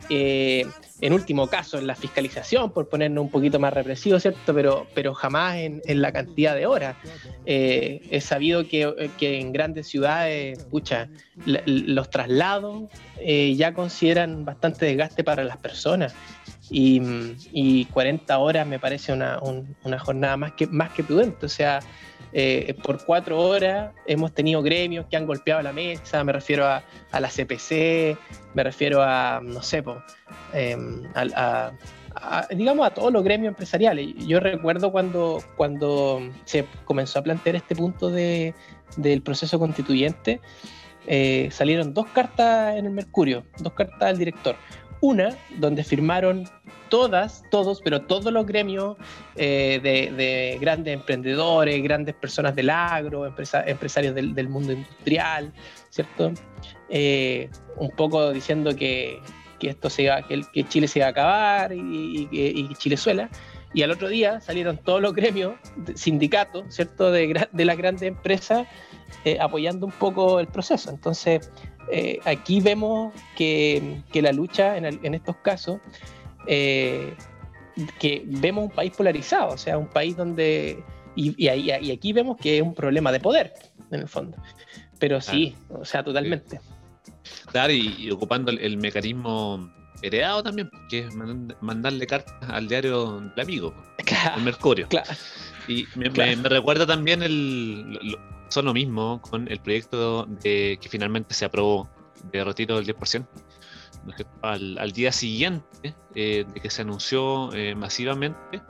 Eh, 0.08 0.64
en 1.00 1.12
último 1.12 1.46
caso, 1.46 1.78
en 1.78 1.86
la 1.86 1.94
fiscalización, 1.94 2.72
por 2.72 2.88
ponernos 2.88 3.22
un 3.24 3.30
poquito 3.30 3.58
más 3.58 3.72
represivo, 3.72 4.18
¿cierto? 4.20 4.52
Pero, 4.54 4.86
pero 4.94 5.14
jamás 5.14 5.56
en, 5.56 6.02
la 6.02 6.12
cantidad 6.12 6.54
de 6.54 6.66
horas. 6.66 6.96
Eh, 7.46 8.02
es 8.10 8.24
sabido 8.24 8.66
que, 8.66 9.10
en 9.20 9.52
grandes 9.52 9.86
ciudades, 9.86 10.64
pucha, 10.64 11.08
los 11.46 12.10
traslados 12.10 12.84
eh, 13.18 13.54
ya 13.56 13.72
consideran 13.72 14.44
bastante 14.44 14.86
desgaste 14.86 15.24
para 15.24 15.44
las 15.44 15.56
personas. 15.56 16.14
Y, 16.70 17.84
40 17.92 18.38
horas 18.38 18.66
me 18.66 18.78
parece 18.78 19.12
una, 19.12 19.40
jornada 19.98 20.36
más 20.36 20.52
que, 20.52 20.66
más 20.66 20.90
que 20.92 21.02
prudente. 21.02 21.46
O 21.46 21.48
sea, 21.48 21.80
eh, 22.32 22.74
por 22.82 23.04
cuatro 23.04 23.40
horas 23.40 23.92
hemos 24.06 24.32
tenido 24.32 24.62
gremios 24.62 25.06
que 25.10 25.16
han 25.16 25.26
golpeado 25.26 25.62
la 25.62 25.72
mesa, 25.72 26.22
me 26.22 26.32
refiero 26.32 26.66
a, 26.66 26.82
la 27.12 27.28
CPC, 27.28 28.16
me 28.54 28.62
refiero 28.62 29.02
a, 29.02 29.40
no 29.42 29.62
sé, 29.62 29.82
em, 30.52 31.02
a, 31.14 31.72
digamos 32.50 32.86
a 32.86 32.90
todos 32.90 33.12
los 33.12 33.24
gremios 33.24 33.50
empresariales. 33.50 34.14
Yo 34.26 34.38
recuerdo 34.40 34.92
cuando, 34.92 35.42
cuando 35.56 36.20
se 36.44 36.66
comenzó 36.84 37.18
a 37.18 37.22
plantear 37.22 37.56
este 37.56 37.74
punto 37.74 38.10
de, 38.10 38.54
del 38.96 39.22
proceso 39.22 39.58
constituyente, 39.58 40.40
eh, 41.06 41.48
salieron 41.50 41.94
dos 41.94 42.06
cartas 42.08 42.76
en 42.76 42.86
el 42.86 42.92
Mercurio, 42.92 43.44
dos 43.58 43.72
cartas 43.72 44.02
al 44.02 44.18
director. 44.18 44.56
Una 45.00 45.36
donde 45.58 45.82
firmaron 45.82 46.44
todas, 46.90 47.42
todos, 47.50 47.80
pero 47.82 48.02
todos 48.02 48.32
los 48.32 48.44
gremios 48.44 48.96
eh, 49.36 49.80
de, 49.82 50.58
grandes 50.60 50.94
emprendedores, 50.94 51.82
grandes 51.82 52.14
personas 52.14 52.54
del 52.54 52.68
agro, 52.68 53.26
empresarios 53.26 54.14
del, 54.14 54.48
mundo 54.48 54.72
industrial, 54.72 55.52
¿cierto? 55.88 56.32
Eh, 56.90 57.48
un 57.76 57.90
poco 57.90 58.30
diciendo 58.32 58.76
que, 58.76 59.20
esto 59.60 59.88
se 59.88 60.10
que, 60.28 60.42
que, 60.52 60.64
Chile 60.64 60.88
se 60.88 60.98
iba 60.98 61.06
a 61.06 61.10
acabar 61.10 61.72
y, 61.72 62.28
y, 62.30 62.74
Chilezuela. 62.74 63.30
Y 63.72 63.82
al 63.82 63.92
otro 63.92 64.08
día 64.08 64.40
salieron 64.40 64.78
todos 64.78 65.00
los 65.00 65.14
gremios, 65.14 65.54
sindicatos, 65.94 66.74
¿cierto?, 66.74 67.12
de, 67.12 67.48
de 67.52 67.64
las 67.64 67.76
grandes 67.76 68.02
empresas 68.02 68.66
eh, 69.24 69.38
apoyando 69.38 69.86
un 69.86 69.92
poco 69.92 70.40
el 70.40 70.46
proceso. 70.46 70.90
Entonces, 70.90 71.50
aquí 72.24 72.60
vemos 72.60 73.12
que, 73.36 74.02
que 74.12 74.22
la 74.22 74.32
lucha 74.32 74.76
en, 74.76 74.84
en 74.86 75.14
estos 75.14 75.36
casos 75.36 75.80
eh, 76.46 77.14
que 77.98 78.22
vemos 78.26 78.64
un 78.64 78.70
país 78.70 78.92
polarizado, 78.96 79.54
o 79.54 79.58
sea, 79.58 79.78
un 79.78 79.88
país 79.88 80.16
donde... 80.16 80.82
Y, 81.16 81.48
aquí 81.48 82.12
vemos 82.12 82.36
que 82.38 82.58
es 82.58 82.62
un 82.62 82.74
problema 82.74 83.12
de 83.12 83.20
poder, 83.20 83.52
en 83.90 84.00
el 84.00 84.08
fondo. 84.08 84.36
Pero 84.98 85.20
sí, 85.20 85.56
o 85.68 85.84
sea, 85.84 86.02
totalmente. 86.02 86.60
Claro, 87.50 87.72
y, 87.72 88.10
ocupando 88.10 88.50
el, 88.50 88.76
mecanismo 88.78 89.70
heredado 90.02 90.42
también, 90.42 90.70
que 90.88 91.00
es 91.00 91.14
mandarle 91.60 92.06
cartas 92.06 92.34
al 92.48 92.68
diario 92.68 93.20
del 93.20 93.40
amigo, 93.40 93.74
el 94.36 94.42
Mercurio. 94.42 94.88
Claro. 94.88 95.10
Y 95.68 95.86
me, 95.94 96.08
recuerda 96.08 96.86
también 96.86 97.22
el, 97.22 98.16
son 98.50 98.66
lo 98.66 98.74
mismo 98.74 99.20
con 99.22 99.50
el 99.50 99.60
proyecto 99.60 100.26
de, 100.26 100.78
que 100.80 100.88
finalmente 100.88 101.34
se 101.34 101.44
aprobó 101.44 101.88
de 102.30 102.44
retiro 102.44 102.76
del 102.76 102.86
10%, 102.86 103.26
al, 104.42 104.92
día 104.92 105.12
siguiente 105.12 105.94
eh, 106.14 106.44
de 106.52 106.60
que 106.60 106.70
se 106.70 106.82
anunció 106.82 107.52
eh, 107.54 107.74
masivamente, 107.74 108.60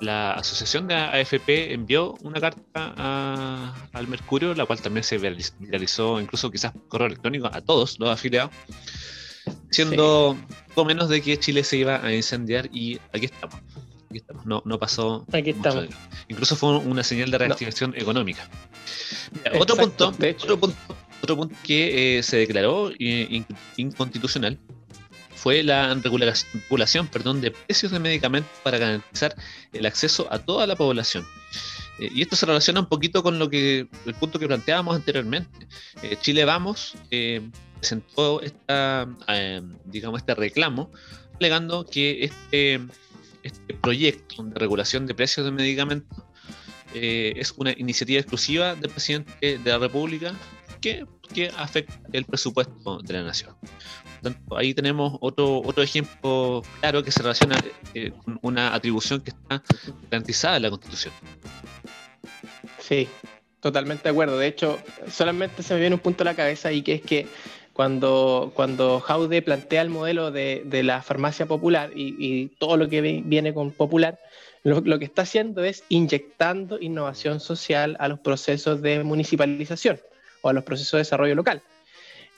la 0.00 0.32
asociación 0.32 0.86
de 0.86 0.94
AFP 0.94 1.72
envió 1.72 2.14
una 2.22 2.40
carta 2.40 3.74
al 3.92 4.08
Mercurio, 4.08 4.54
la 4.54 4.64
cual 4.64 4.80
también 4.80 5.02
se 5.02 5.18
viralizó, 5.18 6.20
incluso 6.20 6.50
quizás 6.50 6.72
por 6.72 6.88
correo 6.88 7.06
electrónico, 7.08 7.48
a 7.52 7.60
todos 7.60 7.98
los 7.98 8.08
afiliados, 8.08 8.52
siendo 9.70 10.36
sí. 10.76 10.84
menos 10.84 11.08
de 11.08 11.20
que 11.20 11.38
Chile 11.38 11.64
se 11.64 11.78
iba 11.78 12.04
a 12.04 12.12
incendiar 12.12 12.68
y 12.72 13.00
aquí 13.12 13.26
estamos. 13.26 13.56
Aquí 14.08 14.18
estamos. 14.18 14.46
No, 14.46 14.62
no 14.64 14.78
pasó. 14.78 15.26
Aquí 15.32 15.50
estamos. 15.50 15.88
Incluso 16.28 16.56
fue 16.56 16.78
una 16.78 17.02
señal 17.02 17.30
de 17.30 17.38
reactivación 17.38 17.94
económica. 17.96 18.48
Otro 19.58 19.76
punto, 19.76 20.08
otro 20.08 20.58
punto 20.58 20.96
otro 21.22 21.36
punto 21.36 21.56
que 21.62 22.18
eh, 22.18 22.22
se 22.22 22.38
declaró 22.38 22.90
eh, 22.98 23.44
inconstitucional 23.76 24.58
fue 25.34 25.62
la 25.62 25.94
regulación 25.94 27.06
perdón, 27.06 27.40
de 27.40 27.50
precios 27.50 27.92
de 27.92 27.98
medicamentos 27.98 28.50
para 28.62 28.78
garantizar 28.78 29.34
el 29.72 29.86
acceso 29.86 30.26
a 30.30 30.38
toda 30.38 30.66
la 30.66 30.74
población. 30.74 31.24
Eh, 32.00 32.10
y 32.12 32.22
esto 32.22 32.34
se 32.34 32.46
relaciona 32.46 32.80
un 32.80 32.86
poquito 32.86 33.22
con 33.22 33.38
lo 33.38 33.48
que 33.48 33.88
el 34.06 34.14
punto 34.14 34.38
que 34.38 34.46
planteábamos 34.46 34.96
anteriormente. 34.96 35.68
Chile 36.20 36.44
Vamos 36.44 36.94
presentó 37.78 38.40
esta, 38.42 39.06
digamos, 39.84 40.20
este 40.20 40.34
reclamo, 40.34 40.90
alegando 41.38 41.86
que 41.86 42.24
este, 42.24 42.80
este 43.44 43.74
proyecto 43.74 44.42
de 44.42 44.58
regulación 44.58 45.06
de 45.06 45.14
precios 45.14 45.46
de 45.46 45.52
medicamentos 45.52 46.18
es 46.94 47.52
una 47.56 47.72
iniciativa 47.72 48.20
exclusiva 48.20 48.74
del 48.74 48.90
presidente 48.90 49.58
de 49.58 49.70
la 49.70 49.78
República 49.78 50.34
que, 50.80 51.06
afecta 51.56 51.94
el 52.12 52.24
presupuesto 52.24 52.98
de 52.98 53.12
la 53.12 53.22
nación. 53.22 53.54
ahí 54.56 54.72
tenemos 54.74 55.18
otro, 55.20 55.60
otro 55.60 55.82
ejemplo 55.82 56.62
claro 56.80 57.02
que 57.02 57.10
se 57.10 57.22
relaciona 57.22 57.56
eh, 57.94 58.12
con 58.24 58.38
una 58.42 58.74
atribución 58.74 59.20
que 59.20 59.30
está 59.30 59.62
garantizada 60.10 60.56
en 60.56 60.62
la 60.62 60.70
Constitución. 60.70 61.12
Sí, 62.78 63.08
totalmente 63.60 64.04
de 64.04 64.10
acuerdo. 64.10 64.38
De 64.38 64.46
hecho, 64.46 64.78
solamente 65.10 65.62
se 65.62 65.74
me 65.74 65.80
viene 65.80 65.94
un 65.96 66.00
punto 66.00 66.22
a 66.22 66.24
la 66.24 66.34
cabeza 66.34 66.72
y 66.72 66.82
que 66.82 66.94
es 66.94 67.02
que 67.02 67.26
cuando, 67.74 68.50
cuando 68.54 68.98
Jaude 68.98 69.42
plantea 69.42 69.82
el 69.82 69.90
modelo 69.90 70.32
de, 70.32 70.64
la 70.82 71.02
farmacia 71.02 71.46
popular 71.46 71.90
y, 71.94 72.48
todo 72.58 72.76
lo 72.76 72.88
que 72.88 73.22
viene 73.24 73.54
con 73.54 73.70
popular, 73.70 74.18
lo, 74.68 74.98
que 74.98 75.04
está 75.04 75.22
haciendo 75.22 75.64
es 75.64 75.84
inyectando 75.88 76.80
innovación 76.80 77.40
social 77.40 77.96
a 78.00 78.08
los 78.08 78.18
procesos 78.20 78.82
de 78.82 79.04
municipalización 79.04 80.00
o 80.42 80.48
a 80.48 80.52
los 80.52 80.64
procesos 80.64 80.92
de 80.92 80.98
desarrollo 80.98 81.34
local. 81.34 81.62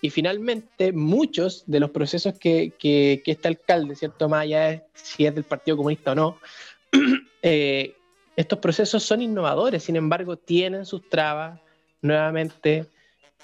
Y 0.03 0.11
finalmente, 0.11 0.93
muchos 0.93 1.65
de 1.67 1.81
los 1.81 1.91
procesos 1.91 2.35
que, 2.39 2.73
este 3.25 3.49
alcalde, 3.49 3.97
¿cierto? 3.97 4.29
Más 4.29 4.43
allá 4.43 4.83
si 4.95 5.27
es 5.27 5.35
del 5.35 5.45
Partido 5.45 5.77
Comunista 5.77 6.13
o 6.13 6.15
no, 6.15 6.39
eh, 7.43 7.95
estos 8.37 8.59
procesos 8.59 9.03
son 9.03 9.21
innovadores, 9.21 9.83
sin 9.85 9.97
embargo, 9.97 10.37
tienen 10.37 10.87
sus 10.87 11.09
trabas 11.09 11.61
nuevamente 12.01 12.87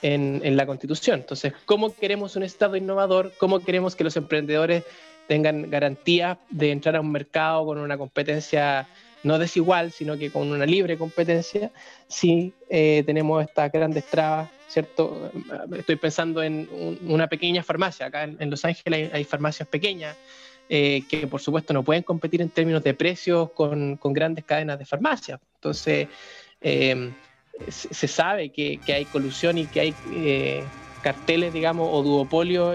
en, 0.01 0.41
en, 0.45 0.57
la 0.57 0.67
Constitución. 0.67 1.21
Entonces, 1.21 1.53
¿cómo 1.67 1.95
queremos 1.95 2.37
un 2.37 2.43
Estado 2.43 2.77
innovador? 2.77 3.33
¿Cómo 3.39 3.61
queremos 3.61 3.95
que 3.95 4.05
los 4.05 4.17
emprendedores 4.17 4.85
tengan 5.27 5.71
garantías 5.71 6.39
de 6.51 6.71
entrar 6.71 6.97
a 6.97 7.01
un 7.01 7.13
mercado 7.13 7.67
con 7.67 7.79
una 7.79 7.99
competencia 7.99 8.87
no 9.23 9.39
desigual, 9.39 9.91
sino 9.91 10.17
que 10.17 10.31
con 10.31 10.51
una 10.51 10.67
libre 10.67 10.97
competencia, 10.97 11.73
si 12.07 12.53
eh, 12.71 13.03
tenemos 13.05 13.43
estas 13.43 13.73
grandes 13.73 14.05
trabas, 14.05 14.49
¿cierto? 14.69 15.33
Estoy 15.77 15.97
pensando 15.97 16.43
en 16.43 16.69
una 17.09 17.27
pequeña 17.27 17.63
farmacia, 17.63 18.07
acá 18.07 18.25
en, 18.25 18.51
Los 18.51 18.65
Ángeles 18.65 19.11
hay, 19.13 19.25
farmacias 19.25 19.69
pequeñas, 19.69 20.17
eh, 20.69 21.03
que 21.09 21.27
por 21.27 21.41
supuesto 21.41 21.73
no 21.73 21.83
pueden 21.83 22.05
competir 22.05 22.41
en 22.41 22.51
términos 22.51 22.85
de 22.85 22.95
precios 22.95 23.51
con, 23.51 23.99
grandes 24.03 24.45
cadenas 24.45 24.79
de 24.79 24.85
farmacias. 24.85 25.41
Entonces, 25.57 26.09
eh, 26.61 27.11
se 27.69 28.07
sabe 28.07 28.51
que, 28.51 28.79
hay 28.87 29.07
colusión 29.07 29.59
y 29.59 29.67
que 29.67 29.81
hay 29.81 29.95
carteles, 31.03 31.53
digamos, 31.53 31.89
o 31.91 32.03
duopolio 32.03 32.75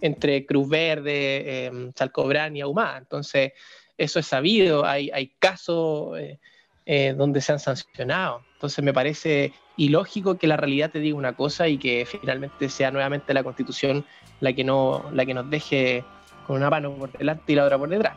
entre 0.00 0.44
Cruz 0.46 0.68
Verde, 0.68 1.70
Salcobrán 1.94 2.56
y 2.56 2.60
Ahumada. 2.60 2.98
Entonces, 2.98 3.52
eso 3.98 4.18
es 4.18 4.26
sabido, 4.26 4.84
hay, 4.84 5.10
hay 5.12 5.28
casos 5.38 6.18
eh, 6.18 6.38
eh, 6.86 7.14
donde 7.16 7.40
se 7.40 7.52
han 7.52 7.60
sancionado. 7.60 8.42
Entonces 8.54 8.84
me 8.84 8.92
parece 8.92 9.52
ilógico 9.76 10.36
que 10.36 10.46
la 10.46 10.56
realidad 10.56 10.90
te 10.90 11.00
diga 11.00 11.16
una 11.16 11.34
cosa 11.34 11.68
y 11.68 11.78
que 11.78 12.06
finalmente 12.06 12.68
sea 12.68 12.90
nuevamente 12.90 13.34
la 13.34 13.42
constitución 13.42 14.04
la 14.40 14.52
que, 14.52 14.64
no, 14.64 15.10
la 15.12 15.24
que 15.24 15.34
nos 15.34 15.48
deje 15.48 16.04
con 16.46 16.56
una 16.56 16.70
mano 16.70 16.94
por 16.94 17.12
delante 17.12 17.52
y 17.52 17.56
la 17.56 17.64
otra 17.64 17.78
por 17.78 17.88
detrás. 17.88 18.16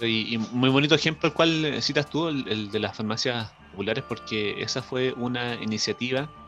Y, 0.00 0.36
muy 0.50 0.68
bonito 0.68 0.96
ejemplo 0.96 1.28
el 1.28 1.34
cual 1.34 1.80
citas 1.80 2.10
tú, 2.10 2.28
el, 2.28 2.70
de 2.70 2.78
las 2.80 2.96
farmacias 2.96 3.52
populares, 3.70 4.02
porque 4.08 4.60
esa 4.60 4.82
fue 4.82 5.12
una 5.12 5.54
iniciativa 5.62 6.22
eh, 6.22 6.41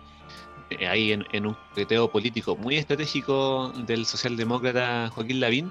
ahí 0.89 1.13
en, 1.13 1.27
en 1.33 1.47
un 1.47 1.55
coqueteo 1.71 2.11
político 2.11 2.57
muy 2.57 2.77
estratégico 2.77 3.73
del 3.87 4.07
socialdemócrata 4.07 5.11
Joaquín 5.11 5.41
Lavín, 5.41 5.71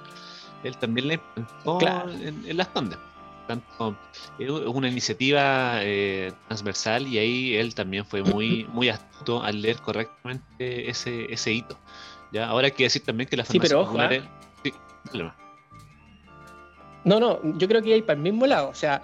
él 0.64 0.78
también 0.78 1.08
le 1.08 1.14
implementó 1.16 1.80
en, 2.22 2.58
las 2.58 2.68
condes. 2.70 3.00
Tanto, 3.48 3.98
es 4.40 4.50
una 4.50 4.88
iniciativa 4.88 5.80
eh, 5.82 6.32
transversal 6.48 7.08
y 7.08 7.18
ahí 7.18 7.56
él 7.56 7.76
también 7.76 8.06
fue 8.06 8.24
muy, 8.24 8.66
muy 8.72 8.88
astuto 8.88 9.44
al 9.44 9.62
leer 9.62 9.82
correctamente 9.82 10.90
ese, 10.90 11.32
ese 11.32 11.52
hito. 11.52 11.78
¿ya? 12.32 12.48
Ahora 12.48 12.68
hay 12.68 12.72
que 12.72 12.84
decir 12.84 13.04
también 13.04 13.30
que 13.30 13.36
la 13.36 13.44
sí, 13.44 13.60
pero 13.60 13.82
ojo, 13.82 14.02
¿eh? 14.02 14.24
sí, 14.64 14.74
no, 17.06 17.20
no, 17.20 17.40
yo 17.58 17.68
creo 17.68 17.82
que 17.82 17.94
hay 17.94 18.02
para 18.02 18.18
el 18.18 18.24
mismo 18.24 18.48
lado. 18.48 18.70
O 18.70 18.76
sea, 18.76 19.02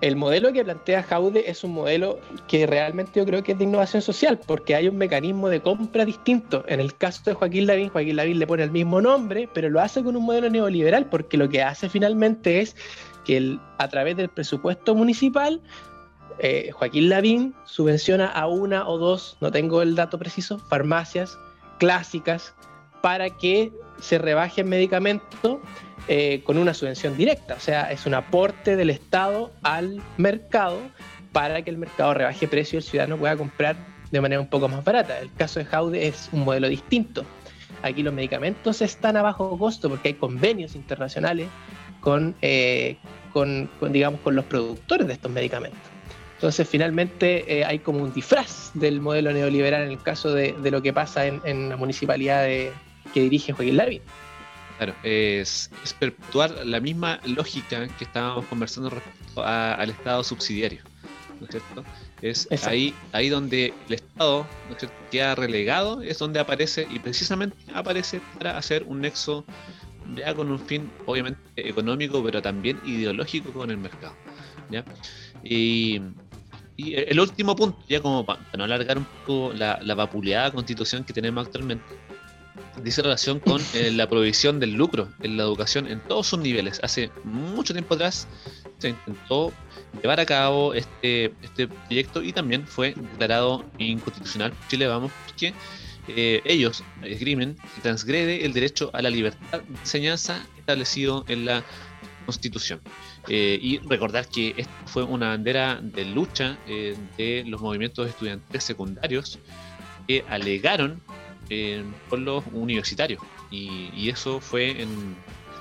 el 0.00 0.16
modelo 0.16 0.52
que 0.52 0.64
plantea 0.64 1.02
Jaude 1.02 1.50
es 1.50 1.62
un 1.62 1.72
modelo 1.72 2.18
que 2.48 2.66
realmente 2.66 3.20
yo 3.20 3.26
creo 3.26 3.42
que 3.42 3.52
es 3.52 3.58
de 3.58 3.64
innovación 3.64 4.02
social, 4.02 4.40
porque 4.46 4.74
hay 4.74 4.88
un 4.88 4.96
mecanismo 4.96 5.48
de 5.48 5.60
compra 5.60 6.04
distinto. 6.04 6.64
En 6.68 6.80
el 6.80 6.96
caso 6.96 7.22
de 7.26 7.34
Joaquín 7.34 7.66
Lavín, 7.66 7.90
Joaquín 7.90 8.16
Lavín 8.16 8.38
le 8.38 8.46
pone 8.46 8.62
el 8.62 8.70
mismo 8.70 9.00
nombre, 9.00 9.48
pero 9.52 9.68
lo 9.68 9.80
hace 9.80 10.02
con 10.02 10.16
un 10.16 10.24
modelo 10.24 10.48
neoliberal, 10.48 11.06
porque 11.06 11.36
lo 11.36 11.48
que 11.48 11.62
hace 11.62 11.88
finalmente 11.88 12.60
es 12.60 12.76
que 13.24 13.58
a 13.78 13.88
través 13.88 14.16
del 14.16 14.30
presupuesto 14.30 14.94
municipal, 14.94 15.60
eh, 16.38 16.70
Joaquín 16.72 17.10
Lavín 17.10 17.54
subvenciona 17.66 18.26
a 18.26 18.46
una 18.46 18.88
o 18.88 18.96
dos, 18.96 19.36
no 19.40 19.52
tengo 19.52 19.82
el 19.82 19.94
dato 19.94 20.18
preciso, 20.18 20.58
farmacias 20.58 21.38
clásicas 21.78 22.54
para 23.02 23.30
que 23.30 23.72
se 24.00 24.18
rebajen 24.18 24.68
medicamentos 24.68 25.58
eh, 26.08 26.42
con 26.44 26.58
una 26.58 26.74
subvención 26.74 27.16
directa, 27.16 27.54
o 27.54 27.60
sea, 27.60 27.92
es 27.92 28.06
un 28.06 28.14
aporte 28.14 28.76
del 28.76 28.90
Estado 28.90 29.52
al 29.62 30.02
mercado 30.16 30.78
para 31.32 31.62
que 31.62 31.70
el 31.70 31.78
mercado 31.78 32.14
rebaje 32.14 32.48
precio 32.48 32.76
y 32.76 32.78
el 32.78 32.82
ciudadano 32.82 33.16
pueda 33.16 33.36
comprar 33.36 33.76
de 34.10 34.20
manera 34.20 34.40
un 34.40 34.48
poco 34.48 34.68
más 34.68 34.84
barata. 34.84 35.18
El 35.20 35.32
caso 35.34 35.60
de 35.60 35.66
Jaude 35.66 36.06
es 36.08 36.28
un 36.32 36.44
modelo 36.44 36.68
distinto. 36.68 37.24
Aquí 37.82 38.02
los 38.02 38.12
medicamentos 38.12 38.82
están 38.82 39.16
a 39.16 39.22
bajo 39.22 39.56
costo 39.56 39.88
porque 39.88 40.08
hay 40.08 40.14
convenios 40.14 40.74
internacionales 40.74 41.48
con, 42.00 42.34
eh, 42.42 42.96
digamos, 43.90 44.20
con 44.20 44.34
los 44.34 44.44
productores 44.46 45.06
de 45.06 45.12
estos 45.12 45.30
medicamentos. 45.30 45.80
Entonces, 46.34 46.68
finalmente 46.68 47.60
eh, 47.60 47.64
hay 47.64 47.80
como 47.80 48.02
un 48.02 48.12
disfraz 48.12 48.70
del 48.74 49.00
modelo 49.00 49.32
neoliberal 49.32 49.82
en 49.82 49.90
el 49.90 50.02
caso 50.02 50.32
de, 50.32 50.54
lo 50.70 50.82
que 50.82 50.92
pasa 50.92 51.26
en, 51.26 51.68
la 51.68 51.76
municipalidad 51.76 52.44
que 53.12 53.20
dirige 53.20 53.52
Joaquín 53.52 53.76
Lavín. 53.76 54.02
Claro, 54.78 54.94
es, 55.02 55.70
perpetuar 55.98 56.64
la 56.64 56.80
misma 56.80 57.20
lógica 57.26 57.86
que 57.98 58.04
estábamos 58.04 58.46
conversando 58.46 58.88
respecto 58.88 59.44
al 59.44 59.90
Estado 59.90 60.24
subsidiario. 60.24 60.80
¿no 61.38 61.46
es 61.46 61.50
cierto? 61.50 61.84
Es 62.22 62.66
ahí, 62.66 62.94
ahí 63.12 63.28
donde 63.28 63.74
el 63.88 63.94
Estado 63.94 64.46
¿no 64.68 64.76
es 64.76 64.88
queda 65.10 65.34
relegado, 65.34 66.02
es 66.02 66.18
donde 66.18 66.40
aparece, 66.40 66.86
y 66.90 66.98
precisamente 66.98 67.56
aparece 67.74 68.20
para 68.38 68.56
hacer 68.58 68.84
un 68.84 69.00
nexo 69.00 69.44
ya 70.16 70.34
con 70.34 70.50
un 70.50 70.58
fin 70.58 70.90
obviamente 71.06 71.40
económico, 71.56 72.22
pero 72.22 72.42
también 72.42 72.80
ideológico 72.84 73.52
con 73.52 73.70
el 73.70 73.78
mercado. 73.78 74.14
¿ya? 74.70 74.84
Y, 75.42 76.00
el 76.78 77.20
último 77.20 77.54
punto, 77.54 77.78
ya 77.90 78.00
como 78.00 78.24
para, 78.24 78.40
no 78.56 78.64
alargar 78.64 78.96
un 78.96 79.04
poco 79.04 79.52
la, 79.52 79.78
la 79.82 79.94
vapuleada 79.94 80.50
constitución 80.50 81.04
que 81.04 81.12
tenemos 81.12 81.44
actualmente, 81.44 81.84
dice 82.82 83.02
relación 83.02 83.40
con 83.40 83.60
eh, 83.74 83.90
la 83.90 84.08
provisión 84.08 84.60
del 84.60 84.74
lucro 84.74 85.08
en 85.22 85.36
la 85.36 85.42
educación 85.42 85.86
en 85.86 86.00
todos 86.00 86.28
sus 86.28 86.38
niveles. 86.38 86.80
Hace 86.82 87.10
mucho 87.24 87.72
tiempo 87.72 87.94
atrás 87.94 88.28
se 88.78 88.90
intentó 88.90 89.52
llevar 90.02 90.20
a 90.20 90.26
cabo 90.26 90.74
este, 90.74 91.34
este 91.42 91.68
proyecto 91.68 92.22
y 92.22 92.32
también 92.32 92.66
fue 92.66 92.94
declarado 92.94 93.64
inconstitucional 93.78 94.52
Chile 94.68 94.86
Vamos 94.86 95.12
porque 95.26 95.52
eh, 96.08 96.40
ellos 96.44 96.82
esgrimen 97.02 97.56
y 97.76 97.80
transgrede 97.80 98.44
el 98.44 98.52
derecho 98.52 98.90
a 98.92 99.02
la 99.02 99.10
libertad 99.10 99.60
de 99.60 99.78
enseñanza 99.78 100.44
establecido 100.58 101.24
en 101.28 101.44
la 101.44 101.64
Constitución. 102.24 102.80
Eh, 103.28 103.58
y 103.60 103.78
recordar 103.78 104.28
que 104.28 104.54
esta 104.56 104.72
fue 104.86 105.02
una 105.02 105.28
bandera 105.28 105.80
de 105.82 106.04
lucha 106.04 106.58
de 106.66 107.44
los 107.46 107.60
movimientos 107.60 108.08
estudiantiles 108.08 108.64
secundarios 108.64 109.38
que 110.06 110.24
alegaron 110.28 111.00
por 112.08 112.18
los 112.18 112.44
universitarios. 112.52 113.22
Y, 113.50 114.08
eso 114.08 114.40
fue 114.40 114.82
en, 114.82 115.16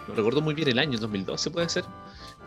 lo 0.08 0.16
recuerdo 0.16 0.42
muy 0.42 0.54
bien, 0.54 0.70
el 0.70 0.80
año 0.80 0.98
2012 0.98 1.52
puede 1.52 1.70
ser, 1.70 1.86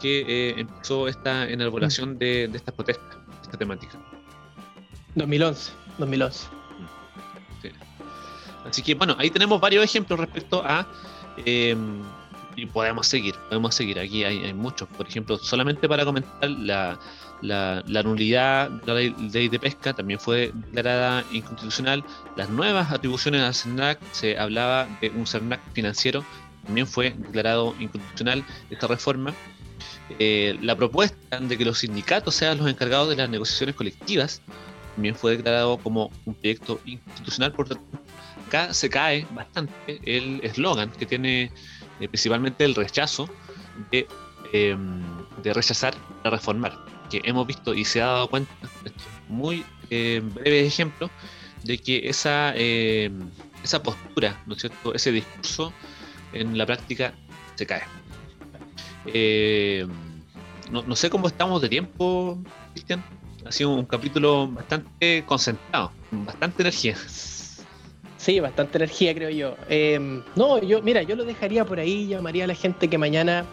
que 0.00 0.20
eh, 0.20 0.54
empezó 0.58 1.08
esta 1.08 1.48
enarbolación 1.48 2.14
mm. 2.14 2.18
de, 2.18 2.48
de 2.48 2.56
estas 2.56 2.74
protestas, 2.74 3.16
esta 3.42 3.56
temática. 3.56 3.98
2011, 5.14 5.72
2011. 5.98 6.46
Así 8.64 8.82
que 8.82 8.94
bueno, 8.94 9.16
ahí 9.18 9.30
tenemos 9.30 9.60
varios 9.60 9.84
ejemplos 9.84 10.18
respecto 10.18 10.62
a... 10.64 10.86
Em, 11.44 12.02
y 12.54 12.66
podemos 12.66 13.06
seguir, 13.06 13.34
podemos 13.48 13.74
seguir. 13.74 13.98
Aquí 13.98 14.24
hay, 14.24 14.44
hay, 14.44 14.52
muchos. 14.52 14.86
Por 14.88 15.08
ejemplo, 15.08 15.38
solamente 15.38 15.88
para 15.88 16.04
comentar 16.04 16.50
la, 16.50 16.98
la, 17.42 18.02
nulidad 18.02 18.70
de 18.70 18.86
la 18.86 18.94
ley, 18.94 19.48
de 19.48 19.58
pesca 19.58 19.92
también 19.92 20.18
fue 20.18 20.52
declarada 20.54 21.24
inconstitucional. 21.32 22.04
Las 22.36 22.48
nuevas 22.48 22.90
atribuciones 22.92 23.42
al 23.42 23.54
CERNAC, 23.54 23.98
se 24.12 24.38
hablaba 24.38 24.86
de 25.00 25.10
un 25.10 25.26
CERNAC 25.26 25.60
financiero, 25.72 26.24
también 26.64 26.86
fue 26.86 27.10
declarado 27.10 27.74
inconstitucional 27.80 28.44
esta 28.70 28.86
reforma. 28.86 29.34
Eh, 30.18 30.56
la 30.60 30.76
propuesta 30.76 31.40
de 31.40 31.58
que 31.58 31.64
los 31.64 31.78
sindicatos 31.78 32.34
sean 32.34 32.58
los 32.58 32.68
encargados 32.68 33.08
de 33.08 33.16
las 33.16 33.28
negociaciones 33.28 33.74
colectivas 33.74 34.42
también 34.94 35.14
fue 35.14 35.36
declarado 35.36 35.78
como 35.78 36.10
un 36.26 36.34
proyecto 36.34 36.80
inconstitucional. 36.84 37.52
Por 37.52 37.68
tanto, 37.68 37.98
acá 38.46 38.74
se 38.74 38.90
cae 38.90 39.26
bastante 39.32 40.00
el 40.04 40.40
eslogan 40.44 40.90
que 40.90 41.06
tiene 41.06 41.50
eh, 41.98 42.08
principalmente 42.08 42.64
el 42.64 42.74
rechazo 42.74 43.28
de, 43.90 44.06
eh, 44.52 44.76
de 45.42 45.54
rechazar 45.54 45.94
la 46.22 46.30
reformar 46.30 46.91
que 47.12 47.28
hemos 47.28 47.46
visto 47.46 47.74
y 47.74 47.84
se 47.84 48.00
ha 48.00 48.06
dado 48.06 48.28
cuenta, 48.28 48.52
muy 49.28 49.64
eh, 49.90 50.22
breves 50.24 50.66
ejemplos, 50.66 51.10
de 51.62 51.76
que 51.78 52.08
esa, 52.08 52.54
eh, 52.56 53.10
esa 53.62 53.82
postura, 53.82 54.40
¿no 54.46 54.54
es 54.54 54.62
cierto? 54.62 54.94
ese 54.94 55.12
discurso 55.12 55.72
en 56.32 56.56
la 56.56 56.64
práctica 56.64 57.12
se 57.54 57.66
cae. 57.66 57.82
Eh, 59.06 59.86
no, 60.70 60.96
sé 60.96 61.10
cómo 61.10 61.28
estamos 61.28 61.60
de 61.60 61.68
tiempo, 61.68 62.38
Cristian. 62.72 63.04
Ha 63.44 63.52
sido 63.52 63.70
un 63.70 63.84
capítulo 63.84 64.48
bastante 64.48 65.24
concentrado, 65.26 65.92
bastante 66.10 66.62
energía. 66.62 66.96
Sí, 68.16 68.40
bastante 68.40 68.78
energía, 68.78 69.14
creo 69.14 69.30
yo. 69.30 69.56
Eh, 69.68 69.98
no, 70.36 70.62
yo, 70.62 70.80
mira, 70.80 71.02
yo 71.02 71.16
lo 71.16 71.24
dejaría 71.24 71.66
por 71.66 71.78
ahí, 71.78 72.06
llamaría 72.06 72.44
a 72.44 72.46
la 72.46 72.54
gente 72.54 72.88
que 72.88 72.96
mañana 72.96 73.44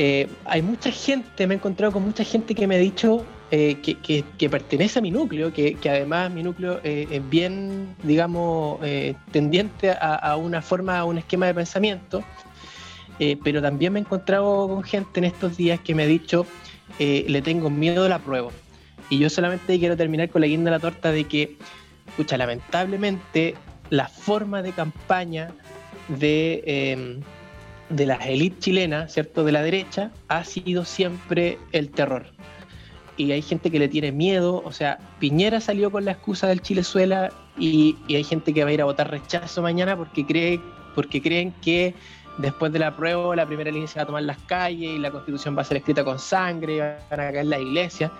eh, 0.00 0.28
hay 0.44 0.62
mucha 0.62 0.92
gente, 0.92 1.48
me 1.48 1.54
he 1.54 1.56
encontrado 1.56 1.92
con 1.92 2.04
mucha 2.04 2.22
gente 2.22 2.54
que 2.54 2.68
me 2.68 2.76
ha 2.76 2.78
dicho 2.78 3.26
eh, 3.50 3.78
que, 3.82 4.48
pertenece 4.48 5.00
a 5.00 5.02
mi 5.02 5.10
núcleo, 5.10 5.52
que, 5.52 5.76
además 5.90 6.30
mi 6.30 6.44
núcleo 6.44 6.80
eh, 6.84 7.08
es 7.10 7.28
bien, 7.28 7.96
digamos, 8.04 8.78
tendiente 9.32 9.90
a, 9.90 10.36
una 10.36 10.62
forma, 10.62 11.00
a 11.00 11.04
un 11.04 11.18
esquema 11.18 11.46
de 11.46 11.54
pensamiento, 11.54 12.22
pero 13.42 13.60
también 13.60 13.92
me 13.92 13.98
he 13.98 14.02
encontrado 14.02 14.68
con 14.68 14.84
gente 14.84 15.18
en 15.18 15.24
estos 15.24 15.56
días 15.56 15.80
que 15.80 15.96
me 15.96 16.04
ha 16.04 16.06
dicho, 16.06 16.46
le 17.00 17.42
tengo 17.42 17.68
miedo 17.68 18.04
de 18.04 18.08
la 18.08 18.20
prueba. 18.20 18.50
Y 19.10 19.18
yo 19.18 19.28
solamente 19.28 19.80
quiero 19.80 19.96
terminar 19.96 20.28
con 20.28 20.42
la 20.42 20.46
guinda 20.46 20.70
de 20.70 20.76
la 20.76 20.80
torta 20.80 21.10
de 21.10 21.24
que, 21.24 21.56
escucha, 22.06 22.36
lamentablemente 22.36 23.56
la 23.90 24.06
forma 24.06 24.62
de 24.62 24.70
campaña 24.70 25.50
de 26.06 27.18
de 27.90 28.06
las 28.06 28.26
élites 28.26 28.58
chilenas, 28.60 29.12
¿cierto? 29.12 29.44
De 29.44 29.52
la 29.52 29.62
derecha, 29.62 30.10
ha 30.28 30.44
sido 30.44 30.84
siempre 30.84 31.58
el 31.72 31.90
terror. 31.90 32.26
Y 33.16 33.32
hay 33.32 33.42
gente 33.42 33.70
que 33.70 33.78
le 33.78 33.88
tiene 33.88 34.12
miedo, 34.12 34.62
o 34.64 34.72
sea, 34.72 34.98
Piñera 35.18 35.60
salió 35.60 35.90
con 35.90 36.04
la 36.04 36.12
excusa 36.12 36.46
del 36.46 36.62
Chilezuela 36.62 37.30
y, 37.58 37.96
y 38.06 38.14
hay 38.14 38.22
gente 38.22 38.54
que 38.54 38.62
va 38.62 38.70
a 38.70 38.72
ir 38.72 38.80
a 38.80 38.84
votar 38.84 39.10
rechazo 39.10 39.60
mañana 39.60 39.96
porque, 39.96 40.24
cree, 40.24 40.60
porque 40.94 41.20
creen 41.20 41.52
que 41.60 41.94
después 42.38 42.72
de 42.72 42.78
la 42.78 42.96
prueba 42.96 43.34
la 43.36 43.44
primera 43.46 43.70
línea 43.70 43.88
se 43.88 43.98
va 43.98 44.04
a 44.04 44.06
tomar 44.06 44.22
las 44.22 44.38
calles 44.38 44.90
y 44.90 44.98
la 44.98 45.10
constitución 45.10 45.56
va 45.56 45.62
a 45.62 45.64
ser 45.64 45.78
escrita 45.78 46.04
con 46.04 46.18
sangre, 46.18 46.78
van 47.10 47.20
a 47.20 47.32
caer 47.32 47.46
la 47.46 47.58
iglesia. 47.58 48.10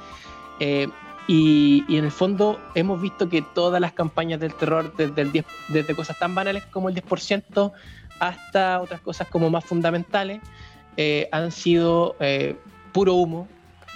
Eh, 0.61 0.89
y, 1.29 1.85
y, 1.89 1.99
en 1.99 2.05
el 2.07 2.11
fondo 2.11 2.59
hemos 2.75 3.01
visto 3.01 3.29
que 3.29 3.43
todas 3.43 3.81
las 3.81 3.93
campañas 3.93 4.41
del 4.41 4.55
terror, 4.55 4.93
desde, 4.97 5.21
el 5.21 5.31
10, 5.31 5.45
desde 5.69 5.95
cosas 5.95 6.19
tan 6.19 6.35
banales 6.35 6.65
como 6.67 6.89
el 6.89 6.95
10%, 6.97 7.73
hasta 8.19 8.81
otras 8.81 9.01
cosas 9.01 9.29
como 9.29 9.51
más 9.51 9.65
fundamentales, 9.65 10.41
eh, 10.97 11.29
han 11.31 11.53
sido 11.53 12.17
eh, 12.19 12.57
puro 12.93 13.15
humo 13.15 13.47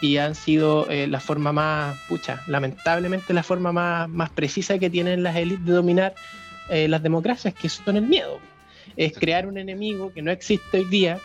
y 0.01 0.19
han 0.19 0.37
sido 0.37 0.89
eh, 0.89 1.09
la 1.09 1.19
forma 1.19 1.53
más, 1.53 1.99
pucha, 2.09 2.41
lamentablemente 2.47 3.35
la 3.35 3.43
forma 3.43 3.73
más, 3.73 4.09
más 4.09 4.31
precisa 4.31 4.79
que 4.79 4.89
tienen 4.89 5.25
las 5.25 5.35
élites 5.37 5.67
de 5.67 5.73
dominar 5.73 6.15
las 6.71 7.03
democracias, 7.03 7.53
que 7.53 7.69
son 7.69 7.99
el 7.99 8.07
miedo. 8.07 8.41
Es 8.97 9.13
crear 9.19 9.47
un 9.47 9.59
enemigo 9.59 10.11
que 10.11 10.23
no 10.23 10.31
existe 10.31 10.79
hoy 10.79 10.85
día. 10.87 11.19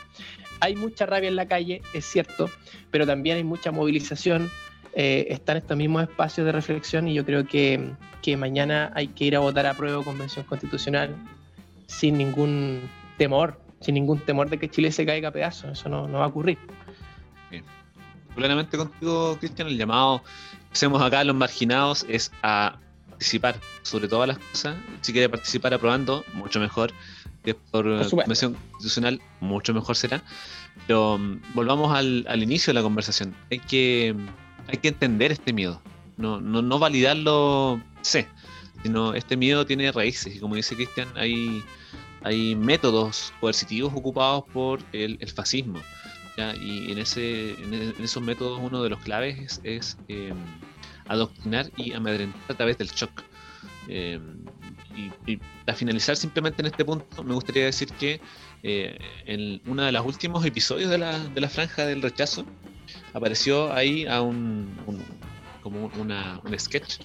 Hay 0.59 0.75
mucha 0.75 1.05
rabia 1.05 1.29
en 1.29 1.37
la 1.37 1.47
calle, 1.47 1.81
es 1.93 2.03
cierto, 2.03 2.49
pero 2.91 3.05
también 3.05 3.37
hay 3.37 3.45
mucha 3.45 3.71
movilización. 3.71 4.51
están 4.93 5.55
estos 5.55 5.77
mismos 5.77 6.03
espacios 6.03 6.45
de 6.45 6.51
reflexión 6.51 7.07
y 7.07 7.13
yo 7.13 7.23
creo 7.23 7.47
que, 7.47 7.91
que 8.21 8.35
mañana 8.35 8.91
hay 8.93 9.07
que 9.07 9.23
ir 9.23 9.37
a 9.37 9.39
votar 9.39 9.65
a 9.67 9.73
prueba 9.73 9.99
de 9.99 10.03
convención 10.03 10.43
constitucional 10.43 11.15
sin 11.87 12.17
ningún 12.17 12.89
temor, 13.17 13.59
sin 13.81 13.95
ningún 13.95 14.19
temor 14.19 14.49
de 14.49 14.59
que 14.59 14.69
Chile 14.69 14.91
se 14.91 15.05
caiga 15.05 15.29
a 15.29 15.31
pedazos. 15.31 15.79
Eso 15.79 15.89
no, 15.89 16.09
va 16.11 16.25
a 16.25 16.27
ocurrir. 16.27 16.57
Bien. 17.49 17.63
Plenamente 18.35 18.77
contigo, 18.77 19.37
Cristian, 19.39 19.67
el 19.69 19.77
llamado 19.77 20.21
que 20.67 20.73
hacemos 20.73 21.01
acá 21.01 21.21
a 21.21 21.23
los 21.23 21.35
marginados 21.35 22.05
es 22.07 22.31
a 22.43 22.77
participar 23.09 23.59
sobre 23.81 24.07
todas 24.07 24.27
las 24.27 24.37
cosas. 24.37 24.75
Si 25.01 25.11
quiere 25.11 25.29
participar 25.29 25.73
aprobando, 25.73 26.23
mucho 26.33 26.59
mejor. 26.59 26.91
Que 27.43 27.55
por, 27.55 27.85
convención 28.09 28.53
constitucional, 28.53 29.21
mucho 29.39 29.73
mejor 29.73 29.95
será. 29.95 30.21
Pero 30.85 31.17
mm, 31.17 31.41
volvamos 31.53 31.95
al, 31.95 32.25
al, 32.27 32.43
inicio 32.43 32.71
de 32.71 32.75
la 32.75 32.83
conversación. 32.83 33.33
Hay 33.49 33.59
que, 33.59 34.13
hay 34.67 34.77
que 34.77 34.89
entender 34.89 35.31
este 35.31 35.53
miedo. 35.53 35.81
No, 36.17 36.41
no, 36.41 36.61
no 36.61 36.77
validarlo, 36.77 37.81
sé, 38.01 38.27
sino 38.83 39.13
este 39.13 39.37
miedo 39.37 39.65
tiene 39.65 39.91
raíces. 39.91 40.35
Y 40.35 40.39
como 40.39 40.55
dice 40.55 40.75
Cristian, 40.75 41.07
hay 41.15 41.63
hay 42.23 42.55
métodos 42.55 43.33
coercitivos 43.39 43.93
ocupados 43.95 44.43
por 44.51 44.79
el, 44.91 45.17
fascismo. 45.29 45.79
Y 46.61 46.91
en, 46.91 46.99
ese, 46.99 47.51
en, 47.63 47.95
esos 48.03 48.21
métodos 48.21 48.59
uno 48.61 48.83
de 48.83 48.89
los 48.89 48.99
claves 48.99 49.59
es, 49.63 49.97
em, 50.07 50.37
adoctrinar 51.07 51.71
y 51.77 51.93
amedrentar 51.93 52.41
a 52.49 52.53
través 52.53 52.77
del 52.77 52.89
shock. 52.89 53.23
Em, 53.87 54.43
y, 55.25 55.37
para 55.65 55.77
finalizar 55.77 56.15
simplemente 56.15 56.61
en 56.61 56.67
este 56.67 56.83
punto, 56.83 57.23
me 57.23 57.33
gustaría 57.33 57.65
decir 57.65 57.87
que 57.93 58.19
eh, 58.63 58.97
en 59.25 59.61
uno 59.65 59.83
de 59.83 59.91
los 59.91 60.05
últimos 60.05 60.45
episodios 60.45 60.89
de 60.89 60.97
la, 60.97 61.17
de 61.19 61.41
la 61.41 61.49
franja 61.49 61.85
del 61.85 62.01
rechazo, 62.01 62.45
apareció 63.13 63.71
ahí 63.73 64.05
a 64.05 64.21
un, 64.21 64.75
como 65.61 65.91
una, 65.97 66.41
un 66.43 66.59
sketch 66.59 66.99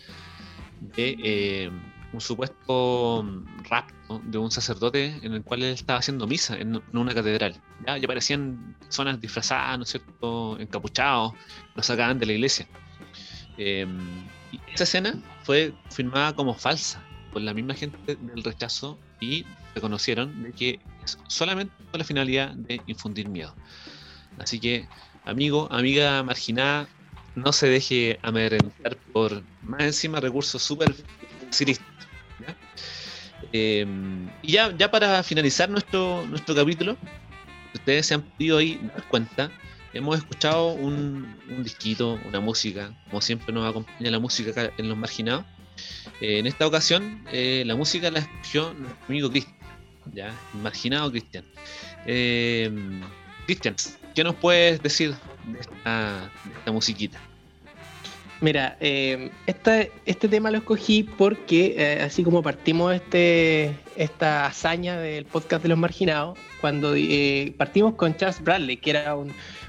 de 0.97 1.16
eh, 1.22 1.70
un 2.12 2.20
supuesto 2.20 3.24
rap 3.68 3.91
de 4.24 4.39
un 4.39 4.51
sacerdote 4.51 5.18
en 5.22 5.33
el 5.33 5.43
cual 5.43 5.62
él 5.62 5.72
estaba 5.72 5.99
haciendo 5.99 6.26
misa 6.26 6.57
en, 6.59 6.83
una 6.93 7.14
catedral. 7.14 7.61
Ya, 7.87 7.97
ya 7.97 8.05
aparecían 8.05 8.76
personas 8.80 9.20
disfrazadas, 9.20 9.78
¿no 9.78 9.85
es 9.85 9.91
cierto?, 9.91 10.59
encapuchados, 10.59 11.33
lo 11.74 11.83
sacaban 11.83 12.18
de 12.18 12.26
la 12.26 12.33
iglesia. 12.33 12.66
Eh, 13.57 13.87
y 14.51 14.61
esa 14.74 14.85
escena 14.85 15.14
fue 15.45 15.72
filmada 15.91 16.35
como 16.35 16.55
falsa 16.55 17.03
por 17.33 17.43
la 17.43 17.55
misma 17.55 17.74
gente 17.74 18.16
del 18.16 18.45
rechazo 18.45 18.99
y 19.20 19.47
reconocieron 19.74 20.43
de 20.43 20.53
que 20.53 20.80
solamente 21.28 21.72
con 21.91 21.99
la 21.99 22.05
finalidad 22.05 22.55
de 22.55 22.80
infundir 22.87 23.28
miedo. 23.28 23.55
Así 24.39 24.61
que, 24.61 24.87
amigo, 25.24 25.68
amiga 25.70 26.22
marginada, 26.22 26.89
no 27.35 27.53
se 27.53 27.68
deje 27.68 28.18
amedrentar 28.22 28.97
por 29.12 29.43
más 29.62 29.83
encima 29.83 30.20
recursos 30.20 30.62
súper 30.62 30.95
ciristas. 31.51 31.87
Em, 33.53 34.30
y 34.43 34.53
ya, 34.53 34.74
ya 34.76 34.91
para 34.91 35.22
finalizar 35.22 35.68
nuestro, 35.68 36.24
nuestro 36.26 36.55
capítulo, 36.55 36.97
ustedes 37.74 38.07
se 38.07 38.14
han 38.14 38.22
podido 38.22 38.59
ahí 38.59 38.80
dar 38.95 39.07
cuenta, 39.09 39.51
hemos 39.93 40.16
escuchado 40.16 40.68
un, 40.72 41.37
un 41.49 41.64
disquito, 41.64 42.18
una 42.26 42.41
música, 42.41 42.95
como 43.11 43.20
siempre 43.20 43.53
nos 43.53 43.68
acompaña 43.68 44.11
la 44.11 44.18
música 44.18 44.51
acá 44.51 44.72
en 44.78 44.89
los 44.89 44.97
marginados. 44.97 45.45
Eh, 46.20 46.39
en 46.39 46.47
esta 46.47 46.66
ocasión, 46.66 47.24
eh, 47.33 47.64
la 47.66 47.76
música 47.76 48.11
la 48.11 48.20
escogió 48.20 48.72
nuestro 48.74 49.07
amigo 49.09 49.30
Cristian, 49.30 49.57
ya, 50.12 50.35
marginado 50.62 51.11
Cristian. 51.11 51.45
Em, 52.07 53.01
Cristian, 53.47 53.74
¿qué 54.14 54.24
nos 54.24 54.34
puedes 54.34 54.82
decir 54.82 55.14
de 55.46 55.60
esta, 55.60 56.30
musiquita? 56.72 57.18
Mira, 58.40 58.76
eh, 58.80 59.30
este 59.46 60.28
tema 60.28 60.50
lo 60.50 60.58
escogí 60.58 61.04
porque 61.04 61.76
eh, 61.78 62.02
así 62.02 62.24
como 62.24 62.42
partimos 62.42 62.92
este, 62.92 63.76
esta 63.96 64.46
hazaña 64.46 64.98
del 64.98 65.26
podcast 65.26 65.62
de 65.62 65.68
los 65.68 65.78
marginados, 65.78 66.36
cuando 66.60 66.94
eh, 66.96 67.54
partimos 67.56 67.94
con 67.94 68.16
Charles 68.16 68.42
Bradley, 68.42 68.76
que 68.78 68.90
era 68.90 69.14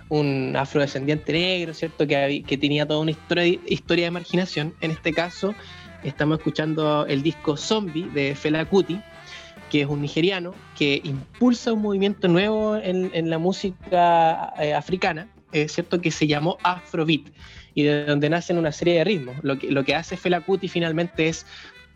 un, 0.10 0.56
afrodescendiente 0.56 1.34
negro, 1.34 1.74
¿cierto? 1.74 2.08
Que, 2.08 2.44
que 2.46 2.58
tenía 2.58 2.88
toda 2.88 3.00
una 3.00 3.12
historia, 3.12 3.60
historia 3.66 4.06
de 4.06 4.12
marginación. 4.12 4.74
En 4.82 4.92
este 4.92 5.14
caso, 5.14 5.54
estamos 6.04 6.40
escuchando 6.40 7.06
el 7.08 7.24
disco 7.24 7.58
Zombie 7.58 8.10
de 8.10 8.36
Fela 8.36 8.66
Kuti, 8.66 9.00
que 9.74 9.82
es 9.82 9.88
un 9.88 10.04
nigeriano 10.04 10.54
que 10.78 11.02
impulsa 11.04 11.74
un 11.74 11.82
movimiento 11.82 12.28
nuevo 12.28 12.78
en, 12.78 13.28
la 13.28 13.40
música 13.40 14.54
eh, 14.60 14.72
africana, 14.72 15.30
es 15.52 15.72
cierto 15.72 16.00
que 16.00 16.12
se 16.12 16.28
llamó 16.28 16.60
Afrobeat 16.62 17.24
y 17.74 17.82
de 17.82 18.06
donde 18.06 18.30
nacen 18.30 18.60
una 18.60 18.72
serie 18.72 19.00
de 19.00 19.04
ritmos. 19.04 19.36
Lo 19.42 19.58
que, 19.58 19.72
lo 19.72 19.84
que 19.84 19.96
hace 19.96 20.16
Fela 20.16 20.42
Kuti 20.42 20.68
finalmente 20.68 21.28
es 21.28 21.48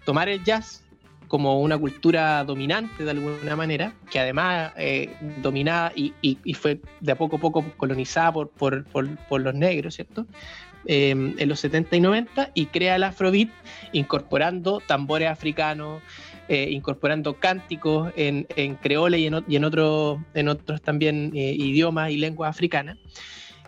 tomar 0.06 0.28
el 0.28 0.44
jazz 0.44 0.88
como 1.28 1.62
una 1.62 1.78
cultura 1.78 2.44
dominante 2.44 3.04
de 3.04 3.12
alguna 3.12 3.56
manera, 3.56 3.94
que 4.10 4.20
además 4.20 4.72
eh, 4.78 5.16
dominada 5.44 5.92
y, 5.96 6.16
fue 6.56 6.82
de 7.00 7.12
a 7.12 7.16
poco 7.16 7.36
a 7.36 7.40
poco 7.40 7.64
colonizada 7.78 8.32
por, 8.32 8.86
por, 8.86 9.42
los 9.42 9.54
negros, 9.54 9.94
¿cierto? 9.94 10.26
Eh, 10.90 11.10
en 11.10 11.50
los 11.50 11.60
70 11.60 11.98
y 11.98 12.00
90 12.00 12.52
y 12.54 12.68
crea 12.68 12.96
el 12.96 13.04
Afrobeat 13.04 13.50
incorporando 13.92 14.80
tambores 14.80 15.30
africanos, 15.30 16.02
eh, 16.50 16.70
incorporando 16.72 17.34
cánticos 17.34 18.14
en, 18.16 18.48
en 18.56 18.76
creole 18.76 19.20
y 19.20 19.28
en, 19.28 19.66
otros 19.66 20.22
también 20.82 21.34
eh, 21.36 21.54
idiomas 21.54 22.10
y 22.10 22.16
lenguas 22.16 22.50
africanas. 22.50 22.98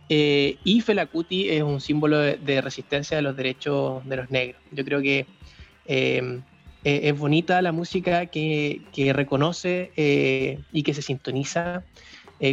Eh, 0.08 0.56
y 0.64 0.80
Fela 0.80 1.06
Kuti 1.06 1.50
es 1.50 1.62
un 1.62 1.82
símbolo 1.82 2.20
de, 2.20 2.62
resistencia 2.62 3.18
de 3.18 3.24
los 3.24 3.36
derechos 3.36 4.08
de 4.08 4.16
los 4.16 4.32
negros. 4.32 4.62
Yo 4.72 4.86
creo 4.86 5.02
que 5.02 5.26
es 5.86 7.20
bonita 7.20 7.62
la 7.62 7.74
música 7.74 8.28
que 8.28 9.12
reconoce 9.14 9.92
y 10.72 10.84
que 10.84 10.94
se 10.94 11.02
sintoniza 11.02 11.84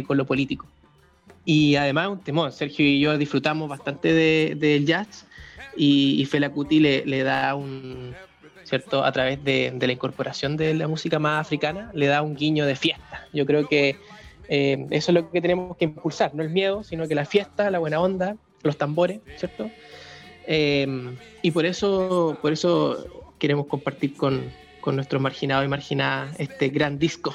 con 0.05 0.17
lo 0.17 0.25
político. 0.25 0.67
Y 1.49 1.77
además 1.77 2.09
un 2.09 2.19
temor, 2.19 2.51
Sergio 2.51 2.85
y 2.85 2.99
yo 2.99 3.17
disfrutamos 3.17 3.69
bastante 3.69 4.13
del 4.53 4.85
jazz 4.85 5.25
y, 5.77 6.21
y 6.21 6.25
Fela 6.25 6.49
Kuti 6.49 6.81
le, 6.81 7.05
le 7.05 7.23
da 7.23 7.55
un, 7.55 8.13
¿cierto? 8.65 9.05
A 9.05 9.13
través 9.13 9.41
de, 9.45 9.73
la 9.79 9.91
incorporación 9.93 10.57
de 10.57 10.73
la 10.73 10.89
música 10.89 11.19
más 11.19 11.39
africana, 11.39 11.89
le 11.93 12.07
da 12.07 12.21
un 12.21 12.35
guiño 12.35 12.65
de 12.65 12.75
fiesta. 12.75 13.25
Yo 13.31 13.45
creo 13.45 13.65
que 13.65 13.95
eh, 14.49 14.87
eso 14.91 15.11
es 15.11 15.15
lo 15.15 15.31
que 15.31 15.39
tenemos 15.39 15.77
que 15.77 15.85
impulsar, 15.85 16.35
no 16.35 16.43
el 16.43 16.49
miedo, 16.49 16.83
sino 16.83 17.07
que 17.07 17.15
la 17.15 17.23
fiesta, 17.23 17.71
la 17.71 17.79
buena 17.79 18.01
onda, 18.01 18.35
los 18.63 18.77
tambores, 18.77 19.21
¿cierto? 19.37 19.71
Eh, 20.47 21.15
y 21.41 21.51
por 21.51 21.65
eso, 21.65 22.37
por 22.41 22.51
eso 22.51 23.05
queremos 23.39 23.67
compartir 23.67 24.15
con, 24.15 24.51
con 24.81 24.97
nuestros 24.97 25.21
marginados 25.21 25.63
y 25.63 25.69
marginadas 25.69 26.37
este 26.39 26.67
gran 26.67 26.99
disco. 26.99 27.33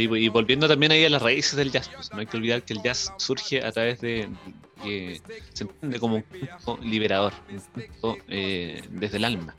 Y 0.00 0.28
volviendo 0.28 0.68
también 0.68 0.92
ahí 0.92 1.04
a 1.04 1.10
las 1.10 1.22
raíces 1.22 1.56
del 1.56 1.70
jazz, 1.70 1.88
pues, 1.88 2.12
no 2.12 2.18
hay 2.18 2.26
que 2.26 2.36
olvidar 2.36 2.62
que 2.62 2.72
el 2.72 2.82
jazz 2.82 3.12
surge 3.18 3.64
a 3.64 3.72
través 3.72 4.00
de, 4.00 4.28
que 4.82 5.20
se 5.52 5.64
entiende 5.64 5.98
como 5.98 6.16
un 6.16 6.22
punto 6.22 6.78
liberador, 6.82 7.32
un 7.50 7.60
punto 7.60 8.16
eh, 8.28 8.82
desde 8.90 9.16
el 9.18 9.24
alma. 9.24 9.54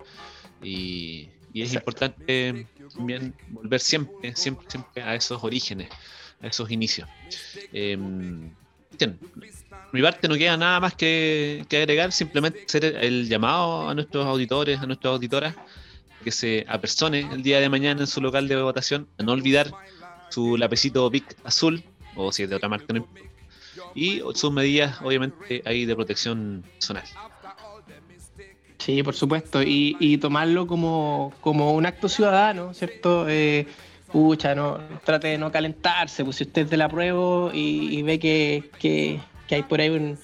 Y, 0.63 1.29
es 1.53 1.73
importante 1.73 2.65
también 2.95 3.33
volver 3.49 3.81
siempre, 3.81 4.33
siempre, 4.37 4.65
siempre 4.69 5.03
a 5.03 5.15
esos 5.15 5.43
orígenes, 5.43 5.89
a 6.41 6.47
esos 6.47 6.71
inicios. 6.71 7.09
Eh, 7.73 7.97
mi 9.91 10.01
parte 10.01 10.27
no 10.27 10.35
queda 10.35 10.57
nada 10.57 10.79
más 10.79 10.95
que, 10.95 11.65
agregar, 11.69 12.11
simplemente 12.11 12.63
hacer 12.65 12.85
el 12.85 13.27
llamado 13.27 13.89
a 13.89 13.93
nuestros 13.93 14.25
auditores, 14.25 14.79
a 14.79 14.85
nuestras 14.85 15.13
auditoras, 15.13 15.55
que 16.23 16.31
se 16.31 16.65
apersone 16.67 17.27
el 17.31 17.43
día 17.43 17.59
de 17.59 17.67
mañana 17.67 18.01
en 18.01 18.07
su 18.07 18.21
local 18.21 18.47
de 18.47 18.55
votación, 18.61 19.07
a 19.17 19.23
no 19.23 19.33
olvidar 19.33 19.71
su 20.31 20.57
lapecito 20.57 21.09
Bic 21.09 21.35
azul, 21.43 21.83
o 22.15 22.31
si 22.31 22.43
es 22.43 22.49
de 22.49 22.55
otra 22.55 22.69
marca, 22.69 22.93
y 23.95 24.21
sus 24.33 24.51
medidas, 24.51 25.01
obviamente, 25.01 25.61
ahí 25.65 25.85
de 25.85 25.95
protección 25.95 26.63
personal. 26.73 27.03
Sí, 28.77 29.03
por 29.03 29.13
supuesto, 29.13 29.61
y, 29.63 30.17
tomarlo 30.17 30.65
como, 30.65 31.33
un 31.43 31.85
acto 31.85 32.09
ciudadano, 32.09 32.73
¿cierto? 32.73 33.29
Eh, 33.29 33.67
pucha, 34.11 34.55
no, 34.55 34.79
trate 35.03 35.29
de 35.29 35.37
no 35.37 35.51
calentarse, 35.51 36.23
pues 36.23 36.37
si 36.37 36.45
usted 36.45 36.67
de 36.67 36.77
la 36.77 36.89
prueba 36.89 37.51
y, 37.53 38.01
ve 38.01 38.19
que, 38.19 39.19
hay 39.51 39.63
por 39.63 39.81
ahí 39.81 39.89
un, 39.89 40.17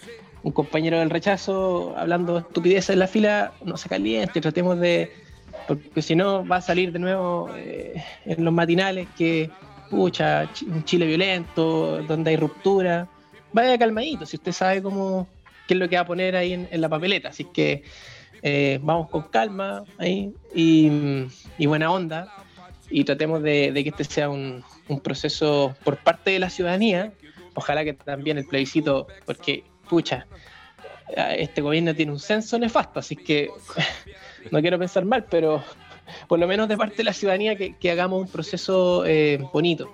compañero 0.53 0.99
del 0.99 1.09
rechazo 1.09 1.93
hablando 1.97 2.37
estupideces 2.37 2.91
en 2.91 2.99
la 2.99 3.07
fila, 3.07 3.51
no 3.65 3.75
se 3.75 3.89
caliente, 3.89 4.39
tratemos 4.39 4.79
de, 4.79 5.11
porque 5.67 6.01
si 6.01 6.15
no 6.15 6.47
va 6.47 6.57
a 6.57 6.61
salir 6.61 6.93
de 6.93 6.99
nuevo 6.99 7.49
eh, 7.53 8.01
en 8.25 8.45
los 8.45 8.53
matinales 8.53 9.09
que, 9.17 9.51
pucha, 9.89 10.49
un 10.67 10.83
Chile 10.83 11.05
violento, 11.05 12.01
donde 12.03 12.31
hay 12.31 12.37
ruptura 12.37 13.07
vaya 13.53 13.77
calmadito, 13.77 14.25
si 14.25 14.37
usted 14.37 14.51
sabe 14.51 14.81
cómo, 14.81 15.27
qué 15.67 15.73
es 15.73 15.79
lo 15.79 15.89
que 15.89 15.95
va 15.95 16.03
a 16.03 16.05
poner 16.05 16.35
ahí 16.35 16.53
en, 16.53 16.81
la 16.81 16.89
papeleta. 16.89 17.29
Así 17.29 17.45
que 17.45 17.83
eh, 18.41 18.79
vamos 18.81 19.09
con 19.09 19.23
calma 19.23 19.83
ahí 19.97 20.33
y, 20.53 20.89
buena 21.65 21.91
onda 21.91 22.33
y 22.89 23.03
tratemos 23.03 23.41
de, 23.43 23.71
que 23.73 23.89
este 23.89 24.03
sea 24.03 24.29
un, 24.29 24.63
proceso 25.03 25.75
por 25.83 25.97
parte 25.97 26.31
de 26.31 26.39
la 26.39 26.49
ciudadanía. 26.49 27.11
Ojalá 27.53 27.83
que 27.83 27.93
también 27.93 28.37
el 28.37 28.45
plebiscito, 28.45 29.07
porque, 29.25 29.63
pucha, 29.89 30.27
este 31.37 31.61
gobierno 31.61 31.95
tiene 31.95 32.11
un 32.11 32.19
censo 32.19 32.59
nefasto, 32.59 32.99
así 32.99 33.15
que 33.15 33.49
no 34.51 34.61
quiero 34.61 34.77
pensar 34.77 35.05
mal, 35.05 35.25
pero 35.29 35.63
por 36.27 36.39
lo 36.39 36.47
menos 36.47 36.67
de 36.67 36.77
parte 36.77 36.97
de 36.97 37.03
la 37.03 37.13
ciudadanía 37.13 37.55
que, 37.55 37.91
hagamos 37.91 38.21
un 38.21 38.27
proceso 38.27 39.05
eh, 39.05 39.39
bonito. 39.53 39.93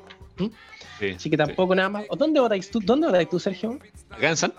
Así 1.15 1.29
que 1.29 1.37
tampoco 1.37 1.75
nada 1.75 1.89
más. 1.89 2.05
¿Dónde 2.17 2.39
votáis 2.39 2.69
tú? 2.69 2.79
¿Dónde 2.79 3.07
votáis 3.07 3.29
tú, 3.29 3.39
Sergio? 3.39 3.79
Acá 4.09 4.29
en 4.29 4.37
San. 4.37 4.53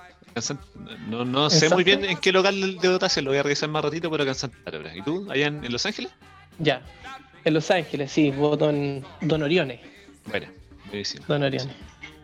No, 1.09 1.25
no 1.25 1.49
sé 1.49 1.69
muy 1.71 1.85
bien 1.85 2.05
en 2.05 2.17
qué 2.19 2.33
local 2.33 2.79
de 2.79 2.89
votación, 2.89 3.25
lo 3.25 3.31
voy 3.31 3.39
a 3.39 3.43
revisar 3.45 3.69
más 3.69 3.85
ratito, 3.85 4.11
pero 4.11 4.25
acá 4.25 4.33
en 4.33 4.37
Santa. 4.37 4.59
¿Y 4.95 5.03
tú, 5.03 5.31
allá 5.31 5.47
en, 5.47 5.71
Los 5.71 5.87
Ángeles? 5.87 6.13
Ya, 6.59 6.83
en 7.45 7.55
Los 7.55 7.71
Ángeles, 7.71 8.11
sí, 8.11 8.31
voto 8.31 8.71
en 8.71 9.05
Don 9.21 9.43
Orione. 9.43 9.81
Bueno, 10.27 10.49
buenísimo. 10.89 11.25
Don 11.29 11.43
Orione. 11.45 11.73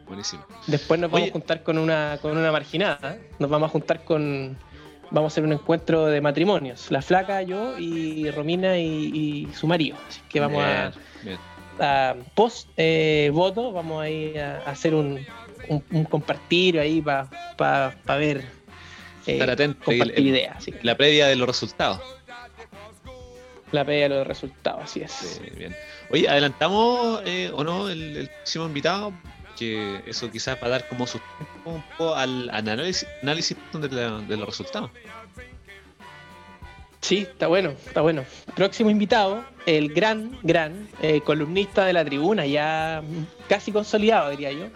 Buenísimo. 0.08 0.44
Después 0.66 0.98
nos 0.98 1.08
vamos 1.08 1.28
a 1.28 1.32
juntar 1.32 1.62
con 1.62 1.78
una, 1.78 2.18
con 2.20 2.36
una 2.36 2.50
marginada. 2.50 3.18
Nos 3.38 3.48
vamos 3.48 3.68
a 3.68 3.70
juntar 3.70 4.04
con. 4.04 4.58
Vamos 5.10 5.32
a 5.32 5.34
hacer 5.34 5.44
un 5.44 5.52
encuentro 5.52 6.06
de 6.06 6.20
matrimonios. 6.20 6.90
La 6.90 7.02
flaca, 7.02 7.42
yo 7.42 7.78
y 7.78 8.30
Romina 8.30 8.78
y, 8.78 9.48
su 9.52 9.66
marido. 9.66 9.96
Así 10.08 10.20
que 10.28 10.40
vamos 10.40 10.62
a. 10.62 10.92
Bien 11.22 11.38
post 12.34 12.68
eh, 12.76 13.30
voto 13.32 13.72
vamos 13.72 14.02
a 14.02 14.08
ir 14.08 14.38
a, 14.38 14.58
hacer 14.58 14.94
un, 14.94 15.24
compartir 16.10 16.78
ahí 16.78 17.00
para 17.00 18.00
ver 18.18 18.38
eh, 19.26 19.32
estar 19.32 19.50
atento 19.50 19.84
compartir 19.84 20.26
ideas 20.26 20.66
la 20.82 20.96
previa 20.96 21.26
de 21.26 21.36
los 21.36 21.48
resultados 21.48 22.00
la 23.72 23.84
previa 23.84 24.08
de 24.08 24.14
los 24.16 24.26
resultados 24.26 24.82
así 24.84 25.00
es 25.00 25.40
bien. 25.56 25.74
oye 26.10 26.28
adelantamos 26.28 27.22
eh, 27.24 27.50
o 27.54 27.64
no 27.64 27.88
el, 27.88 28.28
próximo 28.28 28.66
invitado 28.66 29.12
porque 29.60 30.00
eso 30.06 30.30
quizás 30.30 30.56
va 30.62 30.68
a 30.68 30.70
dar 30.70 30.88
como 30.88 31.06
sustento 31.06 31.44
un 31.66 31.82
poco 31.82 32.14
al 32.14 32.48
análisis, 32.50 33.06
de, 33.22 34.36
los 34.36 34.46
resultados. 34.46 34.90
Sí, 37.00 37.18
está 37.30 37.46
bueno, 37.46 37.70
está 37.70 38.00
bueno. 38.00 38.24
Próximo 38.54 38.88
invitado, 38.88 39.44
el 39.66 39.92
gran, 39.92 40.38
gran 40.42 40.88
eh, 41.02 41.20
columnista 41.20 41.84
de 41.84 41.92
la 41.92 42.04
tribuna, 42.04 42.46
ya 42.46 43.02
casi 43.48 43.70
consolidado, 43.70 44.30
diría 44.30 44.52
yo, 44.52 44.66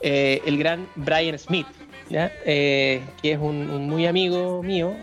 eh, 0.00 0.40
el 0.46 0.58
gran 0.58 0.86
Brian 0.94 1.38
Smith, 1.38 1.66
eh, 2.10 3.02
que 3.20 3.32
es 3.32 3.38
un, 3.38 3.88
muy 3.88 4.06
amigo 4.06 4.62
mío. 4.62 4.94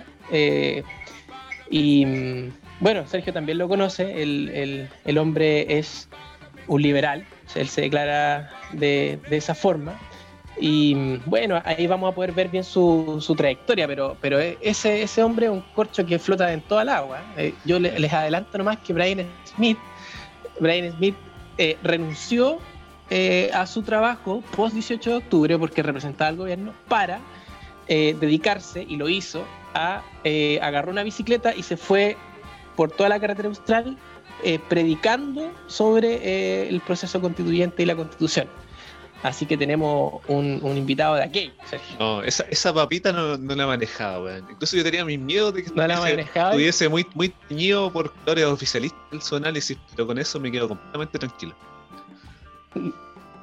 y 1.70 2.06
bueno, 2.80 3.06
Sergio 3.08 3.34
también 3.34 3.58
lo 3.58 3.68
conoce, 3.68 4.22
el, 4.24 4.88
el, 5.04 5.18
hombre 5.18 5.78
es 5.78 6.08
un 6.68 6.82
liberal, 6.82 7.26
él 7.56 7.68
se 7.68 7.82
declara 7.82 8.50
de, 8.74 9.20
esa 9.30 9.56
forma. 9.56 10.00
Y 10.60 11.18
bueno, 11.26 11.62
ahí 11.66 11.88
vamos 11.88 12.12
a 12.12 12.16
poder 12.16 12.34
ver 12.34 12.50
bien 12.50 12.64
su, 12.64 13.34
trayectoria, 13.38 13.88
pero, 13.88 14.18
pero 14.22 14.40
e, 14.40 14.58
ese, 14.62 15.02
ese 15.02 15.24
hombre 15.24 15.48
es 15.48 15.52
un 15.52 15.62
corcho 15.74 16.06
que 16.06 16.20
flota 16.20 16.52
en 16.52 16.62
toda 16.62 16.84
el 16.84 16.90
agua. 16.90 17.22
Eh, 17.38 17.54
yo 17.66 17.80
les 17.80 18.14
adelanto 18.14 18.58
nomás 18.58 18.78
que 18.80 18.94
Brian 18.94 19.26
Smith, 19.46 19.78
Brian 20.60 20.92
Smith 20.94 21.16
eh, 21.58 21.78
renunció 21.84 22.60
eh, 23.10 23.50
a 23.54 23.66
su 23.66 23.82
trabajo 23.82 24.44
post 24.56 24.74
18 24.74 25.10
de 25.10 25.16
octubre 25.16 25.58
porque 25.58 25.82
representaba 25.82 26.30
al 26.30 26.38
gobierno 26.38 26.74
para 26.88 27.20
dedicarse, 27.88 28.86
y 28.88 28.96
lo 28.96 29.10
hizo, 29.10 29.44
a 29.74 30.02
agarrar 30.62 30.88
una 30.88 31.04
bicicleta 31.04 31.54
y 31.54 31.62
se 31.64 31.76
fue 31.76 32.16
por 32.78 32.90
toda 32.90 33.10
la 33.10 33.20
carretera 33.20 33.50
austral 33.50 33.98
predicando 34.68 35.52
sobre 35.68 36.68
el 36.70 36.82
proceso 36.82 37.22
constituyente 37.22 37.84
y 37.84 37.86
la 37.86 37.96
constitución. 37.96 38.48
Así 39.24 39.46
que 39.46 39.56
tenemos 39.56 40.20
un, 40.28 40.60
invitado 40.76 41.16
de 41.16 41.24
aquí, 41.24 41.54
Sergio. 41.70 41.96
No, 42.00 42.24
esa, 42.24 42.44
esa 42.50 42.74
papita 42.74 43.12
no, 43.12 43.38
no 43.38 43.56
la 43.56 43.68
manejaba, 43.68 44.24
weón. 44.24 44.48
Incluso 44.50 44.78
yo 44.78 44.84
tenía 44.84 45.06
mis 45.06 45.20
miedos 45.20 45.54
de 45.54 45.64
que 45.64 45.72
no 45.72 46.06
estuviese, 46.06 46.90
muy, 46.90 47.06
muy 47.14 47.30
teñido 47.48 47.92
por 47.94 48.12
colores 48.12 48.46
oficialistas 48.46 49.00
en 49.12 49.22
su 49.22 49.36
análisis, 49.36 49.78
pero 49.92 50.08
con 50.08 50.18
eso 50.18 50.40
me 50.40 50.52
quedo 50.52 50.70
completamente 50.70 51.20
tranquilo. 51.20 51.56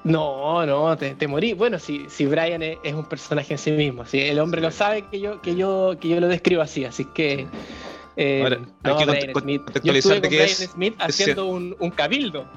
No, 0.03 0.67
no, 0.67 0.97
te, 0.97 1.29
morí. 1.29 1.53
Bueno, 1.53 1.79
si, 1.79 2.07
si 2.09 2.27
Brian 2.27 2.63
es, 2.63 2.95
un 2.95 3.05
personaje 3.05 3.55
en 3.55 3.59
sí 3.59 3.71
mismo, 3.71 4.05
si 4.05 4.21
el 4.21 4.41
hombre 4.41 4.61
lo 4.61 4.73
sabe 4.73 5.03
que 5.09 5.21
yo, 5.21 5.41
que 5.43 5.55
yo, 5.55 5.97
que 6.01 6.09
yo 6.09 6.19
lo 6.19 6.27
describo 6.27 6.63
así, 6.63 6.85
así 6.85 7.05
que. 7.05 7.47
Eh, 8.21 8.43
Ahora, 8.43 8.59
hay 8.83 9.27
que 9.27 9.33
Smith. 9.33 9.63
Yo 9.85 9.93
estuve 9.93 10.21
con 10.21 10.31
Brian 10.31 10.49
Smith 10.49 10.95
haciendo 10.99 11.47
un, 11.47 11.77
un 11.79 11.91
cabildo. 11.93 12.51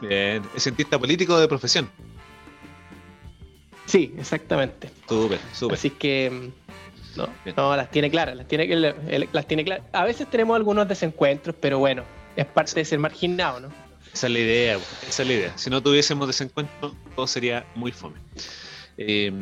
Bien, 0.00 0.42
es 0.56 0.64
cientista 0.64 0.98
político 0.98 1.38
de 1.38 1.46
profesión. 1.46 1.88
Sí, 3.86 4.12
exactamente. 4.18 4.90
Súper, 5.08 5.38
súper. 5.52 5.78
Así 5.78 5.90
que 5.90 6.50
no, 7.14 7.28
no, 7.56 7.76
las 7.76 7.92
tiene 7.92 8.10
claras, 8.10 8.34
las 8.34 8.48
tiene, 8.48 8.66
las 9.32 9.46
tiene 9.46 9.64
claras. 9.64 9.86
A 9.92 10.02
veces 10.02 10.28
tenemos 10.28 10.56
algunos 10.56 10.88
desencuentros, 10.88 11.54
pero 11.60 11.78
bueno, 11.78 12.02
es 12.34 12.46
parte 12.46 12.74
de 12.74 12.84
ser 12.84 12.98
marginado, 12.98 13.60
¿no? 13.60 13.68
Esa 14.12 14.26
es 14.26 14.32
la 14.32 14.38
idea, 14.40 14.78
esa 15.08 15.22
es 15.22 15.28
la 15.28 15.34
idea. 15.34 15.52
Si 15.56 15.70
no 15.70 15.80
tuviésemos 15.80 16.26
desencuentros, 16.26 16.92
todo 17.14 17.28
sería 17.28 17.64
muy 17.76 17.92
fome. 17.92 18.16
Eh, 18.96 19.32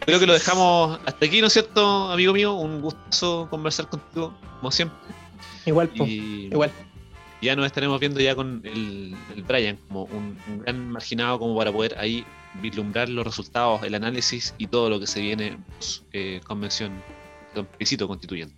creo 0.00 0.20
que 0.20 0.26
lo 0.26 0.34
dejamos 0.34 1.00
hasta 1.06 1.24
aquí, 1.24 1.40
¿no 1.40 1.46
es 1.46 1.54
cierto, 1.54 2.10
amigo 2.10 2.34
mío? 2.34 2.52
Un 2.52 2.82
gusto 2.82 3.46
conversar 3.48 3.88
contigo, 3.88 4.34
como 4.60 4.70
siempre. 4.70 4.98
Igual, 5.66 5.90
igual. 5.96 6.70
Ya 7.40 7.56
nos 7.56 7.66
estaremos 7.66 7.98
viendo 7.98 8.20
ya 8.20 8.36
con 8.36 8.62
el, 8.64 9.16
Brian 9.48 9.76
como 9.88 10.04
un, 10.04 10.38
un, 10.48 10.60
gran 10.60 10.90
marginado 10.90 11.40
como 11.40 11.56
para 11.56 11.72
poder 11.72 11.98
ahí 11.98 12.24
vislumbrar 12.60 13.08
los 13.08 13.24
resultados, 13.24 13.82
el 13.82 13.94
análisis 13.94 14.54
y 14.58 14.68
todo 14.68 14.88
lo 14.88 15.00
que 15.00 15.08
se 15.08 15.20
viene 15.20 15.58
eh, 16.12 16.40
convención, 16.44 16.92
visito 17.78 18.06
constituyente. 18.06 18.54